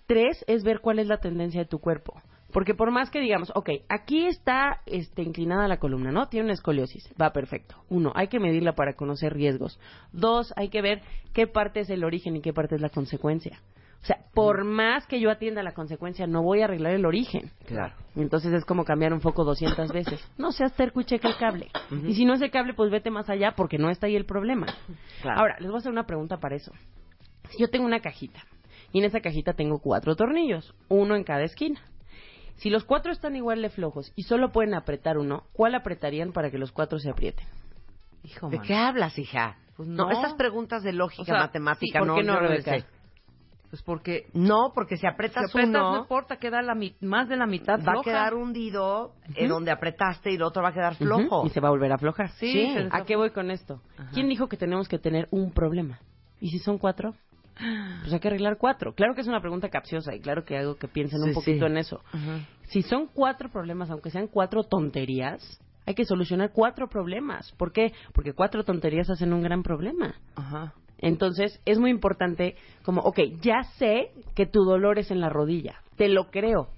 [0.07, 2.21] Tres es ver cuál es la tendencia de tu cuerpo.
[2.53, 6.29] Porque por más que digamos, ok, aquí está este, inclinada la columna, ¿no?
[6.29, 7.77] Tiene una escoliosis, va perfecto.
[7.89, 9.79] Uno, hay que medirla para conocer riesgos.
[10.13, 11.03] Dos, hay que ver
[11.33, 13.61] qué parte es el origen y qué parte es la consecuencia.
[14.03, 17.51] O sea, por más que yo atienda la consecuencia, no voy a arreglar el origen.
[17.67, 17.95] Claro.
[18.17, 20.27] Entonces es como cambiar un foco 200 veces.
[20.39, 21.69] No seas terco y checa el cable.
[22.07, 24.25] Y si no es el cable, pues vete más allá porque no está ahí el
[24.25, 24.67] problema.
[25.21, 25.41] Claro.
[25.41, 26.73] Ahora, les voy a hacer una pregunta para eso.
[27.51, 28.41] Si yo tengo una cajita
[28.93, 31.81] y en esa cajita tengo cuatro tornillos, uno en cada esquina.
[32.61, 36.51] Si los cuatro están igual de flojos y solo pueden apretar uno, ¿cuál apretarían para
[36.51, 37.47] que los cuatro se aprieten?
[38.51, 39.57] ¿De qué hablas, hija?
[39.77, 40.05] Pues no.
[40.05, 40.11] no.
[40.11, 42.81] esas preguntas de lógica O sea, matemática sí, ¿por no, qué no, Rebeca?
[42.81, 42.85] sé.
[43.71, 47.47] Pues porque No, porque si si apretas uno, no importa, queda la más de la
[47.47, 51.47] mitad va a quedar hundido en donde apretaste y el otro va a quedar flojo.
[51.47, 52.31] Y se va a volver a aflojar.
[52.33, 53.81] Sí, ¿A qué voy con esto?
[53.97, 54.11] Ajá.
[54.13, 56.01] ¿Quién dijo que tenemos que tener un problema?
[56.41, 57.15] ¿Y si son cuatro?
[58.01, 58.95] Pues hay que arreglar cuatro.
[58.95, 61.67] Claro que es una pregunta capciosa y claro que hago que piensen Sí, un poquito
[61.67, 61.71] sí.
[61.73, 62.01] en eso.
[62.69, 67.53] Si son cuatro problemas, aunque sean cuatro tonterías, hay que solucionar cuatro problemas.
[67.59, 67.93] ¿Por qué?
[68.13, 70.15] Porque cuatro tonterías hacen un gran problema.
[70.37, 70.75] Ajá.
[70.99, 75.81] Entonces, es muy importante como, ok, ya sé que tu dolor es en la rodilla,
[75.97, 76.69] te lo creo.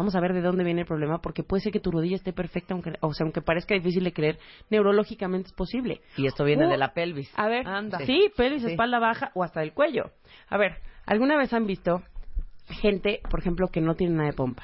[0.00, 2.32] Vamos a ver de dónde viene el problema, porque puede ser que tu rodilla esté
[2.32, 4.38] perfecta, aunque, o sea, aunque parezca difícil de creer,
[4.70, 6.00] neurológicamente es posible.
[6.16, 7.30] Y esto viene Uh, de la pelvis.
[7.36, 7.98] A ver, Anda.
[8.06, 8.70] sí, pelvis, Sí.
[8.70, 10.04] espalda baja o hasta el cuello.
[10.48, 12.00] A ver, ¿alguna vez han visto
[12.80, 14.62] gente, por ejemplo, que no tiene nada de pompa?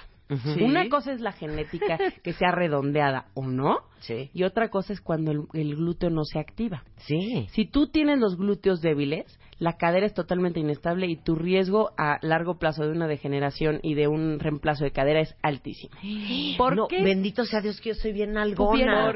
[0.60, 4.30] Una cosa es la genética, que sea redondeada o no, Sí.
[4.34, 6.82] y otra cosa es cuando el- el glúteo no se activa.
[6.96, 7.46] Sí.
[7.52, 12.18] Si tú tienes los glúteos débiles, la cadera es totalmente inestable y tu riesgo a
[12.22, 15.94] largo plazo de una degeneración y de un reemplazo de cadera es altísimo.
[16.58, 17.02] ¿Por no, qué?
[17.02, 19.12] bendito sea Dios que yo soy bien algona.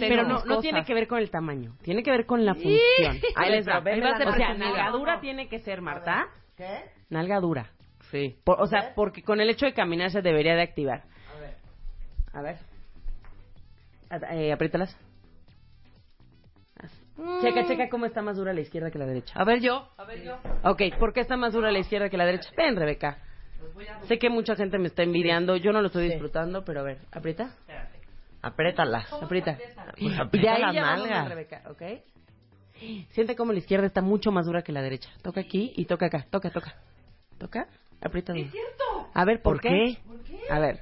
[0.00, 3.18] Pero no, no tiene que ver con el tamaño, tiene que ver con la función.
[3.36, 3.78] Ahí les va.
[3.78, 4.54] O sea, nalga.
[4.54, 6.26] nalga dura tiene que ser, Marta.
[6.56, 6.66] ¿Qué?
[7.10, 7.70] Nalga dura.
[8.10, 8.36] Sí.
[8.44, 11.04] Por- o sea, porque con el hecho de caminar se debería de activar.
[12.32, 12.58] A ver.
[14.10, 14.96] A- eh, apriétalas.
[17.42, 19.34] Checa, checa cómo está más dura la izquierda que la derecha.
[19.38, 20.38] A ver yo, a ver yo.
[20.64, 22.50] Ok, ¿por qué está más dura la izquierda que la derecha?
[22.56, 23.18] Ven, Rebeca.
[24.08, 26.98] Sé que mucha gente me está envidiando, yo no lo estoy disfrutando, pero a ver,
[27.12, 27.54] aprieta,
[28.42, 29.04] Apriétala.
[29.20, 29.58] aprieta.
[30.00, 31.82] Pues aprieta la con Rebeca, ¿ok?
[33.10, 35.10] Siente como la izquierda está mucho más dura que la derecha.
[35.22, 36.74] Toca aquí y toca acá, toca, toca.
[37.38, 37.68] Toca,
[38.00, 38.32] aprieta.
[38.32, 39.08] duro.
[39.14, 39.98] A ver, ¿por, ¿Por qué?
[40.50, 40.80] A ver,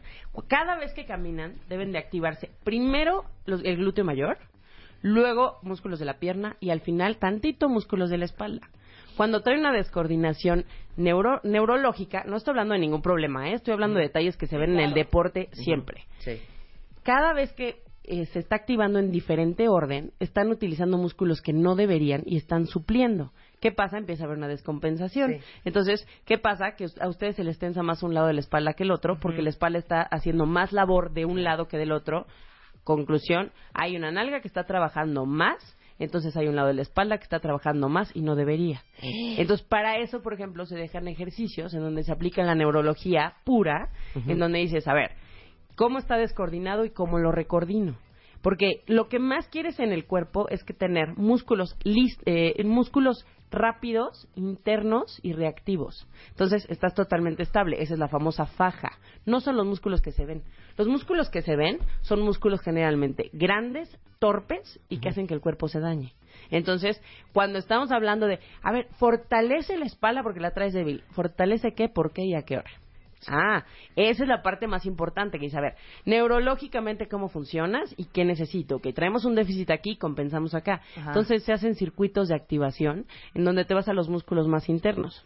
[0.48, 4.38] cada vez que caminan deben de activarse primero los- el glúteo mayor,
[5.02, 8.68] luego músculos de la pierna y al final tantito músculos de la espalda.
[9.16, 10.64] Cuando trae una descoordinación
[10.96, 13.54] neuro- neurológica, no estoy hablando de ningún problema, ¿eh?
[13.54, 16.04] estoy hablando de detalles que se ven en el deporte siempre.
[16.18, 16.40] Sí.
[17.02, 21.74] Cada vez que eh, se está activando en diferente orden, están utilizando músculos que no
[21.74, 23.32] deberían y están supliendo.
[23.60, 23.98] ¿Qué pasa?
[23.98, 25.34] Empieza a haber una descompensación.
[25.34, 25.40] Sí.
[25.64, 26.76] Entonces, ¿qué pasa?
[26.76, 29.18] Que a ustedes se les tensa más un lado de la espalda que el otro,
[29.20, 32.26] porque la espalda está haciendo más labor de un lado que del otro.
[32.84, 37.18] Conclusión, hay una nalga que está trabajando más, entonces hay un lado de la espalda
[37.18, 38.82] que está trabajando más y no debería.
[39.02, 43.90] Entonces, para eso, por ejemplo, se dejan ejercicios en donde se aplica la neurología pura,
[44.14, 45.10] en donde dices, a ver,
[45.76, 47.96] ¿cómo está descoordinado y cómo lo recoordino?
[48.42, 53.24] Porque lo que más quieres en el cuerpo es que tener músculos, lis- eh, músculos
[53.50, 56.06] rápidos, internos y reactivos.
[56.30, 57.80] Entonces, estás totalmente estable.
[57.82, 58.90] Esa es la famosa faja.
[59.24, 60.42] No son los músculos que se ven.
[60.76, 63.88] Los músculos que se ven son músculos generalmente grandes,
[64.18, 66.12] torpes y que hacen que el cuerpo se dañe.
[66.50, 67.00] Entonces,
[67.32, 71.02] cuando estamos hablando de, a ver, fortalece la espalda porque la traes débil.
[71.12, 72.70] ¿Fortalece qué, por qué y a qué hora?
[73.26, 73.64] Ah,
[73.96, 75.74] esa es la parte más importante que es saber
[76.04, 78.78] neurológicamente cómo funcionas y qué necesito.
[78.78, 80.80] Que traemos un déficit aquí, compensamos acá.
[80.96, 81.08] Ajá.
[81.08, 85.24] Entonces se hacen circuitos de activación en donde te vas a los músculos más internos.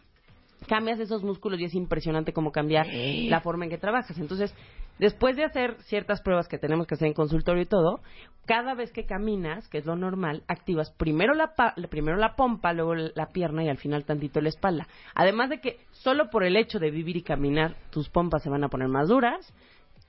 [0.68, 4.16] cambias esos músculos y es impresionante cómo cambia la forma en que trabajas.
[4.18, 4.54] Entonces,
[4.98, 8.00] después de hacer ciertas pruebas que tenemos que hacer en consultorio y todo,
[8.46, 12.72] cada vez que caminas, que es lo normal, activas primero la, pa- primero la pompa,
[12.72, 14.88] luego la pierna y al final tantito la espalda.
[15.14, 18.64] Además de que solo por el hecho de vivir y caminar, tus pompas se van
[18.64, 19.52] a poner más duras,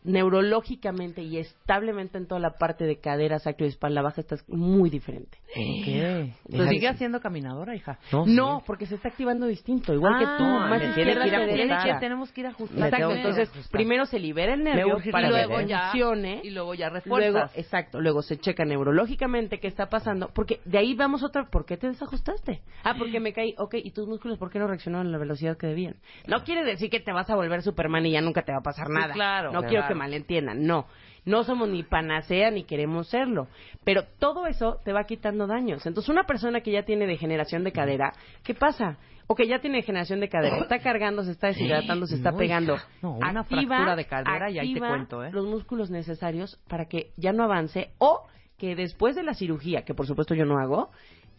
[0.03, 4.89] neurológicamente y establemente en toda la parte de cadera, sacro y espalda baja estás muy
[4.89, 5.37] diferente.
[5.53, 6.33] ¿Qué?
[6.49, 7.99] ¿Pero sigue haciendo caminadora, hija?
[8.25, 11.99] No, porque se está activando distinto, igual que tú, Ah, más tiene que ir derecha.
[11.99, 12.85] Tenemos que ir a ajustar.
[12.87, 13.71] Exacto, entonces ajustar.
[13.71, 15.67] primero se libera el nervio para ir a que ver, ¿eh?
[15.81, 17.57] funcione y luego ya Luego, refuerzas.
[17.57, 21.77] exacto, luego se checa neurológicamente qué está pasando, porque de ahí vamos otra, ¿por qué
[21.77, 22.61] te desajustaste?
[22.83, 25.57] Ah, porque me caí, ok, ¿y tus músculos por qué no reaccionaron a la velocidad
[25.57, 25.95] que debían?
[26.27, 28.63] No quiere decir que te vas a volver Superman y ya nunca te va a
[28.63, 29.13] pasar Sí, nada.
[29.13, 29.67] claro, No claro.
[29.69, 30.85] quiero que malentiendan, no.
[31.25, 33.47] No somos ni panacea ni queremos serlo.
[33.83, 35.85] Pero todo eso te va quitando daños.
[35.85, 38.11] Entonces, una persona que ya tiene degeneración de cadera,
[38.43, 38.97] ¿qué pasa?
[39.27, 42.37] O que ya tiene degeneración de cadera, está cargando, se está deshidratando, se está No,
[42.37, 42.77] pegando.
[43.01, 45.31] No, una fractura de cadera y ahí te activa cuento, ¿eh?
[45.31, 49.93] Los músculos necesarios para que ya no avance o que después de la cirugía, que
[49.93, 50.91] por supuesto yo no hago,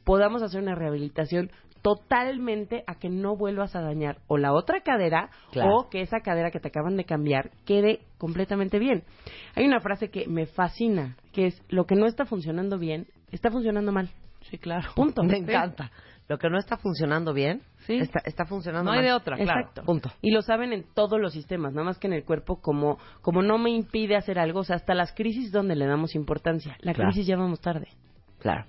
[0.05, 1.51] podamos hacer una rehabilitación
[1.85, 5.77] totalmente a que no vuelvas a dañar o la otra cadera Claro.
[5.77, 9.05] o que esa cadera que te acaban de cambiar quede completamente bien.
[9.55, 13.51] Hay una frase que me fascina, que es lo que no está funcionando bien, está
[13.51, 14.09] funcionando mal.
[14.51, 14.89] Sí, claro.
[14.97, 15.23] Punto.
[15.23, 15.43] Me Sí.
[15.43, 15.90] encanta.
[16.27, 17.97] Lo que no está funcionando bien, Sí.
[17.98, 19.06] está, está funcionando No hay mal.
[19.06, 19.61] de otra, claro.
[19.61, 19.82] Exacto.
[19.85, 20.11] Punto.
[20.23, 23.43] Y lo saben en todos los sistemas, nada más que en el cuerpo, como, como
[23.43, 26.77] no me impide hacer algo, o sea, hasta las crisis donde le damos importancia.
[26.81, 27.11] La Claro.
[27.11, 27.89] crisis ya vamos tarde.
[28.39, 28.65] Claro.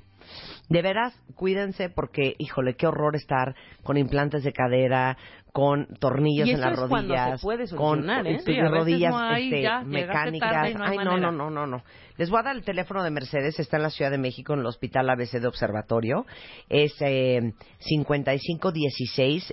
[0.69, 5.17] De veras, cuídense porque, híjole, qué horror estar con implantes de cadera,
[5.55, 8.23] con tornillos Y en las es rodillas, se puede con ¿eh?
[8.25, 10.51] este, Sí, rodillas no hay, este, ya, mecánicas.
[10.51, 11.81] tarde y no hay Ay, no, no, no, no, no.
[12.17, 14.59] Les voy a dar el teléfono de Mercedes, está en la Ciudad de México, en
[14.59, 16.25] el Hospital ABC de Observatorio.
[16.67, 17.53] Es eh,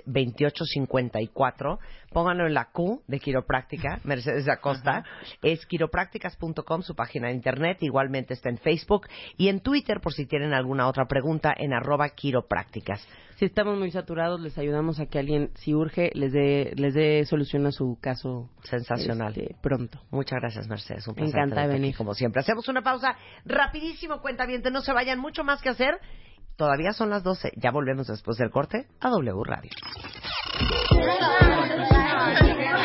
[0.05, 1.79] 5516-2854.
[2.11, 5.05] Pónganlo en la Q de quiropráctica, Mercedes Acosta.
[5.41, 7.77] Es quiroprácticas.com, su página de internet.
[7.79, 9.07] Igualmente está en Facebook
[9.37, 13.07] y en Twitter, por si tienen alguna otra pregunta, en arroba quiroprácticas.
[13.37, 17.25] Si estamos muy saturados, les ayudamos a que alguien, si urge, les dé, les dé
[17.25, 19.33] solución a su caso Sensacional.
[19.35, 19.99] este, pronto.
[20.11, 21.07] Muchas gracias, Mercedes.
[21.07, 21.97] Un Me placer encanta tenerte aquí, venir.
[21.97, 22.41] como siempre.
[22.41, 23.15] Hacemos una pausa
[23.45, 25.95] rapidísimo, cuenta bien, no se vayan, mucho más que hacer.
[26.55, 27.51] Todavía son las 12.
[27.57, 29.71] Ya volvemos después del corte a W Radio.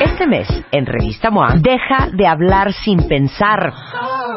[0.00, 3.72] Este mes, en Revista MOA, deja de hablar sin pensar.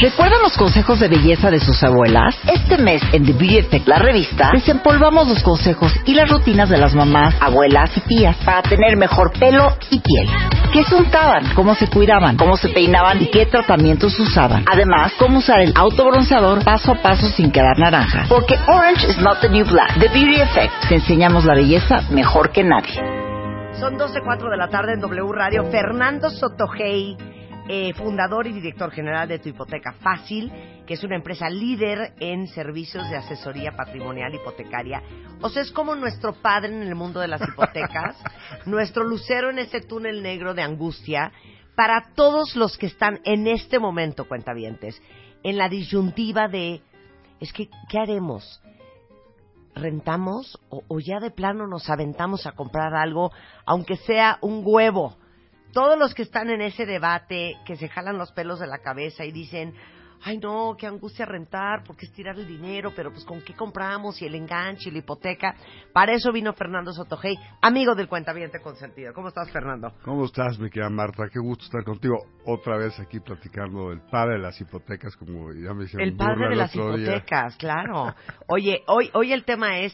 [0.00, 2.36] ¿Recuerdan los consejos de belleza de sus abuelas?
[2.46, 6.78] Este mes en The Beauty Effect, la revista, desempolvamos los consejos y las rutinas de
[6.78, 10.28] las mamás, abuelas y tías para tener mejor pelo y piel.
[10.72, 11.54] ¿Qué se untaban?
[11.54, 12.36] ¿Cómo se cuidaban?
[12.36, 13.22] ¿Cómo se peinaban?
[13.22, 14.64] ¿Y qué tratamientos usaban?
[14.66, 18.24] Además, cómo usar el autobronceador paso a paso sin quedar naranja.
[18.28, 19.94] Porque orange is not the new black.
[20.00, 20.72] The Beauty Effect.
[20.88, 22.94] Te enseñamos la belleza mejor que nadie.
[23.78, 25.64] Son 12.04 de la tarde en W Radio.
[25.70, 27.16] Fernando Sotogey,
[27.74, 30.52] eh, fundador y director general de Tu Hipoteca Fácil,
[30.86, 35.02] que es una empresa líder en servicios de asesoría patrimonial hipotecaria.
[35.40, 38.22] O sea, es como nuestro padre en el mundo de las hipotecas,
[38.66, 41.32] nuestro lucero en ese túnel negro de angustia,
[41.74, 45.00] para todos los que están en este momento, cuentavientes,
[45.42, 46.82] en la disyuntiva de,
[47.40, 48.60] es que, ¿qué haremos?
[49.74, 53.32] rentamos o, o ya de plano nos aventamos a comprar algo,
[53.64, 55.16] aunque sea un huevo.
[55.72, 59.24] Todos los que están en ese debate, que se jalan los pelos de la cabeza
[59.24, 59.74] y dicen,
[60.24, 64.20] ay no, qué angustia rentar, porque es tirar el dinero, pero pues con qué compramos
[64.22, 65.54] y el enganche y la hipoteca.
[65.92, 69.12] Para eso vino Fernando Sotogey, amigo del cuentaviente consentido.
[69.14, 69.94] ¿Cómo estás, Fernando?
[70.04, 71.24] ¿Cómo estás, mi querida Marta?
[71.32, 75.72] Qué gusto estar contigo otra vez aquí platicando del padre de las hipotecas, como ya
[75.74, 76.82] me hicieron El padre de el las día.
[76.84, 78.14] hipotecas, claro.
[78.46, 79.92] Oye, hoy, hoy el tema es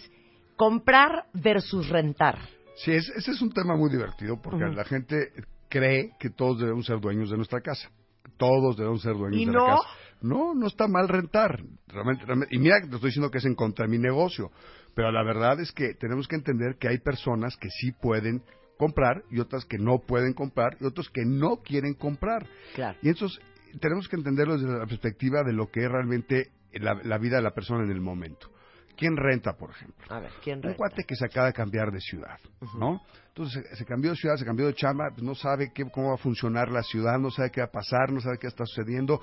[0.57, 2.37] comprar versus rentar.
[2.77, 5.31] Sí, es- ese es un tema muy divertido porque la gente
[5.69, 7.91] cree que todos debemos ser dueños de nuestra casa.
[8.37, 9.67] Todos debemos ser dueños ¿Y de no?
[9.67, 9.89] la casa.
[10.21, 11.63] No, no está mal rentar.
[11.87, 14.51] Realmente, realmente- y mira que te estoy diciendo que es en contra de mi negocio.
[14.95, 18.43] Pero la verdad es que tenemos que entender que hay personas que sí pueden
[18.79, 22.47] comprar y otras que no pueden comprar y otros que no quieren comprar.
[22.75, 22.99] Claro.
[23.03, 23.39] Y entonces
[23.81, 27.43] tenemos que entenderlo desde la perspectiva de lo que es realmente la, la vida de
[27.43, 28.51] la persona en el momento.
[28.99, 30.05] ¿Quién renta, por ejemplo?
[30.11, 32.39] A ver, ¿quién Un cuate que se acaba de cambiar de ciudad,
[32.77, 33.01] ¿no?
[33.29, 36.09] Entonces se, se cambió de ciudad, se cambió de chamba, pues no sabe qué, cómo
[36.09, 38.67] va a funcionar la ciudad, no sabe qué va a pasar, no sabe qué está
[38.67, 39.21] sucediendo.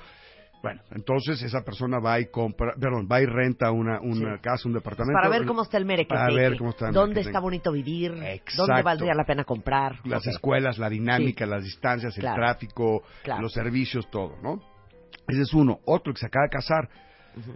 [0.63, 4.73] Bueno, entonces esa persona va y compra, perdón, va y renta una, una casa, un
[4.73, 5.13] departamento.
[5.13, 6.17] Para ver cómo está el merequeteque.
[6.17, 8.13] Para ver cómo está el ¿Dónde está bonito vivir?
[8.57, 9.99] ¿Dónde valdría la pena comprar?
[10.05, 11.51] las escuelas, la dinámica, Sí.
[11.51, 12.35] las distancias, Claro.
[12.35, 13.41] el tráfico, Claro.
[13.43, 14.59] los servicios, todo, ¿no?
[15.27, 15.79] Ese es uno.
[15.85, 16.89] Otro que se acaba de casar.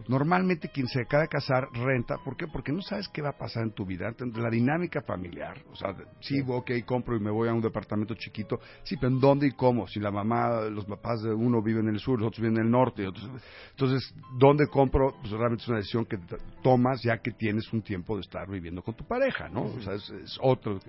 [0.07, 2.47] Normalmente quien se acaba de casar renta, ¿por qué?
[2.47, 5.76] Porque no sabes qué va a pasar en tu vida, Entonces, la dinámica familiar, o
[5.76, 9.47] sea, sí, ok, compro y me voy a un departamento chiquito, sí, pero ¿en dónde
[9.47, 9.88] y cómo?
[9.88, 12.65] Si la mamá, los papás de uno viven en el sur, los otros viven en
[12.65, 13.30] el norte, otros-
[13.72, 15.15] entonces, ¿dónde compro?
[15.22, 16.18] Pues realmente es una decisión que
[16.61, 19.64] tomas ya que tienes un tiempo de estar viviendo con tu pareja, ¿no?
[19.64, 20.80] O sea, es, es otro,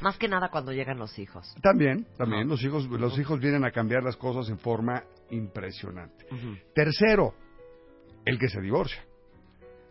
[0.00, 1.54] Más que nada cuando llegan los hijos.
[1.62, 2.48] también, también.
[2.48, 6.26] Los hijos, los hijos vienen a cambiar las cosas en forma impresionante.
[6.74, 7.34] Tercero,
[8.24, 9.07] el que se divorcia.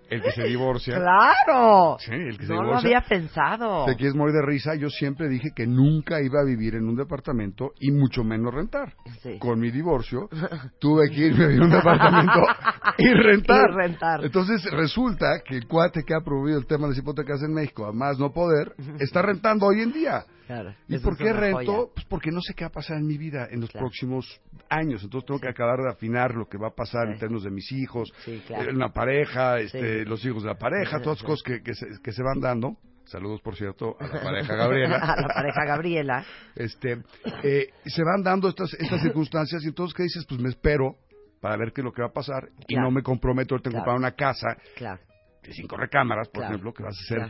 [0.10, 0.96] El que se divorcia.
[0.96, 1.98] ¡Claro!
[2.00, 3.86] Sí, el que se no lo había pensado.
[3.86, 4.76] Te quieres morir de risa.
[4.76, 8.94] Yo siempre dije que nunca iba a vivir en un departamento y mucho menos rentar.
[9.22, 9.38] Sí.
[9.40, 10.30] Con mi divorcio,
[10.80, 12.40] tuve que irme a vivir a un departamento
[12.98, 13.70] y rentar.
[13.70, 14.24] Y rentar.
[14.26, 17.86] Entonces resulta que el cuate que ha promovido el tema de las hipotecas en México,
[17.86, 20.24] a más no poder, está rentando hoy en día.
[20.48, 21.60] Claro, ¿Y por qué rento?
[21.74, 21.92] joya.
[21.94, 23.86] Pues porque no sé qué va a pasar en mi vida en los Claro.
[23.88, 24.40] próximos
[24.70, 25.04] años.
[25.04, 27.20] Entonces tengo que acabar de afinar lo que va a pasar en Sí.
[27.20, 28.72] términos de mis hijos, Sí, claro.
[28.72, 30.06] eh, una pareja, este, Sí.
[30.06, 32.78] los hijos de la pareja, todas cosas que, que, se, que se van dando.
[33.06, 34.98] Saludos, por cierto, a la pareja Gabriela.
[34.98, 36.26] a la pareja Gabriela.
[36.56, 37.02] Este,
[37.44, 40.26] eh, se van dando estas, estas circunstancias y entonces, ¿qué dices?
[40.28, 40.96] Pues me espero
[41.40, 43.72] para ver qué es lo que va a pasar y no me comprometo ahorita en
[43.74, 43.86] Claro.
[43.86, 45.00] comprar una casa Claro.
[45.44, 47.30] de cinco recámaras, por ejemplo, que va a ser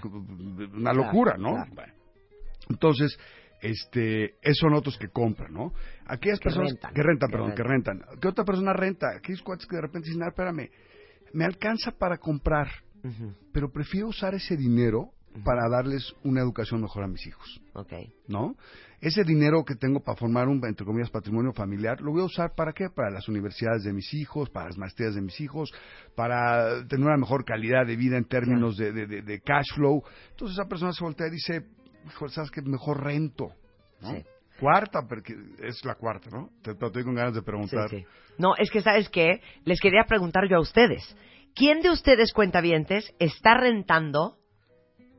[0.73, 1.63] una locura, ¿no?
[1.75, 1.93] Bueno.
[2.69, 3.17] Entonces,
[3.61, 5.73] este, esos son otros que compran, ¿no?
[6.07, 6.93] Aquellas Que personas rentan.
[6.93, 8.01] que rentan, Que perdón, que rentan.
[8.21, 9.07] ¿Qué otra persona renta?
[9.17, 10.69] Aquellos cuates que de repente dicen, ah, espérame,
[11.33, 12.67] me alcanza para comprar,
[13.53, 15.11] pero prefiero usar ese dinero
[15.43, 17.61] para darles una educación mejor a mis hijos.
[17.73, 17.93] Ok.
[18.27, 18.55] ¿no?
[18.99, 22.55] Ese dinero que tengo para formar un, entre comillas, patrimonio familiar, lo voy a usar
[22.55, 22.89] para qué?
[22.89, 25.71] Para las universidades de mis hijos, para las maestrías de mis hijos,
[26.15, 30.01] para tener una mejor calidad de vida en términos de, de- de- de cash flow.
[30.31, 31.65] Entonces esa persona se voltea y dice,
[32.07, 32.61] hijo, ¿sabes qué?
[32.63, 33.51] Mejor rento.
[34.01, 34.11] ¿no?
[34.11, 34.23] Sí.
[34.59, 36.49] Cuarta, porque es la cuarta, ¿no?
[36.61, 37.89] Te, te estoy con ganas de preguntar.
[37.89, 38.05] Sí, sí.
[38.37, 39.41] No, es que, ¿sabes qué?
[39.65, 41.15] Les quería preguntar yo a ustedes.
[41.55, 44.37] ¿Quién de ustedes, cuentavientes, está rentando,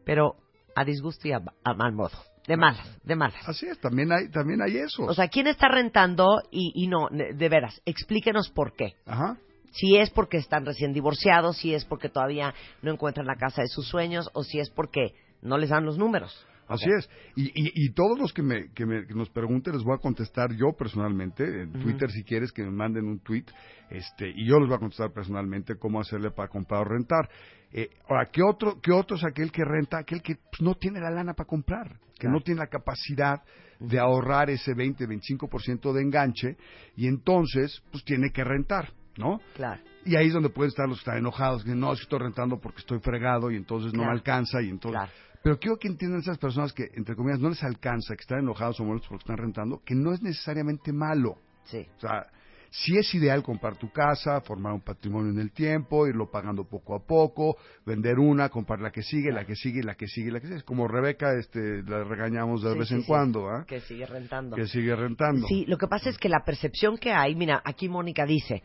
[0.05, 0.37] pero
[0.77, 2.17] a disgusto y a, a mal modo?
[2.47, 3.47] De malas, de malas.
[3.47, 5.03] Así es, también hay, también hay eso.
[5.05, 8.95] O sea, ¿quién está rentando y, y no, de de veras, explíquenos por qué.
[9.05, 9.37] Ajá.
[9.73, 13.69] Si es porque están recién divorciados, si es porque todavía no encuentran la casa de
[13.69, 15.13] sus sueños, o si es porque
[15.43, 16.47] no les dan los números.
[16.69, 17.09] Así es.
[17.35, 19.99] Y, y, y todos los que, me, que, me, que nos pregunten les voy a
[20.01, 21.63] contestar yo personalmente.
[21.63, 21.73] En.
[21.73, 23.45] Twitter, si quieres, que me manden un tweet.
[23.91, 27.29] Este, y yo les voy a contestar personalmente cómo hacerle para comprar o rentar.
[27.73, 29.99] Eh, ahora, ¿qué otro, ¿qué otro es aquel que renta?
[29.99, 31.99] Aquel que pues, no tiene la lana para comprar.
[32.15, 32.35] Que Claro.
[32.37, 33.43] no tiene la capacidad
[33.79, 36.57] de ahorrar ese 20-25% de enganche.
[36.97, 39.41] Y entonces, pues tiene que rentar, ¿no?
[39.55, 39.81] Claro.
[40.05, 42.79] Y ahí es donde pueden estar los que están enojados, que no, estoy rentando porque
[42.81, 44.13] estoy fregado y entonces no Claro.
[44.13, 44.99] me alcanza y entonces...
[45.01, 45.13] Claro.
[45.43, 48.81] Pero quiero que entiendan esas personas que, entre comillas, no les alcanza, que están enojados
[48.81, 51.39] o molestos porque están rentando, que no es necesariamente malo.
[51.65, 51.87] Sí.
[51.97, 52.27] O sea,
[52.71, 56.95] sí es ideal comprar tu casa, formar un patrimonio en el tiempo, irlo pagando poco
[56.95, 60.41] a poco, vender una, comprar la que sigue, la que sigue, la que sigue, la
[60.41, 60.63] que sigue.
[60.63, 63.65] Como Rebeca, este, la regañamos de Sí, vez sí, en cuando, ¿ah?
[63.67, 64.57] Que sigue rentando.
[64.57, 65.47] Que sigue rentando.
[65.47, 68.63] Sí, lo que pasa es que la percepción que hay, mira, aquí Mónica dice,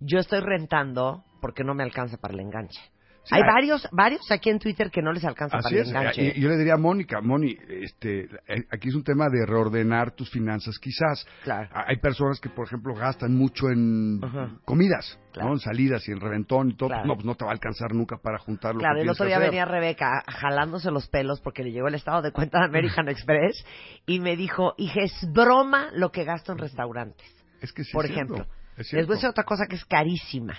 [0.00, 2.80] yo estoy rentando porque no me alcanza para el enganche.
[3.22, 5.88] Sí, hay hay- varios, varios aquí en Twitter que no les alcanza Así para el
[5.88, 6.22] enganche.
[6.22, 9.44] Y, y yo le diría a Mónica, Moni, este, eh, aquí es un tema de
[9.46, 11.26] reordenar tus finanzas, quizás.
[11.44, 11.68] Claro.
[11.72, 14.20] Ah, Hay personas que, por ejemplo, gastan mucho en
[14.64, 15.48] comidas, Claro.
[15.50, 15.54] ¿no?
[15.54, 16.88] En salidas y en reventón y todo.
[16.88, 17.04] Claro.
[17.06, 19.26] No, pues no te va a alcanzar nunca para juntar lo Claro, que el otro
[19.26, 19.50] día hacer.
[19.50, 23.64] venía Rebeca jalándose los pelos porque le llegó el estado de cuenta de American Express
[24.06, 27.26] y me dijo, hija, es broma lo que gasto en restaurantes.
[27.60, 29.76] Es que sí Por es cierto, ejemplo, es les voy a decir otra cosa que
[29.76, 30.54] es carísima.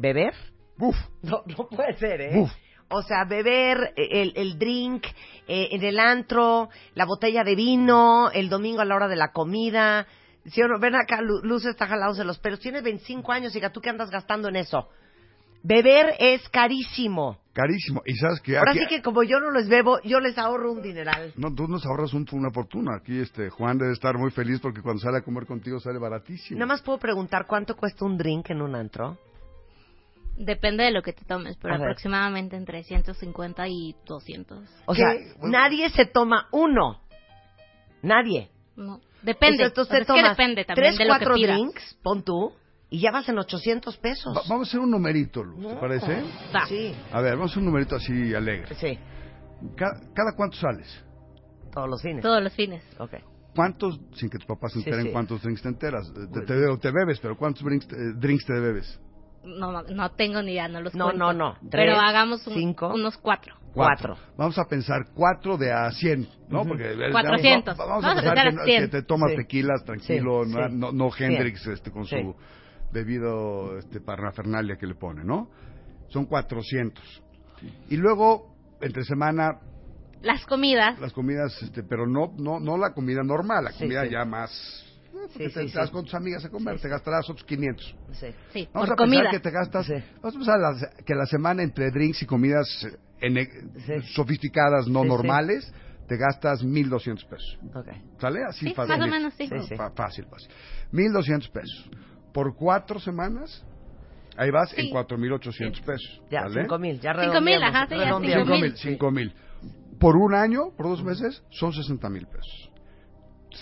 [0.00, 0.34] ¿Beber?
[0.78, 0.96] Uf.
[1.22, 2.30] No, no puede ser, ¿eh?
[2.38, 2.50] Uf.
[2.90, 5.04] O sea, beber eh, el, el drink
[5.46, 9.32] eh, en el antro, la botella de vino, el domingo a la hora de la
[9.32, 10.06] comida.
[10.46, 10.78] ¿Sí o no?
[10.78, 12.60] Ven acá, Lu- Luz está jalándose los pelos.
[12.60, 14.88] Tienes 25 años, hija, ¿tú qué andas gastando en eso?
[15.62, 17.38] Beber es carísimo.
[17.52, 18.00] Carísimo.
[18.06, 20.72] Y sabes que Ahora aquí- sí que como yo no les bebo, yo les ahorro
[20.72, 21.32] un dineral.
[21.36, 22.92] No, tú nos ahorras un- una fortuna.
[22.96, 26.58] Aquí este Juan debe estar muy feliz porque cuando sale a comer contigo sale baratísimo.
[26.58, 29.18] Nada más puedo preguntar cuánto cuesta un drink en un antro.
[30.40, 31.88] Depende de lo que te tomes, pero A ver.
[31.88, 34.60] aproximadamente entre 150 y 200.
[34.86, 35.08] O sea,
[35.42, 37.00] nadie se toma uno.
[38.02, 38.50] Nadie.
[38.76, 39.00] No.
[39.22, 39.64] Depende.
[39.64, 41.56] Entonces O sea, te es que tomas depende también tres, de lo que cuatro pidas.
[41.56, 42.52] drinks, pon tú,
[42.90, 44.34] Y ya vas en 800 pesos.
[44.34, 45.78] Va- vamos a hacer un numerito, Luz, ¿te No.
[45.80, 46.22] parece?
[46.68, 46.94] Sí.
[47.12, 48.74] A ver, vamos a hacer un numerito así alegre.
[48.76, 48.98] Sí.
[49.76, 51.04] Ca- ¿Cada, cuánto sales?
[51.70, 52.22] Todos los fines.
[52.22, 52.82] Todos los fines.
[52.98, 53.12] Ok.
[53.54, 55.12] ¿Cuántos, sin que tus papás se Sí, enteren sí.
[55.12, 56.08] cuántos drinks te enteras?
[56.16, 58.98] Eh, Te, te- te bebes, pero ¿cuántos drinks, eh, drinks te bebes?
[59.48, 61.18] No, no, no tengo ni idea, no los No, cuento.
[61.18, 61.56] no, no.
[61.70, 62.92] Pero hagamos un- cinco.
[62.94, 63.54] unos cuatro.
[63.72, 64.16] Cuatro.
[64.36, 66.64] Vamos a pensar cuatro de a 100, ¿no?
[66.64, 67.76] Porque eh, Cuatrocientos.
[67.76, 68.82] Vamos, a Vamos a pensar que, a no- 100.
[68.84, 69.36] que te tomas Sí.
[69.36, 70.74] tequilas tranquilo, Sí, no, sí.
[70.74, 71.32] no, no Cien.
[71.32, 72.16] Hendrix este, con Sí.
[72.20, 72.34] su
[72.92, 75.48] debido este, parnafernalia que le pone, ¿no?
[76.08, 77.04] Son 400.
[77.90, 79.60] Y luego, entre semana,
[80.22, 80.98] Las comidas.
[80.98, 84.10] las comidas, este, pero no, no, no la comida normal, la Sí, comida sí.
[84.10, 84.84] ya más...
[85.24, 85.92] eh, Porque Sí, te sí, vas sí.
[85.92, 87.96] con tus amigas a comer, te gastarás otros 500.
[88.12, 88.26] Sí.
[88.52, 89.30] Sí, Vamos por a pensar comida.
[89.30, 89.88] que te gastas,
[90.22, 95.00] vamos a pensar las- que la semana entre drinks y comidas eh, en- sofisticadas, no
[95.00, 95.08] Sí, sí.
[95.08, 95.72] normales,
[96.06, 97.58] te gastas 1.200 pesos.
[97.74, 97.88] Ok.
[98.20, 98.40] ¿Sale?
[98.44, 98.96] Así Sí, fácil.
[98.98, 99.46] más o menos, sí.
[99.46, 99.76] Sí, sí.
[99.76, 100.48] Fa- Fácil, fácil.
[100.92, 101.90] 1.200 pesos.
[102.32, 103.64] Por cuatro semanas,
[104.36, 104.90] ahí vas en Sí.
[104.90, 106.22] 4.800 pesos.
[106.30, 106.62] Ya, ¿vale?
[106.62, 107.00] cinco mil.
[107.00, 108.46] Ya Cinco mil, redondeamos, ajá, sí, ya, redondeamos.
[108.46, 109.98] cinco Cinco mil, cinco mil.
[109.98, 112.67] Por un año, por dos meses, son 60 mil pesos.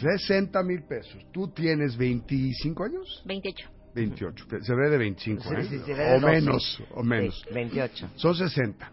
[0.00, 1.24] 60 mil pesos.
[1.32, 3.22] ¿Tú tienes 25 años?
[3.26, 3.70] 28.
[3.94, 4.44] 28.
[4.62, 5.62] Se ve de 25, Sí, ¿eh?
[5.64, 6.84] sí, se ve de o dos, menos, sí.
[6.94, 7.42] o menos.
[7.48, 8.10] Sí, 28.
[8.16, 8.92] Son 60.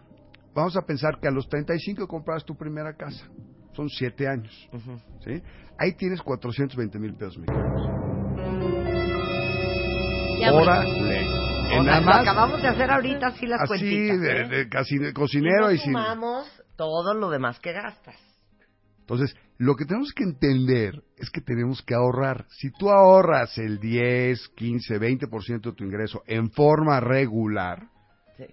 [0.54, 3.26] Vamos a pensar que a los 35 compras tu primera casa.
[3.74, 4.68] Son 7 años.
[5.24, 5.42] ¿sí?
[5.78, 7.82] Ahí tienes 420 mil pesos mexicanos.
[10.52, 10.60] O
[11.70, 14.20] En nada lo más, acabamos de hacer ahorita así las así cuentitas.
[14.20, 14.48] de, ¿eh?
[14.48, 15.92] de casi de cocinero y y, no sin...
[15.92, 18.16] sumamos todo lo demás que gastas.
[19.00, 22.44] Entonces, lo que tenemos que entender es que tenemos que ahorrar.
[22.50, 27.88] Si tú ahorras el 10, 15, 20% de tu ingreso en forma regular,
[28.36, 28.44] Sí.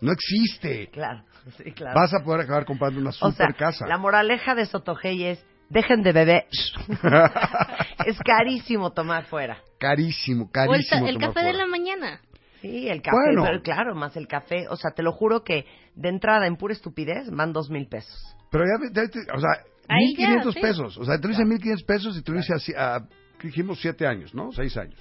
[0.00, 0.88] no existe.
[0.90, 1.22] Claro,
[1.56, 1.98] sí, claro.
[1.98, 3.86] Vas a poder acabar comprando una o super sea, casa.
[3.86, 6.46] la moraleja de Sotogey es, dejen de beber.
[8.06, 9.58] es carísimo tomar fuera.
[9.78, 11.06] carísimo, O el, carísimo.
[11.06, 12.20] el tomar café de la mañana.
[12.60, 13.44] Sí, el café, Bueno.
[13.44, 14.66] pero claro, más el café.
[14.68, 15.64] O sea, te lo juro que
[15.94, 18.36] de entrada, en pura estupidez, van dos mil pesos.
[18.50, 19.50] Pero ya, ya te- o sea,
[19.90, 20.60] 1.500 sí.
[20.60, 20.98] pesos.
[20.98, 23.00] O sea, te lo hice 1.500 pesos y te lo hice así, a,
[23.38, 24.52] ¿qué dijimos 7 años, ¿no?
[24.52, 24.98] 6 años.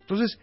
[0.00, 0.38] Entonces,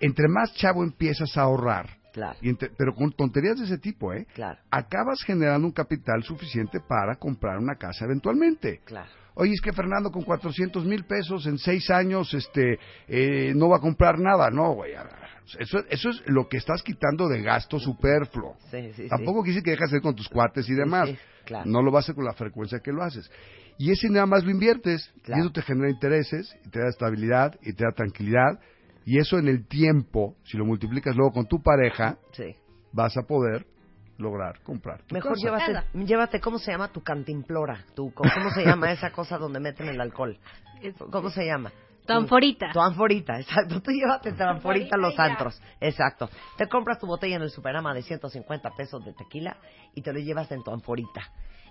[0.00, 2.36] entre más chavo empiezas a ahorrar, Claro.
[2.42, 4.26] y entre- pero con tonterías de ese tipo, ¿eh?
[4.34, 4.58] Claro.
[4.70, 8.80] Acabas generando un capital suficiente para comprar una casa eventualmente.
[8.84, 9.08] Claro.
[9.34, 12.78] Oye, es que Fernando con 400 mil pesos en 6 años este,
[13.08, 14.50] eh, no va a comprar nada.
[14.50, 14.94] No, güey.
[14.94, 15.12] a ver,
[15.58, 18.56] Eso, eso es lo que estás quitando de gasto superfluo.
[18.70, 19.08] Sí, sí, sí.
[19.08, 21.08] Tampoco quise que dejas de ir con tus cuates y demás.
[21.08, 21.68] sí, claro.
[21.68, 23.30] No lo vas a hacer con la frecuencia que lo haces.
[23.78, 25.12] Y ese nada más lo inviertes.
[25.22, 25.42] Claro.
[25.42, 28.60] Y eso te genera intereses, y te da estabilidad, y te da tranquilidad.
[29.04, 32.54] Y eso en el tiempo, si lo multiplicas luego con tu pareja, Sí.
[32.92, 33.66] vas a poder
[34.18, 35.02] lograr comprar.
[35.06, 35.42] tu Mejor casa.
[35.42, 37.86] llévate, llévate, ¿cómo se llama tu cantimplora?
[37.94, 40.38] Tu, ¿Cómo se llama esa cosa donde meten el alcohol?
[41.10, 41.72] ¿Cómo se llama?
[42.06, 42.70] Tu anforita.
[42.72, 43.80] Tu anforita, exacto.
[43.80, 45.60] Tú llévate tu anforita a los antros.
[45.80, 46.28] Exacto.
[46.56, 49.56] Te compras tu botella en el Superama de 150 pesos de tequila
[49.94, 51.20] y te lo llevas en tu anforita.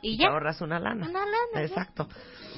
[0.02, 0.30] Y te ya.
[0.30, 1.10] ahorras una lana.
[1.10, 1.62] Una lana.
[1.62, 2.08] Exacto.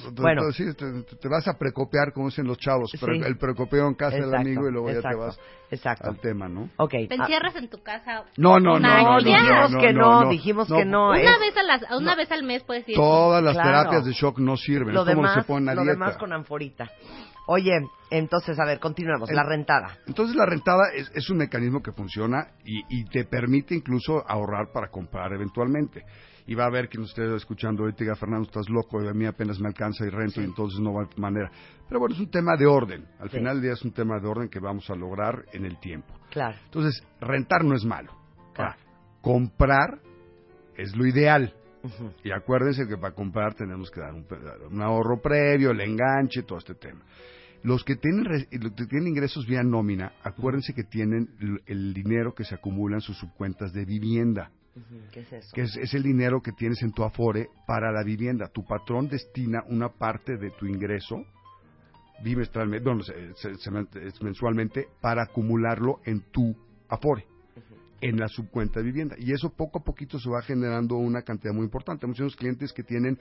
[0.06, 0.42] Entonces, Bueno.
[0.52, 4.14] sí, te, te vas a precopiar, como dicen los chavos, pero el precopeo en casa
[4.14, 6.08] del Exacto, amigo y luego ya te vas exacto.
[6.08, 6.68] al tema, ¿no?
[6.76, 6.90] Ok.
[6.90, 8.26] Te ah, encierras en tu casa.
[8.36, 10.30] No, no, no, no, dijimos que no, no, no.
[10.30, 11.08] dijimos No, que no.
[11.10, 12.94] Una es- vez a las, una vez al mes puedes ir.
[12.94, 13.70] Todas las Claro.
[13.70, 14.94] terapias de shock no sirven.
[14.94, 15.94] lo es como demás, se pone a lo dieta.
[15.98, 16.88] demás con anforita.
[17.46, 17.72] Oye,
[18.10, 19.28] entonces, a ver, continuemos.
[19.28, 19.98] El- La rentada.
[20.06, 24.70] Entonces la rentada es, es un mecanismo que funciona y, y te permite incluso ahorrar
[24.72, 26.04] para comprar eventualmente.
[26.46, 29.60] Y va a ver que usted escuchando ahorita diga, Fernando, estás loco, a mí apenas
[29.60, 31.50] me alcanza y rento y entonces no va de manera.
[31.88, 33.06] Pero bueno, es un tema de orden.
[33.20, 33.36] Al Sí.
[33.38, 36.12] final del día es un tema de orden que vamos a lograr en el tiempo.
[36.30, 36.56] Claro.
[36.64, 38.12] Entonces, rentar no es malo.
[38.54, 38.72] Claro.
[38.72, 38.76] Ahora,
[39.20, 40.00] comprar
[40.76, 41.54] es lo ideal.
[42.24, 44.26] Y acuérdense que para comprar tenemos que dar un,
[44.70, 47.00] un ahorro previo, el enganche, todo este tema.
[47.64, 51.94] Los que tienen re- los que tienen ingresos vía nómina, acuérdense que tienen el, el
[51.94, 54.50] dinero que se acumula en sus subcuentas de vivienda,
[55.12, 55.48] ¿Qué es eso?
[55.54, 58.48] que es, es el dinero que tienes en tu afore para la vivienda.
[58.48, 61.24] Tu patrón destina una parte de tu ingreso
[62.24, 66.54] bimestralmente, bueno, se- se- se- es mensualmente, para acumularlo en tu
[66.88, 67.26] afore
[68.02, 69.16] en la subcuenta de vivienda.
[69.18, 72.04] Y eso poco a poquito se va generando una cantidad muy importante.
[72.04, 73.18] Hay muchos clientes que tienen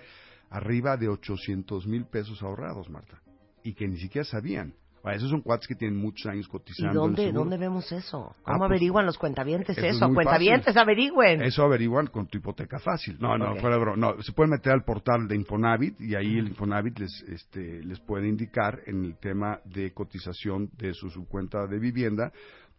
[0.50, 3.22] arriba de 800 mil pesos ahorrados, Marta,
[3.64, 4.74] y que ni siquiera sabían.
[5.04, 6.90] Ahora, esos son cuates que tienen muchos años ¿Y cotizando.
[6.92, 8.36] en dónde, dónde vemos eso?
[8.42, 10.06] Ah, ¿Cómo pues, averiguan los cuentavientes eso es eso?
[10.06, 10.80] muy Cuentavientes, fácil.
[10.80, 11.42] averigüen.
[11.42, 13.18] Eso averiguan con tu hipoteca fácil.
[13.20, 13.62] No, no, Ok.
[13.62, 13.98] fuera de broma.
[13.98, 18.00] No, se pueden meter al portal de Infonavit y ahí el Infonavit les, este, les
[18.00, 22.32] puede indicar en el tema de cotización de su subcuenta de vivienda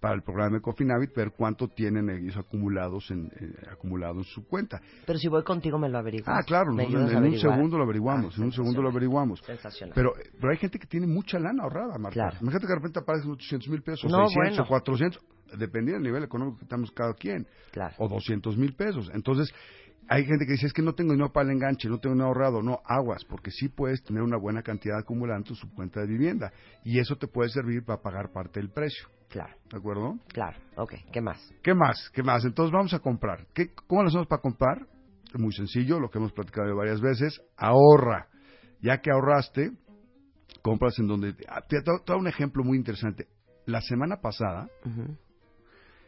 [0.02, 4.44] para el programa de Cofinavit ver cuánto tienen ellos acumulados en, eh, acumulado en su
[4.48, 4.82] cuenta.
[5.06, 6.28] Pero si voy contigo me lo averiguas.
[6.28, 8.88] Ah, claro, ¿Me nosotros ayudas en, un segundo lo averiguamos, Ah, en un segundo lo
[8.88, 9.40] averiguamos.
[9.46, 9.94] Sensacional.
[9.94, 12.14] Pero, pero hay gente que tiene mucha lana ahorrada, Marta.
[12.14, 12.36] Claro.
[12.40, 14.62] Imagínate que de repente aparecen 800 mil pesos, No, 600 bueno.
[14.64, 15.24] o 400,
[15.56, 17.46] dependiendo del nivel económico que estamos cada quien.
[17.98, 19.08] O 200 mil pesos.
[19.14, 19.54] Entonces,
[20.08, 22.26] hay gente que dice, es que no tengo dinero para el enganche, no tengo dinero
[22.30, 22.60] ahorrado.
[22.60, 26.52] No, aguas, porque sí puedes tener una buena cantidad acumulada en tu subcuenta de vivienda.
[26.84, 29.06] Y eso te puede servir para pagar parte del precio.
[29.32, 29.54] Claro.
[29.70, 30.18] ¿De acuerdo?
[30.28, 30.58] Claro.
[30.76, 31.38] Ok, ¿qué más?
[31.62, 32.10] ¿Qué más?
[32.12, 32.44] ¿Qué más?
[32.44, 33.46] Entonces vamos a comprar.
[33.54, 34.86] ¿Qué, ¿Cómo lo hacemos para comprar?
[35.32, 37.40] Es muy sencillo, lo que hemos platicado varias veces.
[37.56, 38.28] Ahorra.
[38.82, 39.72] Ya que ahorraste,
[40.60, 41.34] compras en donde...
[41.48, 43.26] ah, Te voy a dar un ejemplo muy interesante.
[43.64, 44.68] La semana pasada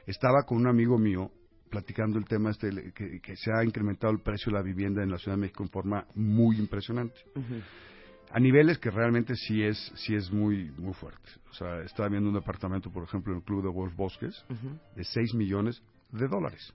[0.07, 1.31] estaba con un amigo mío
[1.71, 5.17] platicando el tema este que se ha incrementado el precio de la vivienda en la
[5.17, 7.19] Ciudad de México en forma muy impresionante.
[8.35, 11.31] A niveles que realmente sí es, sí es muy, muy fuerte.
[11.51, 14.45] O sea, estaba viendo un departamento, por ejemplo, en el Club de Wolf Bosques,
[14.97, 15.81] de 6 millones
[16.11, 16.75] de dólares.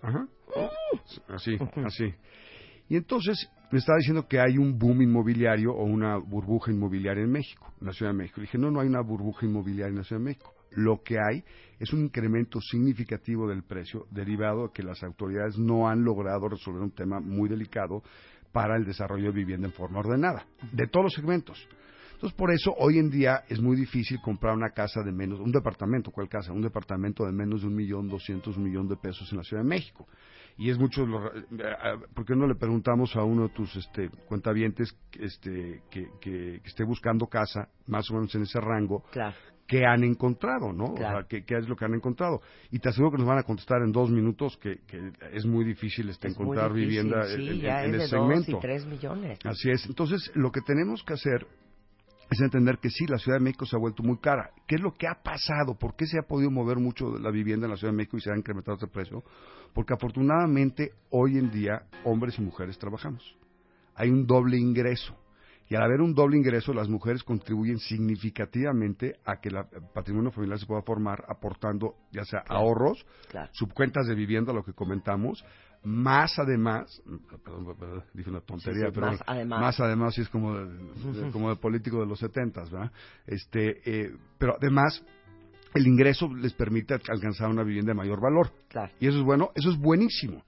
[0.00, 0.26] Ajá.
[1.28, 2.14] Así, así.
[2.88, 7.30] Y entonces me estaba diciendo que hay un boom inmobiliario o una burbuja inmobiliaria en
[7.30, 8.40] México, en la Ciudad de México.
[8.40, 10.54] Le dije, no, no hay una burbuja inmobiliaria en la Ciudad de México.
[10.70, 11.44] Lo que hay
[11.78, 16.82] es un incremento significativo del precio derivado de que las autoridades no han logrado resolver
[16.82, 18.02] un tema muy delicado
[18.54, 21.68] para el desarrollo de vivienda en forma ordenada, de todos los segmentos.
[22.14, 25.50] Entonces, por eso hoy en día es muy difícil comprar una casa de menos, un
[25.50, 26.52] departamento, ¿cuál casa?
[26.52, 29.68] Un departamento de menos de un millón, doscientos millón de pesos en la Ciudad de
[29.68, 30.06] México.
[30.56, 31.74] Y es mucho, eh, eh,
[32.14, 36.68] ¿por qué no le preguntamos a uno de tus este, cuentavientes este, que, que- que
[36.68, 39.02] esté buscando casa, más o menos en ese rango,
[39.66, 40.92] qué han encontrado, ¿no?
[40.92, 42.40] O sea, ¿qué, qué es lo que han encontrado?
[42.70, 45.64] Y te aseguro que nos van a contestar en dos minutos que, que es muy
[45.64, 48.58] difícil este, Es encontrar difícil, vivienda sí, en, ya en es ese de dos segmento.
[48.58, 49.38] y tres millones.
[49.44, 49.86] Así es.
[49.86, 51.46] Entonces, lo que tenemos que hacer
[52.30, 54.50] es entender que sí, la Ciudad de México se ha vuelto muy cara.
[54.66, 55.78] ¿Qué es lo que ha pasado?
[55.78, 58.20] ¿Por qué se ha podido mover mucho la vivienda en la Ciudad de México y
[58.20, 59.22] se ha incrementado ese precio?
[59.72, 63.36] Porque afortunadamente hoy en día hombres y mujeres trabajamos.
[63.94, 65.14] Hay un doble ingreso.
[65.74, 69.56] Y al haber un doble ingreso, las mujeres contribuyen significativamente a que el
[69.92, 73.04] patrimonio familiar se pueda formar aportando ya sea ahorros,
[73.50, 75.44] subcuentas de vivienda, lo que comentamos,
[75.82, 77.02] más además,
[77.42, 79.60] perdón, perdón, dije una tontería, Sí, sí, pero más además.
[79.60, 82.92] más además sí es como de, como de político de los setentas, ¿verdad?
[83.26, 85.04] Este, eh, pero además
[85.74, 88.52] el ingreso les permite alcanzar una vivienda de mayor valor.
[89.00, 90.44] Y eso es bueno, eso es buenísimo.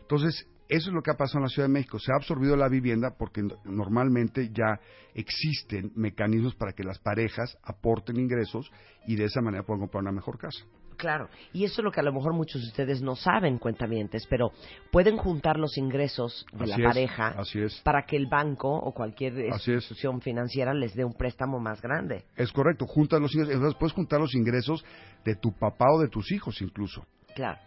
[0.00, 1.98] Entonces, eso es lo que ha pasado en la Ciudad de México.
[1.98, 4.80] Se ha absorbido la vivienda porque no- normalmente ya
[5.14, 8.70] existen mecanismos para que las parejas aporten ingresos
[9.06, 10.64] y de esa manera puedan comprar una mejor casa.
[10.96, 14.26] Claro, y eso es lo que a lo mejor muchos de ustedes no saben, cuentavientes,
[14.28, 14.52] pero
[14.92, 17.80] pueden juntar los ingresos de Así la es, pareja así es.
[17.82, 22.24] para que el banco o cualquier institución financiera les dé un préstamo más grande.
[22.36, 24.84] Es correcto, juntas los ingresos, entonces puedes juntar los ingresos
[25.24, 27.02] de tu papá o de tus hijos incluso.
[27.34, 27.58] Claro.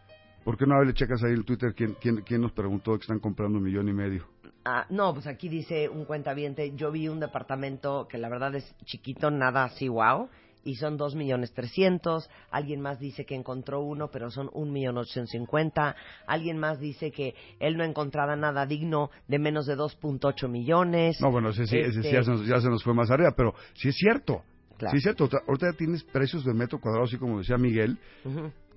[0.43, 3.19] ¿Por qué no le checas ahí el Twitter quién, quién, quién nos preguntó que están
[3.19, 4.25] comprando un millón y medio?
[4.65, 8.75] Ah, no, pues aquí dice un cuentaviente, yo vi un departamento que la verdad es
[8.85, 10.29] chiquito, nada así wow,
[10.63, 12.29] y son dos millones trescientos.
[12.51, 15.95] Alguien más dice que encontró uno, pero son un millón ochocientos cincuenta.
[16.27, 21.19] Alguien más dice que él no encontraba nada digno de menos de 2.8 millones.
[21.19, 23.33] No, bueno, ese sí, ese Este, ya, se nos, ya se nos fue más arriba,
[23.35, 24.43] pero sí es cierto.
[24.77, 24.91] Claro.
[24.91, 25.29] Sí es cierto.
[25.47, 27.97] Ahorita- ya tienes precios de metro cuadrado, así como decía Miguel.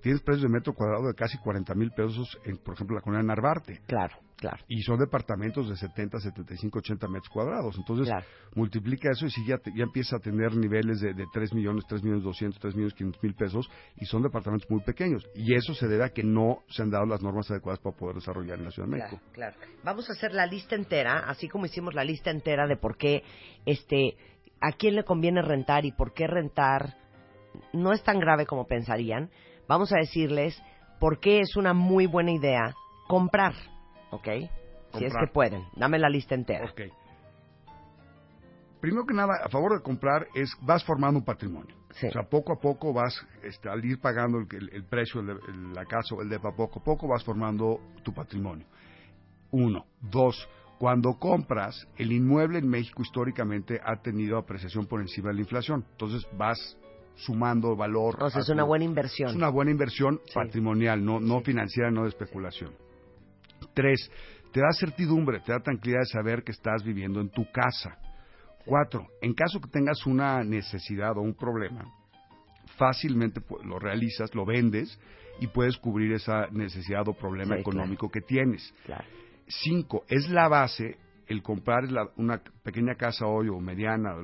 [0.07, 3.27] Tienes precios de metro cuadrado de casi 40 mil pesos en, por ejemplo, la colonia
[3.27, 3.81] Narvarte.
[3.89, 4.59] Claro, claro.
[4.69, 7.77] Y son departamentos de 70, 75, 80 metros cuadrados.
[7.77, 8.25] Entonces, Claro.
[8.55, 11.83] multiplica eso y si ya, te- ya empieza a tener niveles de, de 3 millones,
[11.89, 15.27] 3 millones 200, 3 millones 500 mil pesos y son departamentos muy pequeños.
[15.35, 18.15] Y eso se debe a que no se han dado las normas adecuadas para poder
[18.15, 19.21] desarrollar en la Ciudad de México.
[19.33, 19.73] Claro, claro.
[19.83, 23.25] Vamos a hacer la lista entera, así como hicimos la lista entera de por qué,
[23.65, 24.17] este,
[24.61, 26.95] a quién le conviene rentar y por qué rentar
[27.73, 29.31] no es tan grave como pensarían.
[29.69, 30.61] Vamos a decirles
[31.01, 32.75] por qué es una muy buena idea
[33.09, 33.55] comprar,
[34.11, 34.29] ¿ok?
[34.99, 35.65] Si es que pueden.
[35.77, 36.71] Dame la lista entera.
[36.71, 36.81] Ok.
[38.81, 41.75] Primero que nada, a favor de comprar es vas formando un patrimonio.
[41.91, 45.35] O sea, poco a poco vas, este, al ir pagando el, el- el precio de
[45.75, 48.67] la casa o el depa, poco a poco vas formando tu patrimonio.
[49.51, 49.87] Uno.
[50.01, 50.47] Dos.
[50.79, 55.87] Cuando compras, el inmueble en México históricamente ha tenido apreciación por encima de la inflación.
[55.93, 56.77] Entonces vas
[57.17, 58.23] sumando valor.
[58.23, 59.31] O sea, es una buena inversión.
[59.31, 62.73] Es una buena inversión patrimonial, no, no financiera, no de especulación.
[63.75, 64.11] Tres,
[64.53, 67.99] te da certidumbre, te da tranquilidad de saber que estás viviendo en tu casa.
[68.65, 71.85] Cuatro, en caso que tengas una necesidad o un problema,
[72.77, 74.99] fácilmente lo realizas, lo vendes
[75.41, 78.75] y puedes cubrir esa necesidad o problema Sí, económico que tienes.
[78.85, 79.05] Claro.
[79.47, 81.85] Cinco, es la base, el comprar
[82.17, 84.17] una pequeña casa hoy o mediana,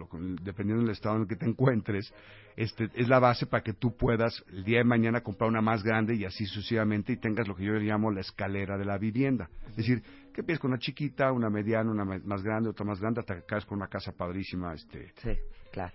[0.43, 2.13] dependiendo del estado en el que te encuentres,
[2.57, 5.83] este, es la base para que tú puedas el día de mañana comprar una más
[5.83, 8.99] grande y así sucesivamente y tengas lo que yo le llamo la escalera de la
[8.99, 9.49] vivienda.
[9.71, 10.03] Es decir,
[10.33, 13.43] que empiezas con una chiquita, una mediana, una más grande, otra más grande, hasta que
[13.47, 14.75] caes con una casa padrísima.
[14.75, 15.13] Este.
[15.23, 15.31] Sí,
[15.73, 15.93] claro.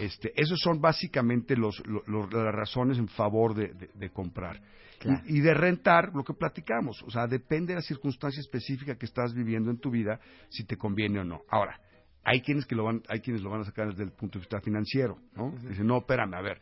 [0.00, 4.60] Este, esos son básicamente los, lo- lo- las razones en favor de, de- de comprar.
[4.98, 5.22] Claro.
[5.26, 7.02] Y, y de rentar, lo que platicamos.
[7.04, 10.20] O sea, depende de la circunstancia específica que estás viviendo en tu vida,
[10.50, 11.40] si te conviene o no.
[11.48, 11.80] Ahora,
[12.24, 14.42] hay quienes que lo van, hay quienes lo van a sacar desde el punto de
[14.44, 15.52] vista financiero, ¿no?
[15.68, 16.60] Dicen, no, espérame, a ver,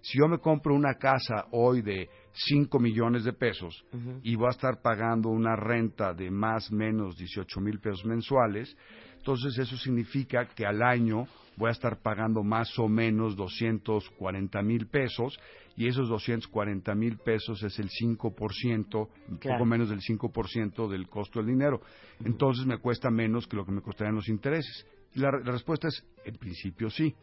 [0.00, 3.84] si yo me compro una casa hoy de 5 millones de pesos
[4.22, 8.76] y voy a estar pagando una renta de más o menos 18 mil pesos mensuales,
[9.16, 11.26] entonces eso significa que al año
[11.56, 15.36] voy a estar pagando más o menos 240 mil pesos
[15.76, 19.58] y esos 240 mil pesos es el 5%, un Claro.
[19.58, 21.80] poco menos del 5% del costo del dinero.
[22.24, 24.86] Entonces me cuesta menos que lo que me costarían los intereses.
[25.14, 27.14] La, la respuesta es, en principio sí.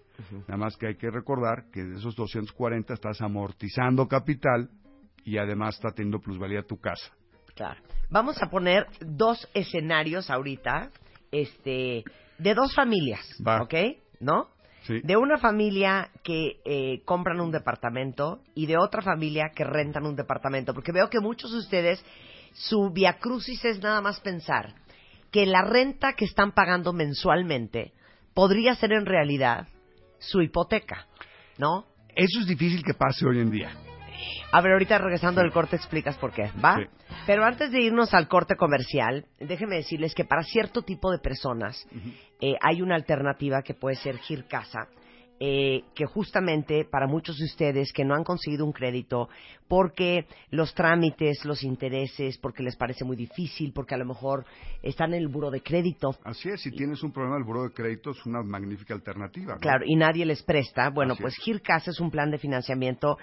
[0.47, 4.69] Nada más que hay que recordar que de esos 240 estás amortizando capital
[5.23, 7.11] y además está teniendo plusvalía tu casa.
[7.55, 7.81] Claro.
[8.09, 10.91] Vamos a poner dos escenarios ahorita,
[11.31, 12.03] este,
[12.37, 13.61] de dos familias, Va.
[13.61, 13.73] ¿ok?
[14.19, 14.49] ¿No?
[14.83, 15.01] Sí.
[15.03, 20.15] De una familia que eh, compran un departamento y de otra familia que rentan un
[20.15, 22.05] departamento, porque veo que muchos de ustedes
[22.53, 24.75] su viacrucis es nada más pensar
[25.35, 27.91] que la renta que están pagando mensualmente
[28.33, 29.67] podría ser en realidad
[30.17, 31.07] su hipoteca,
[31.57, 31.83] ¿no?
[32.15, 33.69] Eso es difícil que pase hoy en día.
[34.53, 36.77] A ver, ahorita regresando del corte explicas por qué, ¿va?
[36.77, 36.85] Sí.
[37.25, 41.85] Pero antes de irnos al corte comercial, déjenme decirles que para cierto tipo de personas
[42.39, 44.87] eh, hay una alternativa que puede ser Gircasa,
[45.39, 49.27] eh, que justamente para muchos de ustedes que no han conseguido un crédito
[49.67, 54.45] porque los trámites, los intereses, porque les parece muy difícil, porque a lo mejor
[54.83, 57.71] están en el buro de crédito, Así es, si tienes un problema, el buro de
[57.71, 59.55] crédito es una magnífica alternativa.
[59.55, 59.59] ¿no?
[59.59, 60.89] Claro, y nadie les presta.
[60.89, 61.43] Bueno, Así pues es.
[61.43, 63.17] Gircasa es un plan de financiamiento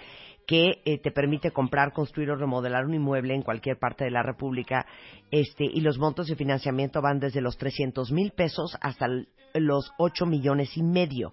[0.47, 4.23] que eh, te permite comprar, construir o remodelar un inmueble en cualquier parte de la
[4.23, 4.87] República.
[5.31, 9.07] Este, y los montos de financiamiento van desde los 300 mil pesos hasta
[9.55, 11.33] los 8 millones y medio.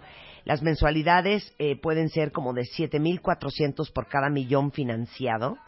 [0.50, 5.60] Las mensualidades eh, pueden ser como de 7.400 por cada millón financiado.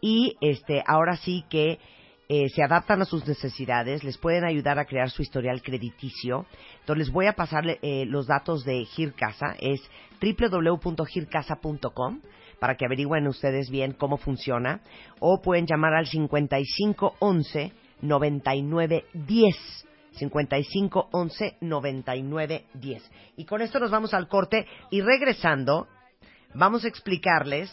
[0.00, 1.80] Y este, ahora sí que
[2.28, 6.46] eh, se adaptan a sus necesidades, les pueden ayudar a crear su historial crediticio.
[6.78, 9.80] Entonces les voy a pasar eh, los datos de Gircasa, es
[10.22, 12.20] www.gircasa.com
[12.60, 14.80] para que averigüen ustedes bien cómo funciona
[15.18, 19.89] o pueden llamar al 5511 9910.
[20.12, 23.10] 5511 9910.
[23.36, 25.88] Y con esto nos vamos al corte y regresando
[26.54, 27.70] vamos a explicarles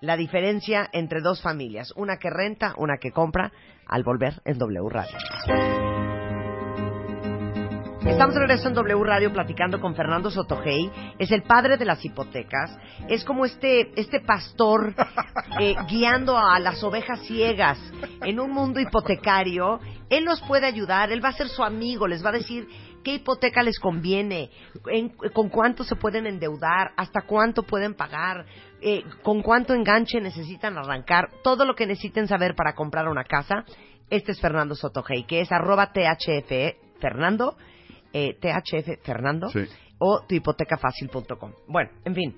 [0.00, 3.52] la diferencia entre dos familias, una que renta, una que compra,
[3.86, 5.16] al volver en W Radio.
[8.04, 10.90] Estamos de regreso en W Radio platicando con Fernando Sotogey.
[11.18, 12.76] Es el padre de las hipotecas.
[13.08, 14.94] Es como este, este pastor
[15.60, 17.78] eh, guiando a las ovejas ciegas
[18.22, 19.80] en un mundo hipotecario.
[20.10, 22.68] Él los puede ayudar, él va a ser su amigo, les va a decir
[23.04, 24.50] qué hipoteca les conviene,
[24.90, 28.44] en- con cuánto se pueden endeudar, hasta cuánto pueden pagar,
[28.80, 33.64] eh, con cuánto enganche necesitan arrancar, todo lo que necesiten saber para comprar una casa.
[34.10, 37.56] Este es Fernando Sotogey, que es arroba THF Fernando,
[38.12, 39.64] eh, THF Fernando, Sí.
[39.98, 41.52] o tuhipotecafacil.com.
[41.68, 42.36] Bueno, en fin,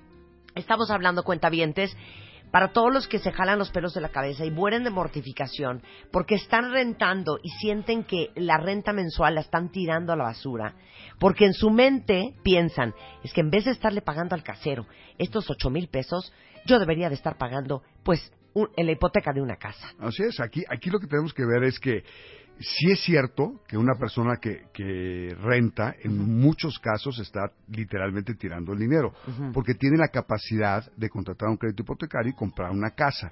[0.55, 1.95] estamos hablando cuentavientes
[2.51, 5.81] para todos los que se jalan los pelos de la cabeza y mueren de mortificación
[6.11, 10.75] porque están rentando y sienten que la renta mensual la están tirando a la basura,
[11.19, 12.93] porque en su mente piensan,
[13.23, 14.85] es que en vez de estarle pagando al casero
[15.17, 16.31] estos ocho mil pesos,
[16.65, 19.91] yo debería de estar pagando, pues, un- en la hipoteca de una casa.
[19.99, 22.03] Así es, aquí, aquí lo que tenemos que ver es que
[22.59, 28.73] sí es cierto que una persona que, que renta, en muchos casos está literalmente tirando
[28.73, 29.13] el dinero,
[29.53, 33.31] porque tiene la capacidad de contratar un crédito hipotecario y comprar una casa.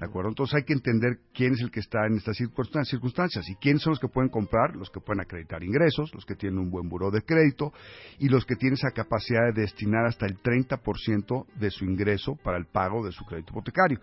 [0.00, 0.30] ¿De acuerdo?
[0.30, 3.82] Entonces hay que entender quién es el que está en estas circunstan- circunstancias y quiénes
[3.82, 6.88] son los que pueden comprar, los que pueden acreditar ingresos, los que tienen un buen
[6.88, 7.74] buró de crédito
[8.18, 12.56] y los que tienen esa capacidad de destinar hasta el 30% de su ingreso para
[12.56, 14.00] el pago de su crédito hipotecario.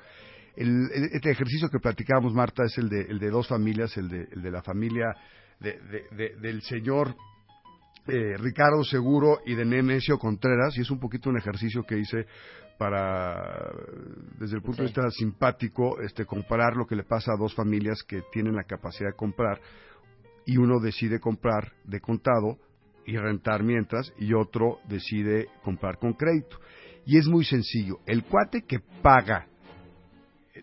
[0.56, 4.28] El, este ejercicio que platicábamos, Marta, es el de, el de dos familias, el de,
[4.32, 5.06] el de la familia
[5.60, 7.16] de- de- de- del señor
[8.08, 12.26] eh, Ricardo Seguro y de Nemesio Contreras, y es un poquito un ejercicio que hice
[12.78, 13.72] para,
[14.40, 18.02] desde el punto de vista simpático, este, comparar lo que le pasa a dos familias
[18.08, 19.60] que tienen la capacidad de comprar
[20.46, 22.58] y uno decide comprar de contado
[23.06, 26.58] y rentar mientras y otro decide comprar con crédito.
[27.06, 28.00] Y es muy sencillo.
[28.06, 29.48] El cuate que paga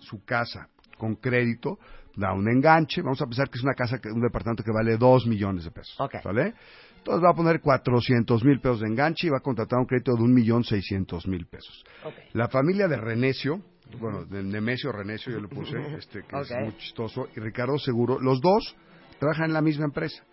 [0.01, 0.69] su casa
[0.99, 1.79] con crédito
[2.17, 3.03] da un enganche.
[3.03, 5.97] Vamos a pensar que es una casa, un departamento que vale 2 millones de pesos.
[6.23, 6.55] ¿Sale?
[6.99, 10.17] Entonces va a poner 400 mil pesos de enganche y va a contratar un crédito
[10.17, 11.85] de un millón seiscientos mil pesos.
[12.33, 13.63] La familia de Renecio,
[14.01, 18.19] bueno, de Nemesio Renecio yo le puse, este, que es muy chistoso, y Ricardo Seguro,
[18.19, 18.75] los dos
[19.21, 20.25] trabajan en la misma empresa.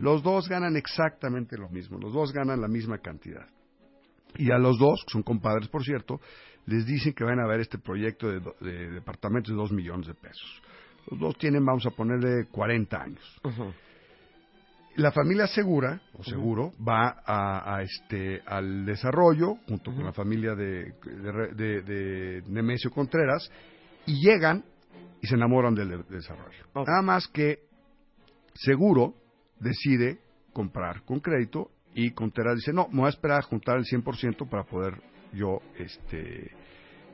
[0.00, 3.48] Los dos ganan exactamente lo mismo, los dos ganan la misma cantidad.
[4.36, 6.20] Y a los dos, que son compadres por cierto,
[6.66, 10.14] les dicen que van a ver este proyecto de, de departamentos de 2 millones de
[10.14, 10.62] pesos.
[11.10, 13.40] Los dos tienen, vamos a ponerle 40 años.
[14.96, 20.54] La familia Segura, o Seguro, va a, a este, al desarrollo, junto con la familia
[20.54, 23.50] de, de, de- de Nemesio Contreras,
[24.06, 24.64] y llegan
[25.22, 26.64] y se enamoran del de- desarrollo.
[26.74, 27.60] Nada más que
[28.54, 29.14] Seguro
[29.60, 30.18] decide
[30.52, 34.48] comprar con crédito y Contreras dice, no, me voy a esperar a juntar el 100%
[34.48, 34.94] para poder
[35.32, 36.50] yo este,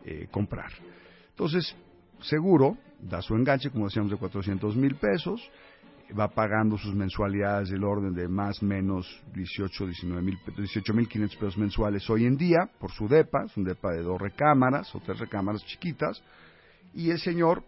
[0.05, 0.71] eh, comprar.
[1.31, 1.77] Entonces,
[2.23, 5.41] Seguro da su enganche, como decíamos, de 400 mil pesos,
[6.19, 11.09] va pagando sus mensualidades del orden de más o menos 18, 19 mil, 18 mil
[11.09, 14.95] 500 pesos mensuales hoy en día por su DEPA, es un DEPA de dos recámaras
[14.95, 16.23] o tres recámaras chiquitas,
[16.95, 17.65] y el señor,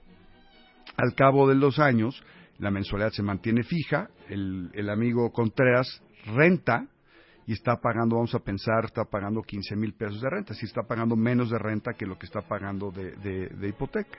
[0.97, 2.23] al cabo de los años,
[2.59, 6.87] la mensualidad se mantiene fija, el, el amigo Contreras renta
[7.49, 10.83] y está pagando, vamos a pensar, está pagando 15 mil pesos de renta, si está
[10.83, 14.19] pagando menos de renta que lo que está pagando de, de- de hipoteca.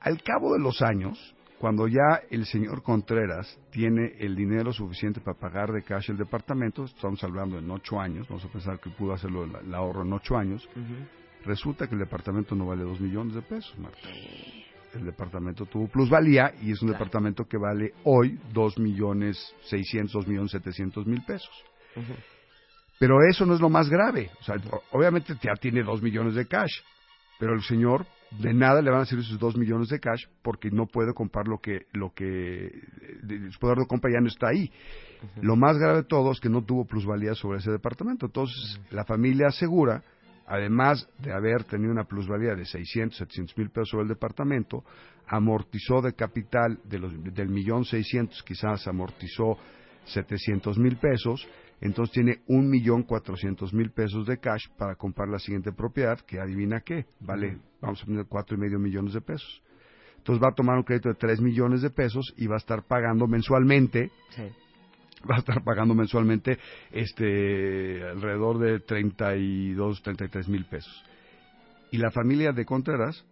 [0.00, 5.38] Al cabo de los años, cuando ya el señor Contreras tiene el dinero suficiente para
[5.38, 9.14] pagar de cash el departamento, estamos hablando en ocho años, vamos a pensar que pudo
[9.14, 10.68] hacerlo el, ahorro en ocho años,
[11.46, 14.08] resulta que el departamento no vale dos millones de pesos, Marta.
[14.94, 20.26] El departamento tuvo plusvalía y es un departamento que vale hoy dos millones seiscientos, dos
[20.28, 21.50] millones setecientos mil pesos.
[22.98, 24.30] Pero eso no es lo más grave.
[24.40, 24.56] O sea,
[24.92, 26.72] obviamente ya tiene dos millones de cash,
[27.38, 28.06] pero el señor
[28.38, 31.48] de nada le van a servir esos dos millones de cash porque no puede comprar
[31.48, 32.70] lo que, lo que,
[33.50, 34.70] su poder de compra ya no está ahí.
[35.40, 38.26] Lo más grave de todo es que no tuvo plusvalía sobre ese departamento.
[38.26, 40.02] Entonces, la familia asegura,
[40.46, 44.84] además de haber tenido una plusvalía de 600, 700 mil pesos sobre el departamento,
[45.26, 49.58] amortizó de capital de los, del millón seiscientos, quizás amortizó
[50.04, 51.46] 700 mil pesos,
[51.82, 56.38] entonces tiene un millón cuatrocientos mil pesos de cash para comprar la siguiente propiedad, que
[56.38, 59.62] adivina qué, vale, vamos a poner cuatro y medio millones de pesos.
[60.18, 62.84] Entonces va a tomar un crédito de 3 millones de pesos y va a estar
[62.84, 64.12] pagando mensualmente
[65.28, 66.58] va a estar pagando mensualmente
[66.92, 71.04] este alrededor de 32, 33 mil pesos.
[71.90, 73.24] Y la familia de Contreras,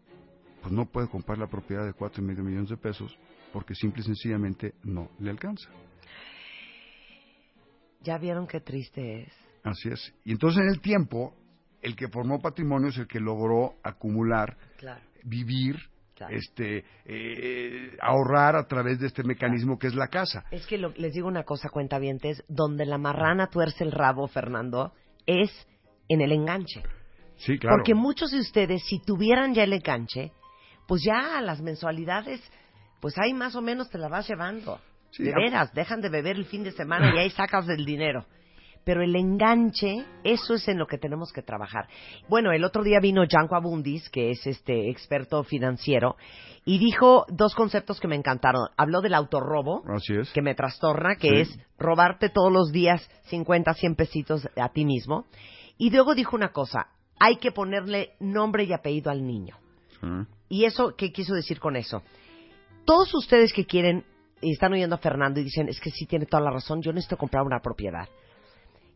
[0.61, 3.17] pues no puede comprar la propiedad de cuatro y medio millones de pesos
[3.53, 5.71] porque simple y sencillamente no le alcanza.
[8.03, 9.33] ¿Ya vieron qué triste es?
[9.63, 10.15] Así es.
[10.25, 11.35] Y entonces en el tiempo,
[11.83, 15.01] el que formó patrimonio es el que logró acumular, Claro.
[15.25, 15.77] vivir,
[16.29, 20.45] este, eh, ahorrar a través de este mecanismo que es la casa.
[20.51, 24.93] Es que lo- les digo una cosa, cuentavientes, donde la marrana tuerce el rabo, Fernando,
[25.27, 25.51] es
[26.09, 26.83] en el enganche.
[27.39, 27.79] Sí, claro.
[27.79, 30.33] Porque muchos de ustedes, si tuvieran ya el enganche,
[30.87, 32.43] pues ya las mensualidades,
[33.01, 34.79] pues ahí más o menos te la vas llevando.
[35.11, 38.25] Sí, de veras, dejan de beber el fin de semana y ahí sacas el dinero.
[38.85, 41.87] Pero el enganche, eso es en lo que tenemos que trabajar.
[42.29, 46.17] Bueno, el otro día vino Gianco Abundis, que es este experto financiero,
[46.65, 48.69] y dijo dos conceptos que me encantaron.
[48.79, 50.31] Habló del autorrobo, Así es.
[50.33, 51.37] que me trastorna, que Sí.
[51.43, 55.27] es robarte todos los días 50, 100 pesitos a ti mismo.
[55.77, 56.87] Y luego dijo una cosa,
[57.19, 59.57] hay que ponerle nombre y apellido al niño.
[60.49, 62.03] ¿Y eso qué quiso decir con eso?
[62.87, 64.05] Todos ustedes que quieren
[64.41, 66.93] y están oyendo a Fernando y dicen, es que sí tiene toda la razón, yo
[66.93, 68.09] necesito comprar una propiedad.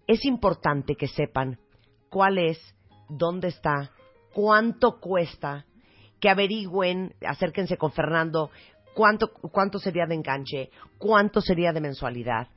[0.07, 1.59] Es importante que sepan
[2.09, 2.59] cuál es,
[3.09, 3.91] dónde está,
[4.33, 5.67] cuánto cuesta,
[6.21, 8.51] que averigüen, acérquense con Fernando,
[8.95, 12.49] cuánto, cuánto sería de enganche, cuánto sería de mensualidad.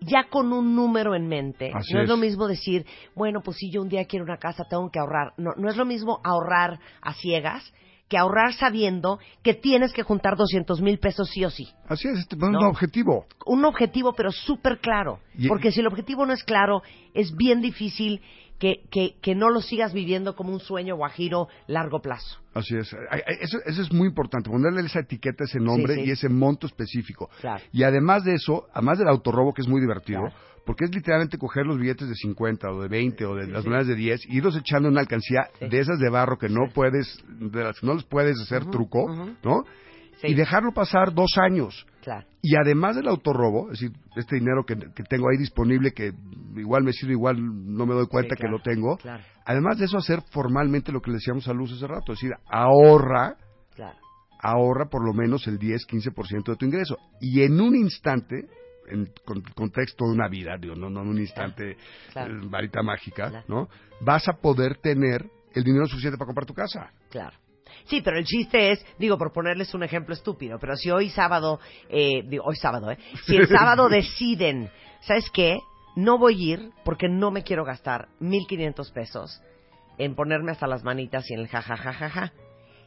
[0.00, 2.04] Ya con un número en mente, Así no es.
[2.04, 2.08] es.
[2.08, 5.34] lo mismo decir, bueno, pues si yo un día quiero una casa, tengo que ahorrar.
[5.36, 7.70] No, no es lo mismo ahorrar a ciegas
[8.10, 11.68] que ahorrar sabiendo que tienes que juntar 200 mil pesos sí o sí.
[11.88, 12.68] Así es, este, un No.
[12.68, 13.24] objetivo.
[13.46, 15.20] Un objetivo, pero súper claro.
[15.34, 16.82] Y- Porque si el objetivo no es claro,
[17.14, 18.20] es bien difícil
[18.58, 22.40] que, que, que no lo sigas viviendo como un sueño guajiro largo plazo.
[22.52, 22.94] Así es.
[23.40, 26.08] Eso, eso es muy importante, ponerle esa etiqueta, ese nombre Sí, sí.
[26.08, 27.30] y ese monto específico.
[27.40, 27.62] Claro.
[27.72, 30.24] Y además de eso, además del autorrobo, que es muy divertido,
[30.70, 33.88] porque es literalmente coger los billetes de 50 o de 20 o de las monedas
[33.88, 37.24] de 10 y irlos echando en una alcancía de esas de barro que no puedes,
[37.28, 39.04] de las que no les puedes hacer truco,
[39.42, 39.64] ¿no?
[40.22, 41.84] Y dejarlo pasar dos años.
[42.04, 42.24] Claro.
[42.40, 46.12] Y además del autorrobo, es decir, este dinero que, que tengo ahí disponible, que
[46.54, 49.24] igual me sirve, igual no me doy cuenta claro, que lo tengo, claro.
[49.44, 52.30] además de eso hacer formalmente lo que le decíamos a Luz hace rato, es decir,
[52.48, 53.34] ahorra,
[54.40, 56.96] ahorra por lo menos el 10-15% de tu ingreso.
[57.20, 58.46] Y en un instante,
[58.90, 61.76] en con- contexto de una vida, digo, no, no en un instante,
[62.12, 62.34] Claro.
[62.34, 63.68] eh, varita mágica, ¿no?
[64.00, 66.90] Vas a poder tener el dinero suficiente para comprar tu casa.
[67.10, 67.36] Claro.
[67.84, 71.60] Sí, pero el chiste es, digo, por ponerles un ejemplo estúpido, pero si hoy sábado,
[71.88, 72.98] eh, digo, hoy sábado, ¿eh?
[73.24, 74.70] Si el sábado deciden,
[75.02, 75.58] ¿sabes qué?
[75.96, 79.42] no voy a ir porque no me quiero gastar 1.500 pesos
[79.98, 82.32] en ponerme hasta las manitas y en el jajajajaja.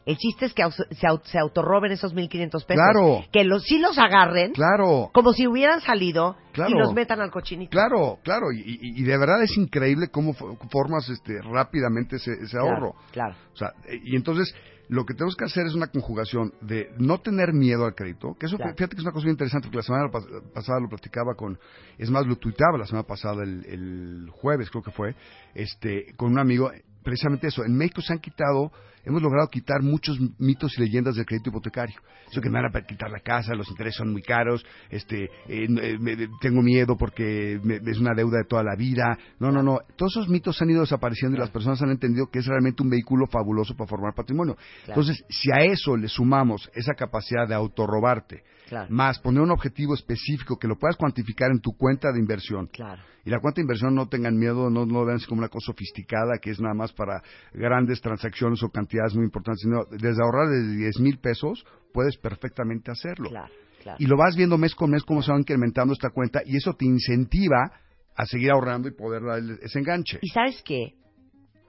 [0.06, 2.66] El chiste es que se, au- se autorroben esos 1.500 pesos.
[2.66, 3.24] Claro.
[3.32, 5.10] Que los, sí los agarren Claro.
[5.14, 6.70] como si hubieran salido Claro.
[6.70, 7.70] y los metan al cochinito.
[7.70, 12.32] Claro, claro, y, y- y de verdad es increíble cómo fo- formas este, rápidamente ese,
[12.42, 12.94] ese ahorro.
[13.12, 13.34] claro.
[13.52, 14.54] O sea, eh, y entonces
[14.88, 18.44] lo que tenemos que hacer es una conjugación de no tener miedo al crédito, que
[18.44, 18.74] eso Claro.
[18.74, 21.58] fíjate que es una cosa bien interesante, porque la semana pas- pasada lo platicaba con,
[21.96, 25.14] es más, lo tuiteaba la semana pasada, el, el jueves creo que fue,
[25.54, 26.70] este, con un amigo,
[27.04, 28.72] precisamente eso, en México se han quitado,
[29.04, 32.00] hemos logrado quitar muchos mitos y leyendas del crédito hipotecario.
[32.30, 35.28] Eso que me van a quitar la casa, los intereses son muy caros, este, eh,
[35.68, 39.16] eh, me- tengo miedo porque me- es una deuda de toda la vida.
[39.38, 39.78] No, no, no.
[39.96, 42.90] Todos esos mitos han ido desapareciendo y las personas han entendido que es realmente un
[42.90, 44.56] vehículo fabuloso para formar patrimonio.
[44.56, 45.00] Claro.
[45.00, 48.86] Entonces, si a eso le sumamos esa capacidad de autorrobarte, Claro.
[48.90, 52.66] más poner un objetivo específico que lo puedas cuantificar en tu cuenta de inversión.
[52.68, 53.02] Claro.
[53.24, 55.66] Y la cuenta de inversión no tengan miedo, no, no lo vean como una cosa
[55.66, 57.22] sofisticada que es nada más para
[57.52, 62.90] grandes transacciones o cantidades muy importantes, sino desde ahorrar de 10 mil pesos puedes perfectamente
[62.90, 63.28] hacerlo.
[63.28, 63.96] Claro, claro.
[64.00, 66.74] Y lo vas viendo mes con mes cómo se va incrementando esta cuenta y eso
[66.74, 67.72] te incentiva
[68.16, 70.18] a seguir ahorrando y poder dar ese enganche.
[70.22, 70.94] Y sabes qué,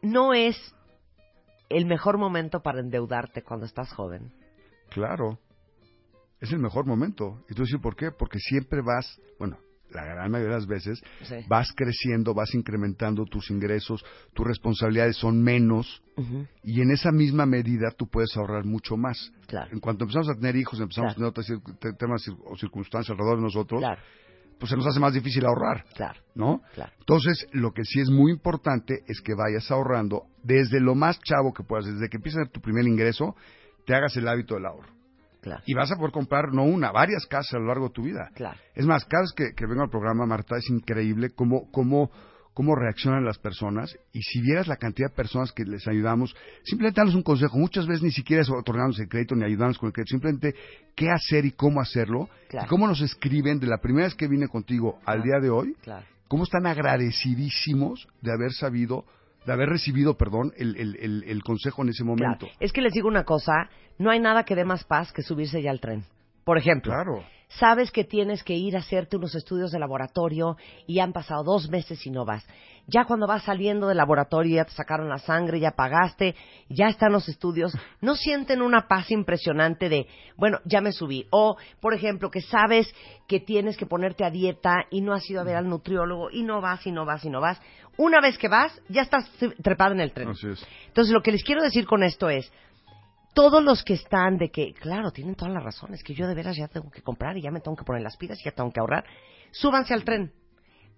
[0.01, 0.55] no es
[1.69, 4.31] el mejor momento para endeudarte cuando estás joven.
[4.89, 5.39] Claro.
[6.45, 7.43] Es el mejor momento.
[7.49, 8.11] Y tú decir por qué?
[8.11, 9.57] Porque siempre vas, bueno,
[9.89, 11.35] la gran mayoría de las veces, Sí.
[11.47, 14.03] vas creciendo, vas incrementando tus ingresos,
[14.33, 16.03] tus responsabilidades son menos
[16.63, 19.31] y en esa misma medida tú puedes ahorrar mucho más.
[19.47, 19.71] Claro.
[19.71, 21.29] En cuanto empezamos a tener hijos, empezamos Claro.
[21.29, 24.01] a tener otros temas o circunstancias alrededor de nosotros, Claro.
[24.59, 25.83] pues se nos hace más difícil ahorrar.
[25.95, 26.19] Claro.
[26.35, 26.61] ¿no?
[26.75, 26.91] Claro.
[26.99, 31.53] Entonces, lo que sí es muy importante es que vayas ahorrando desde lo más chavo
[31.53, 33.35] que puedas, desde que empieces a tu primer ingreso,
[33.85, 34.94] te hagas el hábito del ahorro.
[35.45, 35.61] Claro.
[35.67, 38.31] Y vas a poder comprar no una, varias casas a lo largo de tu vida.
[38.33, 38.57] Claro.
[38.73, 42.09] Es más, cada vez que, que vengo al programa, Marta, es increíble cómo, cómo,
[42.55, 43.95] cómo reaccionan las personas.
[44.11, 47.59] Y si vieras la cantidad de personas que les ayudamos, simplemente darles un consejo.
[47.59, 50.13] Muchas veces ni siquiera es otorgarnos el crédito ni ayudarnos con el crédito.
[50.13, 50.55] Simplemente
[50.95, 52.27] qué hacer y cómo hacerlo.
[52.49, 52.65] Claro.
[52.65, 55.75] Y cómo nos escriben de la primera vez que vine contigo al día de hoy.
[55.83, 56.07] Claro.
[56.27, 59.05] Cómo están agradecidísimos de haber sabido,
[59.45, 62.45] de haber recibido, perdón, el, el, el, el consejo en ese momento.
[62.47, 62.57] Claro.
[62.59, 65.61] Es que les digo una cosa, no hay nada que dé más paz que subirse
[65.61, 66.03] ya al tren.
[66.43, 67.23] Por ejemplo, Claro.
[67.47, 70.57] Sabes que tienes que ir a hacerte unos estudios de laboratorio
[70.87, 72.45] y han pasado dos meses y no vas.
[72.87, 76.35] Ya cuando vas saliendo del laboratorio ya te sacaron la sangre, ya pagaste,
[76.69, 80.07] ya están los estudios, no sienten una paz impresionante de,
[80.37, 81.25] bueno, ya me subí.
[81.31, 82.93] O, por ejemplo, que sabes
[83.27, 86.43] que tienes que ponerte a dieta y no has ido a ver al nutriólogo y
[86.43, 87.59] no vas y no vas y no vas.
[87.97, 89.29] Una vez que vas, ya estás
[89.63, 90.29] trepado en el tren.
[90.29, 92.51] Entonces, lo que les quiero decir con esto es,
[93.35, 96.55] todos los que están de que, claro, tienen todas las razones, que yo de veras
[96.55, 98.71] ya tengo que comprar y ya me tengo que poner las pilas y ya tengo
[98.71, 99.05] que ahorrar,
[99.51, 100.31] súbanse al tren.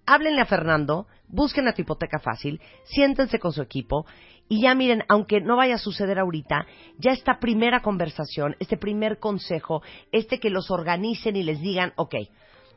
[0.05, 4.05] Háblenle a Fernando, busquen a tu hipoteca fácil, siéntense con su equipo
[4.47, 6.68] y ya miren, aunque no vaya a suceder ahorita,
[6.99, 9.81] ya esta primera conversación, este primer consejo,
[10.11, 12.15] este que los organicen y les digan, ok,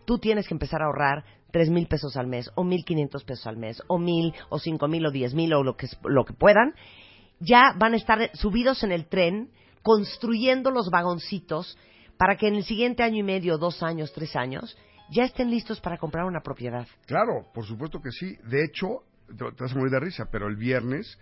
[0.07, 3.47] tú tienes que empezar a ahorrar tres mil pesos al mes, o mil quinientos pesos
[3.47, 6.33] al mes, o mil, o cinco mil, o diez mil, o lo que, lo que
[6.33, 6.75] puedan,
[7.41, 9.51] ya van a estar subidos en el tren,
[9.83, 11.77] construyendo los vagoncitos,
[12.17, 14.77] para que en el siguiente año y medio, dos años, tres años,
[15.11, 16.87] ya estén listos para comprar una propiedad.
[17.07, 18.37] Claro, por supuesto que sí.
[18.45, 21.19] De hecho, te, vas a morir de risa, pero el viernes,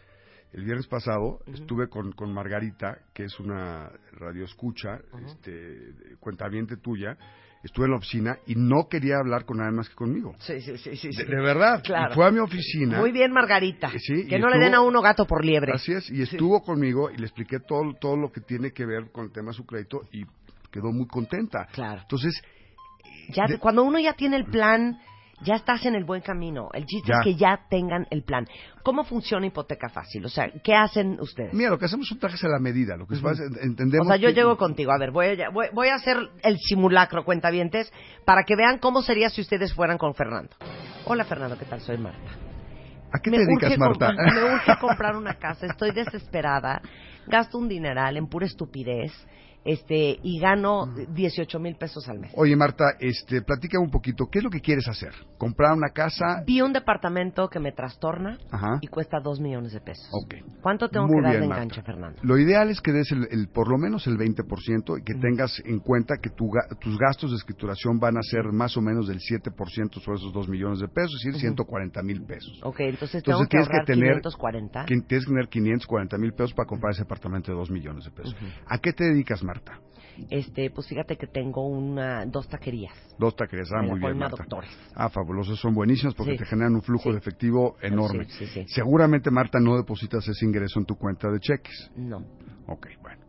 [0.52, 7.16] el viernes pasado, estuve con, con Margarita, que es una radioescucha, este, cuentaviente tuya,
[7.62, 10.34] estuve en la oficina y no quería hablar con nadie más que conmigo.
[10.38, 11.08] Sí, sí, sí, sí.
[11.16, 11.82] De, de verdad.
[11.82, 12.14] Claro.
[12.14, 12.98] Fue a mi oficina.
[12.98, 13.90] Muy bien, Margarita.
[13.98, 15.72] Sí, que no le den estuvo- a uno gato por liebre.
[15.74, 19.10] Así es, y estuvo conmigo y le expliqué todo, todo lo que tiene que ver
[19.10, 20.24] con el tema de su crédito y
[20.70, 21.66] quedó muy contenta.
[21.72, 22.00] Claro.
[22.02, 22.40] Entonces,
[23.30, 24.98] Ya, de- cuando uno ya tiene el plan,
[25.42, 26.68] ya estás en el buen camino.
[26.72, 27.18] El chiste Ya.
[27.18, 28.46] es que ya tengan el plan.
[28.82, 30.24] ¿Cómo funciona hipoteca fácil?
[30.24, 31.52] O sea, ¿qué hacen ustedes?
[31.54, 32.96] mira, lo que hacemos son trajes a la medida.
[32.96, 33.22] Lo que es-
[33.62, 34.06] entendemos.
[34.06, 34.92] O sea, yo que- llego contigo.
[34.92, 37.92] A ver, voy a, voy, voy a hacer el simulacro, cuentavientes,
[38.24, 40.50] para que vean cómo sería si ustedes fueran con Fernando.
[41.04, 41.80] Hola, Fernando, ¿qué tal?
[41.80, 42.30] Soy Marta.
[43.12, 44.08] ¿A qué me te dedicas, Marta?
[44.14, 45.66] comprar- me urge comprar una casa.
[45.66, 46.82] Estoy desesperada.
[47.26, 49.12] Gasto un dineral en pura estupidez.
[49.72, 52.32] Este, y gano 18 mil pesos al mes.
[52.36, 54.24] Oye, Marta, este, platícame un poquito.
[54.32, 55.12] ¿Qué es lo que quieres hacer?
[55.36, 56.42] ¿Comprar una casa?
[56.46, 58.78] Vi un departamento que me trastorna Ajá.
[58.80, 60.08] y cuesta 2 millones de pesos.
[60.10, 60.36] Ok.
[60.62, 62.18] ¿Cuánto tengo Muy que dar de enganche, Fernando?
[62.22, 65.60] Lo ideal es que des el, el- por lo menos el 20% y que tengas
[65.66, 66.48] en cuenta que tu
[66.80, 70.48] tus gastos de escrituración van a ser más o menos del 7% sobre esos 2
[70.48, 71.40] millones de pesos, es decir, Ujú.
[71.40, 72.58] 140 mil pesos.
[72.62, 74.84] Ok, entonces, Entonces tengo que tienes que tener 540.
[74.86, 78.10] que tienes que tener 540 mil pesos para comprar ese apartamento de 2 millones de
[78.12, 78.34] pesos.
[78.66, 79.57] ¿A qué te dedicas, Marta?
[80.30, 82.92] Este, pues fíjate que tengo una, dos taquerías.
[83.18, 84.36] Dos taquerías, ah, muy bien, Marta.
[84.38, 84.70] Doctores.
[84.94, 86.38] Ah, fabulosos, son buenísimos porque Sí.
[86.38, 88.26] te generan un flujo de efectivo enorme.
[88.28, 88.64] Sí.
[88.68, 91.90] Seguramente, Marta, no depositas ese ingreso en tu cuenta de cheques.
[91.96, 92.18] No.
[92.66, 93.28] Ok, bueno.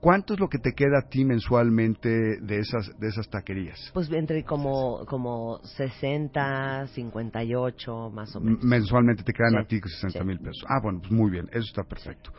[0.00, 3.78] ¿Cuánto es lo que te queda a ti mensualmente de esas, de esas taquerías?
[3.92, 8.64] Pues entre como, como 60, 58, más o menos.
[8.64, 10.24] Mensualmente te quedan a ti 60 sí.
[10.24, 10.64] mil pesos.
[10.66, 12.32] Ah, bueno, pues muy bien, eso está perfecto.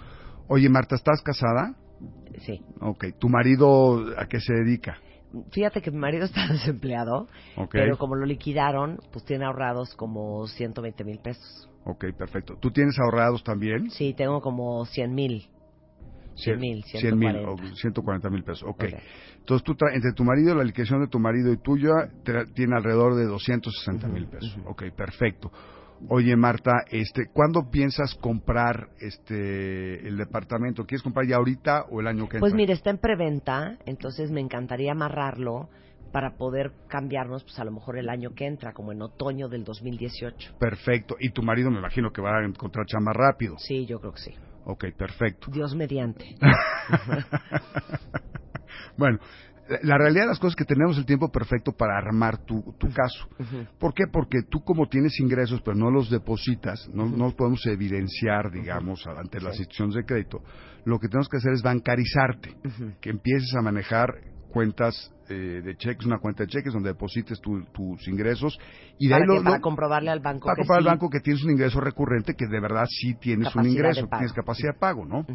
[0.47, 1.75] Oye, Marta, ¿estás casada?
[2.45, 2.61] Sí.
[2.79, 4.97] Ok, ¿tu marido a qué se dedica?
[5.51, 7.71] Fíjate que mi marido está desempleado, Ok.
[7.71, 11.69] pero como lo liquidaron, pues tiene ahorrados como 120 mil pesos.
[11.83, 12.57] Ok, perfecto.
[12.59, 13.89] ¿Tú tienes ahorrados también?
[13.91, 15.47] Sí, tengo como 100 mil.
[16.35, 17.51] 100 mil, 100 mil, 140.
[17.51, 18.63] o 140 mil pesos.
[18.67, 18.83] Ok.
[19.39, 22.09] Entonces, tú tra- entre tu marido, la liquidación de tu marido y tuya,
[22.55, 24.57] tiene alrededor de 260 mil pesos.
[24.65, 25.51] Ok, perfecto.
[26.09, 30.85] Oye, Marta, este, ¿cuándo piensas comprar este el departamento?
[30.85, 32.39] ¿Quieres comprar ya ahorita o el año que entra?
[32.41, 35.69] Pues mire, está en preventa, entonces me encantaría amarrarlo
[36.11, 39.63] para poder cambiarnos, pues a lo mejor el año que entra, como en otoño del
[39.63, 40.55] 2018.
[40.59, 41.15] Perfecto.
[41.19, 43.55] Y tu marido me imagino que va a encontrar chamba rápido.
[43.57, 44.31] Sí, yo creo que sí.
[44.65, 45.49] Ok, perfecto.
[45.51, 46.35] Dios mediante.
[48.97, 49.19] bueno,
[49.83, 52.87] la- realidad de las cosas es que tenemos el tiempo perfecto para armar tu, tu
[52.93, 53.27] caso.
[53.79, 54.03] ¿Por qué?
[54.11, 59.05] Porque tú como tienes ingresos pero no los depositas, no, no los podemos evidenciar, digamos,
[59.07, 60.41] ante las instituciones de crédito,
[60.85, 62.55] lo que tenemos que hacer es bancarizarte,
[63.01, 64.09] que empieces a manejar
[64.51, 68.57] cuentas eh, de cheques, una cuenta de cheques donde deposites tu- tus ingresos
[68.99, 70.85] y de para, ahí que- lo- para lo- comprobarle al banco para que comprar al
[70.85, 74.19] banco que tienes un ingreso recurrente que de verdad sí tienes un ingreso, pago.
[74.19, 75.25] tienes capacidad de pago, ¿no?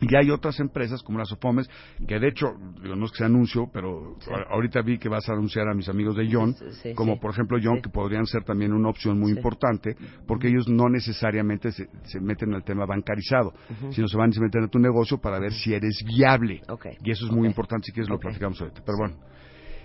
[0.00, 1.68] Y hay otras empresas como las OFOMES,
[2.06, 2.46] que de hecho,
[2.82, 4.16] digo, no es que sea anuncio, pero
[4.50, 7.58] ahorita vi que vas a anunciar a mis amigos de John, Sí, como por ejemplo
[7.62, 9.96] John, que podrían ser también una opción muy importante,
[10.26, 13.52] porque ellos no necesariamente se, se meten en el tema bancarizado,
[13.90, 16.62] sino se van y se meten a tu negocio para ver si eres viable.
[17.02, 18.82] Y eso es muy importante, si quieres lo platicamos ahorita.
[18.84, 19.16] Pero bueno,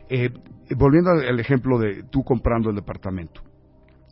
[0.09, 0.29] eh,
[0.77, 3.41] volviendo al al ejemplo de tú comprando el departamento.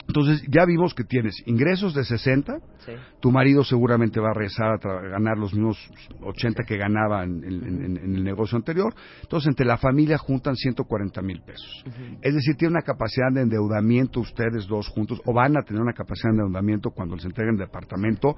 [0.08, 2.92] Entonces, ya vimos que tienes ingresos de 60, Sí.
[3.22, 4.78] tu marido seguramente va a regresar a
[5.10, 5.78] ganar los mismos
[6.22, 8.94] 80 que ganaba en, en- en- en el negocio anterior.
[9.22, 11.86] Entonces, entre la familia juntan 140 mil pesos.
[12.22, 15.94] Es decir, tiene una capacidad de endeudamiento ustedes dos juntos, o van a tener una
[15.94, 18.36] capacidad de endeudamiento cuando les entreguen el departamento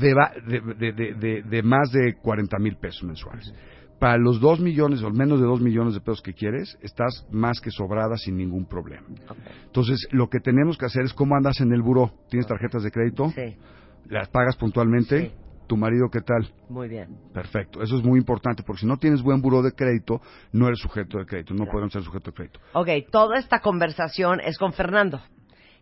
[0.00, 3.52] de, va- de, de- de- de- de más de 40 mil pesos mensuales.
[4.02, 7.60] Para los 2 millones o menos de 2 millones de pesos que quieres, estás más
[7.60, 9.06] que sobrada sin ningún problema.
[9.66, 12.10] Entonces, lo que tenemos que hacer es cómo andas en el buró.
[12.28, 13.30] ¿Tienes tarjetas de crédito?
[13.30, 13.56] Sí.
[14.08, 15.30] ¿Las pagas puntualmente?
[15.68, 16.52] ¿Tu marido qué tal?
[16.68, 17.16] Muy bien.
[17.32, 17.80] Perfecto.
[17.80, 20.20] Eso es muy importante porque si no tienes buen buró de crédito,
[20.50, 21.54] no eres sujeto de crédito.
[21.54, 22.58] No podemos ser sujeto de crédito.
[22.72, 25.20] Ok, toda esta conversación es con Fernando.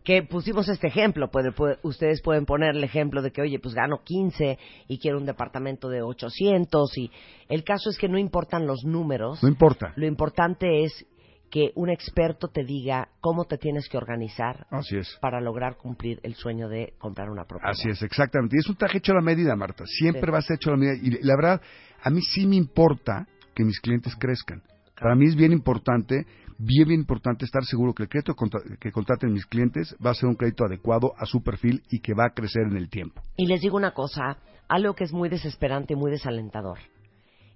[0.04, 1.30] Que pusimos este ejemplo.
[1.30, 4.58] Puede- puede- ustedes pueden poner el ejemplo de que, oye, pues gano 15
[4.88, 6.96] y quiero un departamento de 800.
[6.96, 7.10] Y
[7.48, 9.42] el caso es que no importan los números.
[9.42, 9.92] No importa.
[9.96, 11.06] Lo importante es
[11.50, 15.18] que un experto te diga cómo te tienes que organizar Así es.
[15.20, 17.72] para lograr cumplir el sueño de comprar una propiedad.
[17.72, 18.56] Así es, exactamente.
[18.56, 19.84] Y es un traje hecho a la medida, Marta.
[19.84, 20.30] Siempre Sí.
[20.30, 20.94] va a ser hecho a la medida.
[21.02, 21.60] Y la verdad,
[22.02, 24.62] a mí sí me importa que mis clientes crezcan.
[24.98, 26.24] Para mí es bien importante,
[26.60, 28.34] bien, bien importante estar seguro que el crédito
[28.78, 32.14] que contraten mis clientes va a ser un crédito adecuado a su perfil y que
[32.14, 33.22] va a crecer en el tiempo.
[33.36, 34.38] Y les digo una cosa,
[34.68, 36.78] algo que es muy desesperante y muy desalentador.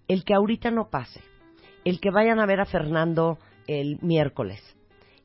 [0.09, 1.21] El que ahorita no pase,
[1.85, 4.61] el que vayan a ver a Fernando el miércoles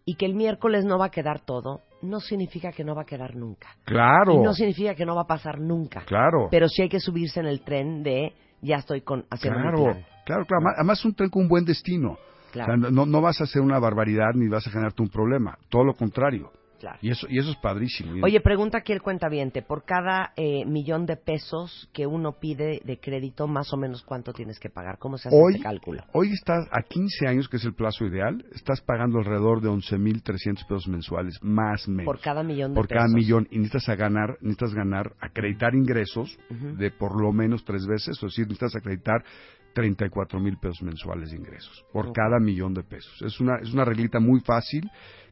[0.05, 3.05] y que el miércoles no va a quedar todo, no significa que no va a
[3.05, 3.67] quedar nunca.
[3.85, 4.33] Claro.
[4.33, 6.01] Y no significa que no va a pasar nunca.
[6.05, 6.47] Claro.
[6.49, 9.83] Pero sí hay que subirse en el tren de ya estoy con, haciendo mi Claro,
[9.83, 10.05] plan.
[10.25, 10.61] claro, claro.
[10.61, 12.17] Además- Además, es un tren con un buen destino.
[12.51, 12.73] Claro.
[12.73, 15.57] O sea, no, no vas a hacer una barbaridad ni vas a generarte un problema.
[15.69, 16.51] Todo lo contrario.
[16.79, 16.97] Claro.
[17.01, 18.23] Y eso, y eso es padrísimo.
[18.23, 22.97] Oye, pregunta aquí el cuentaviente, por cada eh, millón de pesos que uno pide de
[23.01, 26.03] crédito, más o menos cuánto tienes que pagar, ¿cómo se hace hoy, ese cálculo?
[26.13, 30.65] hoy estás a 15 años, que es el plazo ideal, estás pagando alrededor de 11.300
[30.67, 32.05] pesos mensuales, más o menos.
[32.05, 33.15] Por cada millón de Por cada pesos.
[33.15, 33.47] millón.
[33.51, 38.21] Y necesitas a ganar, necesitas ganar, acreditar ingresos de por lo menos tres veces, es
[38.21, 39.25] decir, necesitas acreditar
[39.73, 43.21] 34 mil pesos mensuales de ingresos por cada millón de pesos.
[43.21, 44.89] Es una, es una reglita muy fácil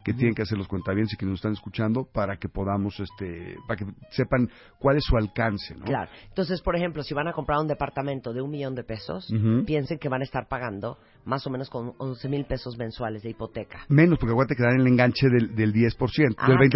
[0.08, 3.58] que tienen que hacer los cuentavientes y que nos están escuchando para que podamos, este,
[3.68, 5.84] para que sepan cuál es su alcance, ¿no?
[5.84, 6.10] Claro.
[6.30, 9.28] Entonces, por ejemplo, si van a comprar un departamento de un millón de pesos,
[9.66, 13.32] piensen que van a estar pagando más o menos con 11 mil pesos mensuales de
[13.32, 13.80] hipoteca.
[13.90, 16.70] Menos, porque acuérdate que dan el enganche del, del 10%, Ah, del 20%,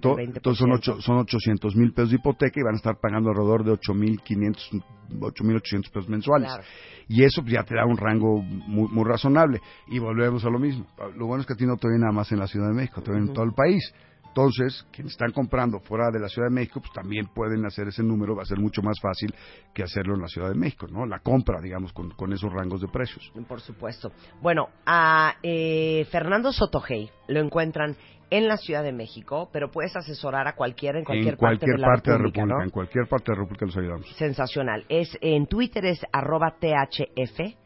[0.00, 0.36] claro, del 20%.
[0.36, 3.64] entonces son, ocho, son 800 mil pesos de hipoteca y van a estar pagando alrededor
[3.64, 6.48] de 8.500, 8.800 pesos mensuales.
[6.48, 6.64] Claro.
[7.08, 9.60] Y eso pues, ya te da un rango muy, muy razonable.
[9.88, 10.86] Y volvemos a lo mismo.
[11.16, 12.74] Lo bueno es que a ti no te viene nada más en la Ciudad de
[12.82, 13.92] México, viene en todo el país.
[14.28, 18.04] Entonces, quienes están comprando fuera de la Ciudad de México, pues también pueden hacer ese
[18.04, 19.34] número, va a ser mucho más fácil
[19.74, 21.06] que hacerlo en la Ciudad de México, ¿no?
[21.06, 23.32] La compra, digamos, con, con esos rangos de precios.
[23.48, 24.12] Por supuesto.
[24.40, 27.96] Bueno, a eh, Fernando Sotogey lo encuentran
[28.30, 31.76] en la Ciudad de México, pero puedes asesorar a cualquiera en cualquier, en cualquier parte
[31.76, 32.64] de la parte de la República, República, ¿no?
[32.64, 34.16] en cualquier parte de la República los ayudamos.
[34.16, 34.84] Sensacional.
[34.88, 37.56] Es en Twitter es arroba thf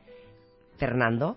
[0.79, 1.37] Fernando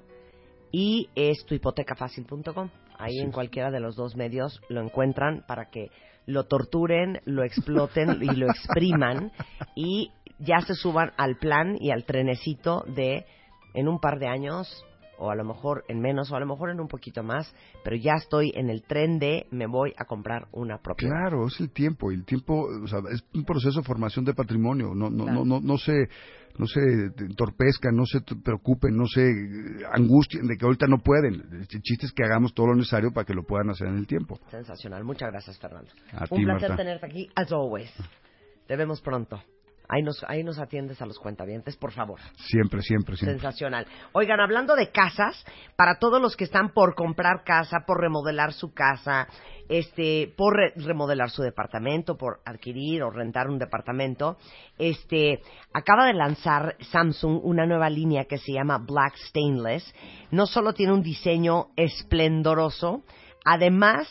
[0.77, 2.69] y es tuhipotecafacil.com.
[2.97, 5.89] Ahí en cualquiera de los dos medios lo encuentran para que
[6.25, 9.31] lo torturen, lo exploten y lo expriman
[9.75, 13.25] y ya se suban al plan y al trenecito de
[13.73, 14.85] en un par de años
[15.17, 17.95] o a lo mejor en menos o a lo mejor en un poquito más, pero
[17.95, 21.13] ya estoy en el tren de me voy a comprar una propiedad.
[21.15, 24.33] Claro, es el tiempo, y el tiempo, o sea, es un proceso de formación de
[24.33, 25.45] patrimonio, no, no, Claro.
[25.45, 25.93] no, no, no se,
[26.57, 26.79] no se
[27.19, 29.23] entorpezcan, no se preocupen, no se
[29.93, 31.43] angustien de que ahorita no pueden.
[31.51, 34.07] El chiste es que hagamos todo lo necesario para que lo puedan hacer en el
[34.07, 34.39] tiempo.
[34.51, 35.03] Sensacional.
[35.03, 35.89] Muchas gracias, Fernando.
[36.13, 36.75] A Un ti, placer Marta.
[36.83, 37.91] tenerte aquí, as always.
[38.67, 39.39] Te vemos pronto.
[39.89, 42.19] Ahí nos, ahí nos atiendes a los cuentavientes, por favor.
[42.37, 43.39] Siempre, siempre, siempre.
[43.39, 43.85] Sensacional.
[44.13, 45.43] Oigan, hablando de casas,
[45.75, 49.27] para todos los que están por comprar casa, por remodelar su casa,
[49.69, 54.37] este, por re- remodelar su departamento, por adquirir o rentar un departamento,
[54.77, 55.41] este,
[55.73, 59.93] acaba de lanzar Samsung una nueva línea que se llama Black Stainless.
[60.31, 63.03] No solo tiene un diseño esplendoroso,
[63.43, 64.07] además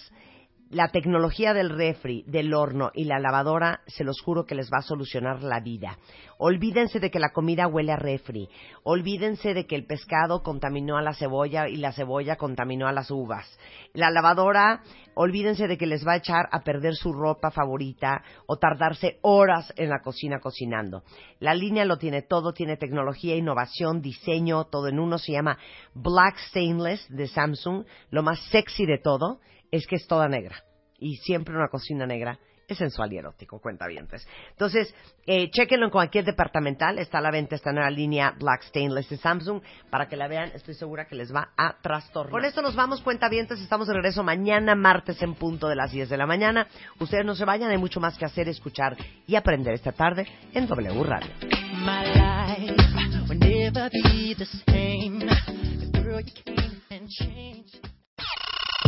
[0.75, 4.79] la tecnología del refri, del horno y la lavadora, se los juro que les va
[4.79, 5.99] a solucionar la vida.
[6.37, 8.49] Olvídense de que la comida huele a refri.
[8.83, 13.13] Olvídense de que el pescado contaminó a la cebolla y la cebolla contaminó a las
[13.13, 13.47] uvas.
[13.93, 14.83] La lavadora,
[15.15, 19.73] olvídense de que les va a echar a perder su ropa favorita o tardarse horas
[19.77, 21.05] en la cocina cocinando.
[21.39, 25.19] La línea lo tiene todo, tiene tecnología, innovación, diseño, todo en uno.
[25.19, 25.57] Se llama
[25.95, 27.85] Black Stainless de Samsung.
[28.11, 29.39] Lo más sexy de todo
[29.75, 30.57] es que es toda negra.
[30.99, 34.27] Y siempre una cocina negra es sensual y erótico, cuentavientes.
[34.51, 34.95] Entonces,
[35.27, 36.99] eh, chéquenlo en cualquier departamental.
[36.99, 39.61] Está a la venta esta nueva línea Black Stainless de Samsung.
[39.91, 42.31] Para que la vean, estoy segura que les va a trastornar.
[42.31, 43.61] Con esto nos vamos, cuentavientes.
[43.61, 46.69] Estamos de regreso mañana, martes, en punto de las 10 de la mañana.
[47.01, 48.97] Ustedes no se vayan, hay mucho más que hacer, escuchar
[49.27, 51.31] y aprender esta tarde en W Radio.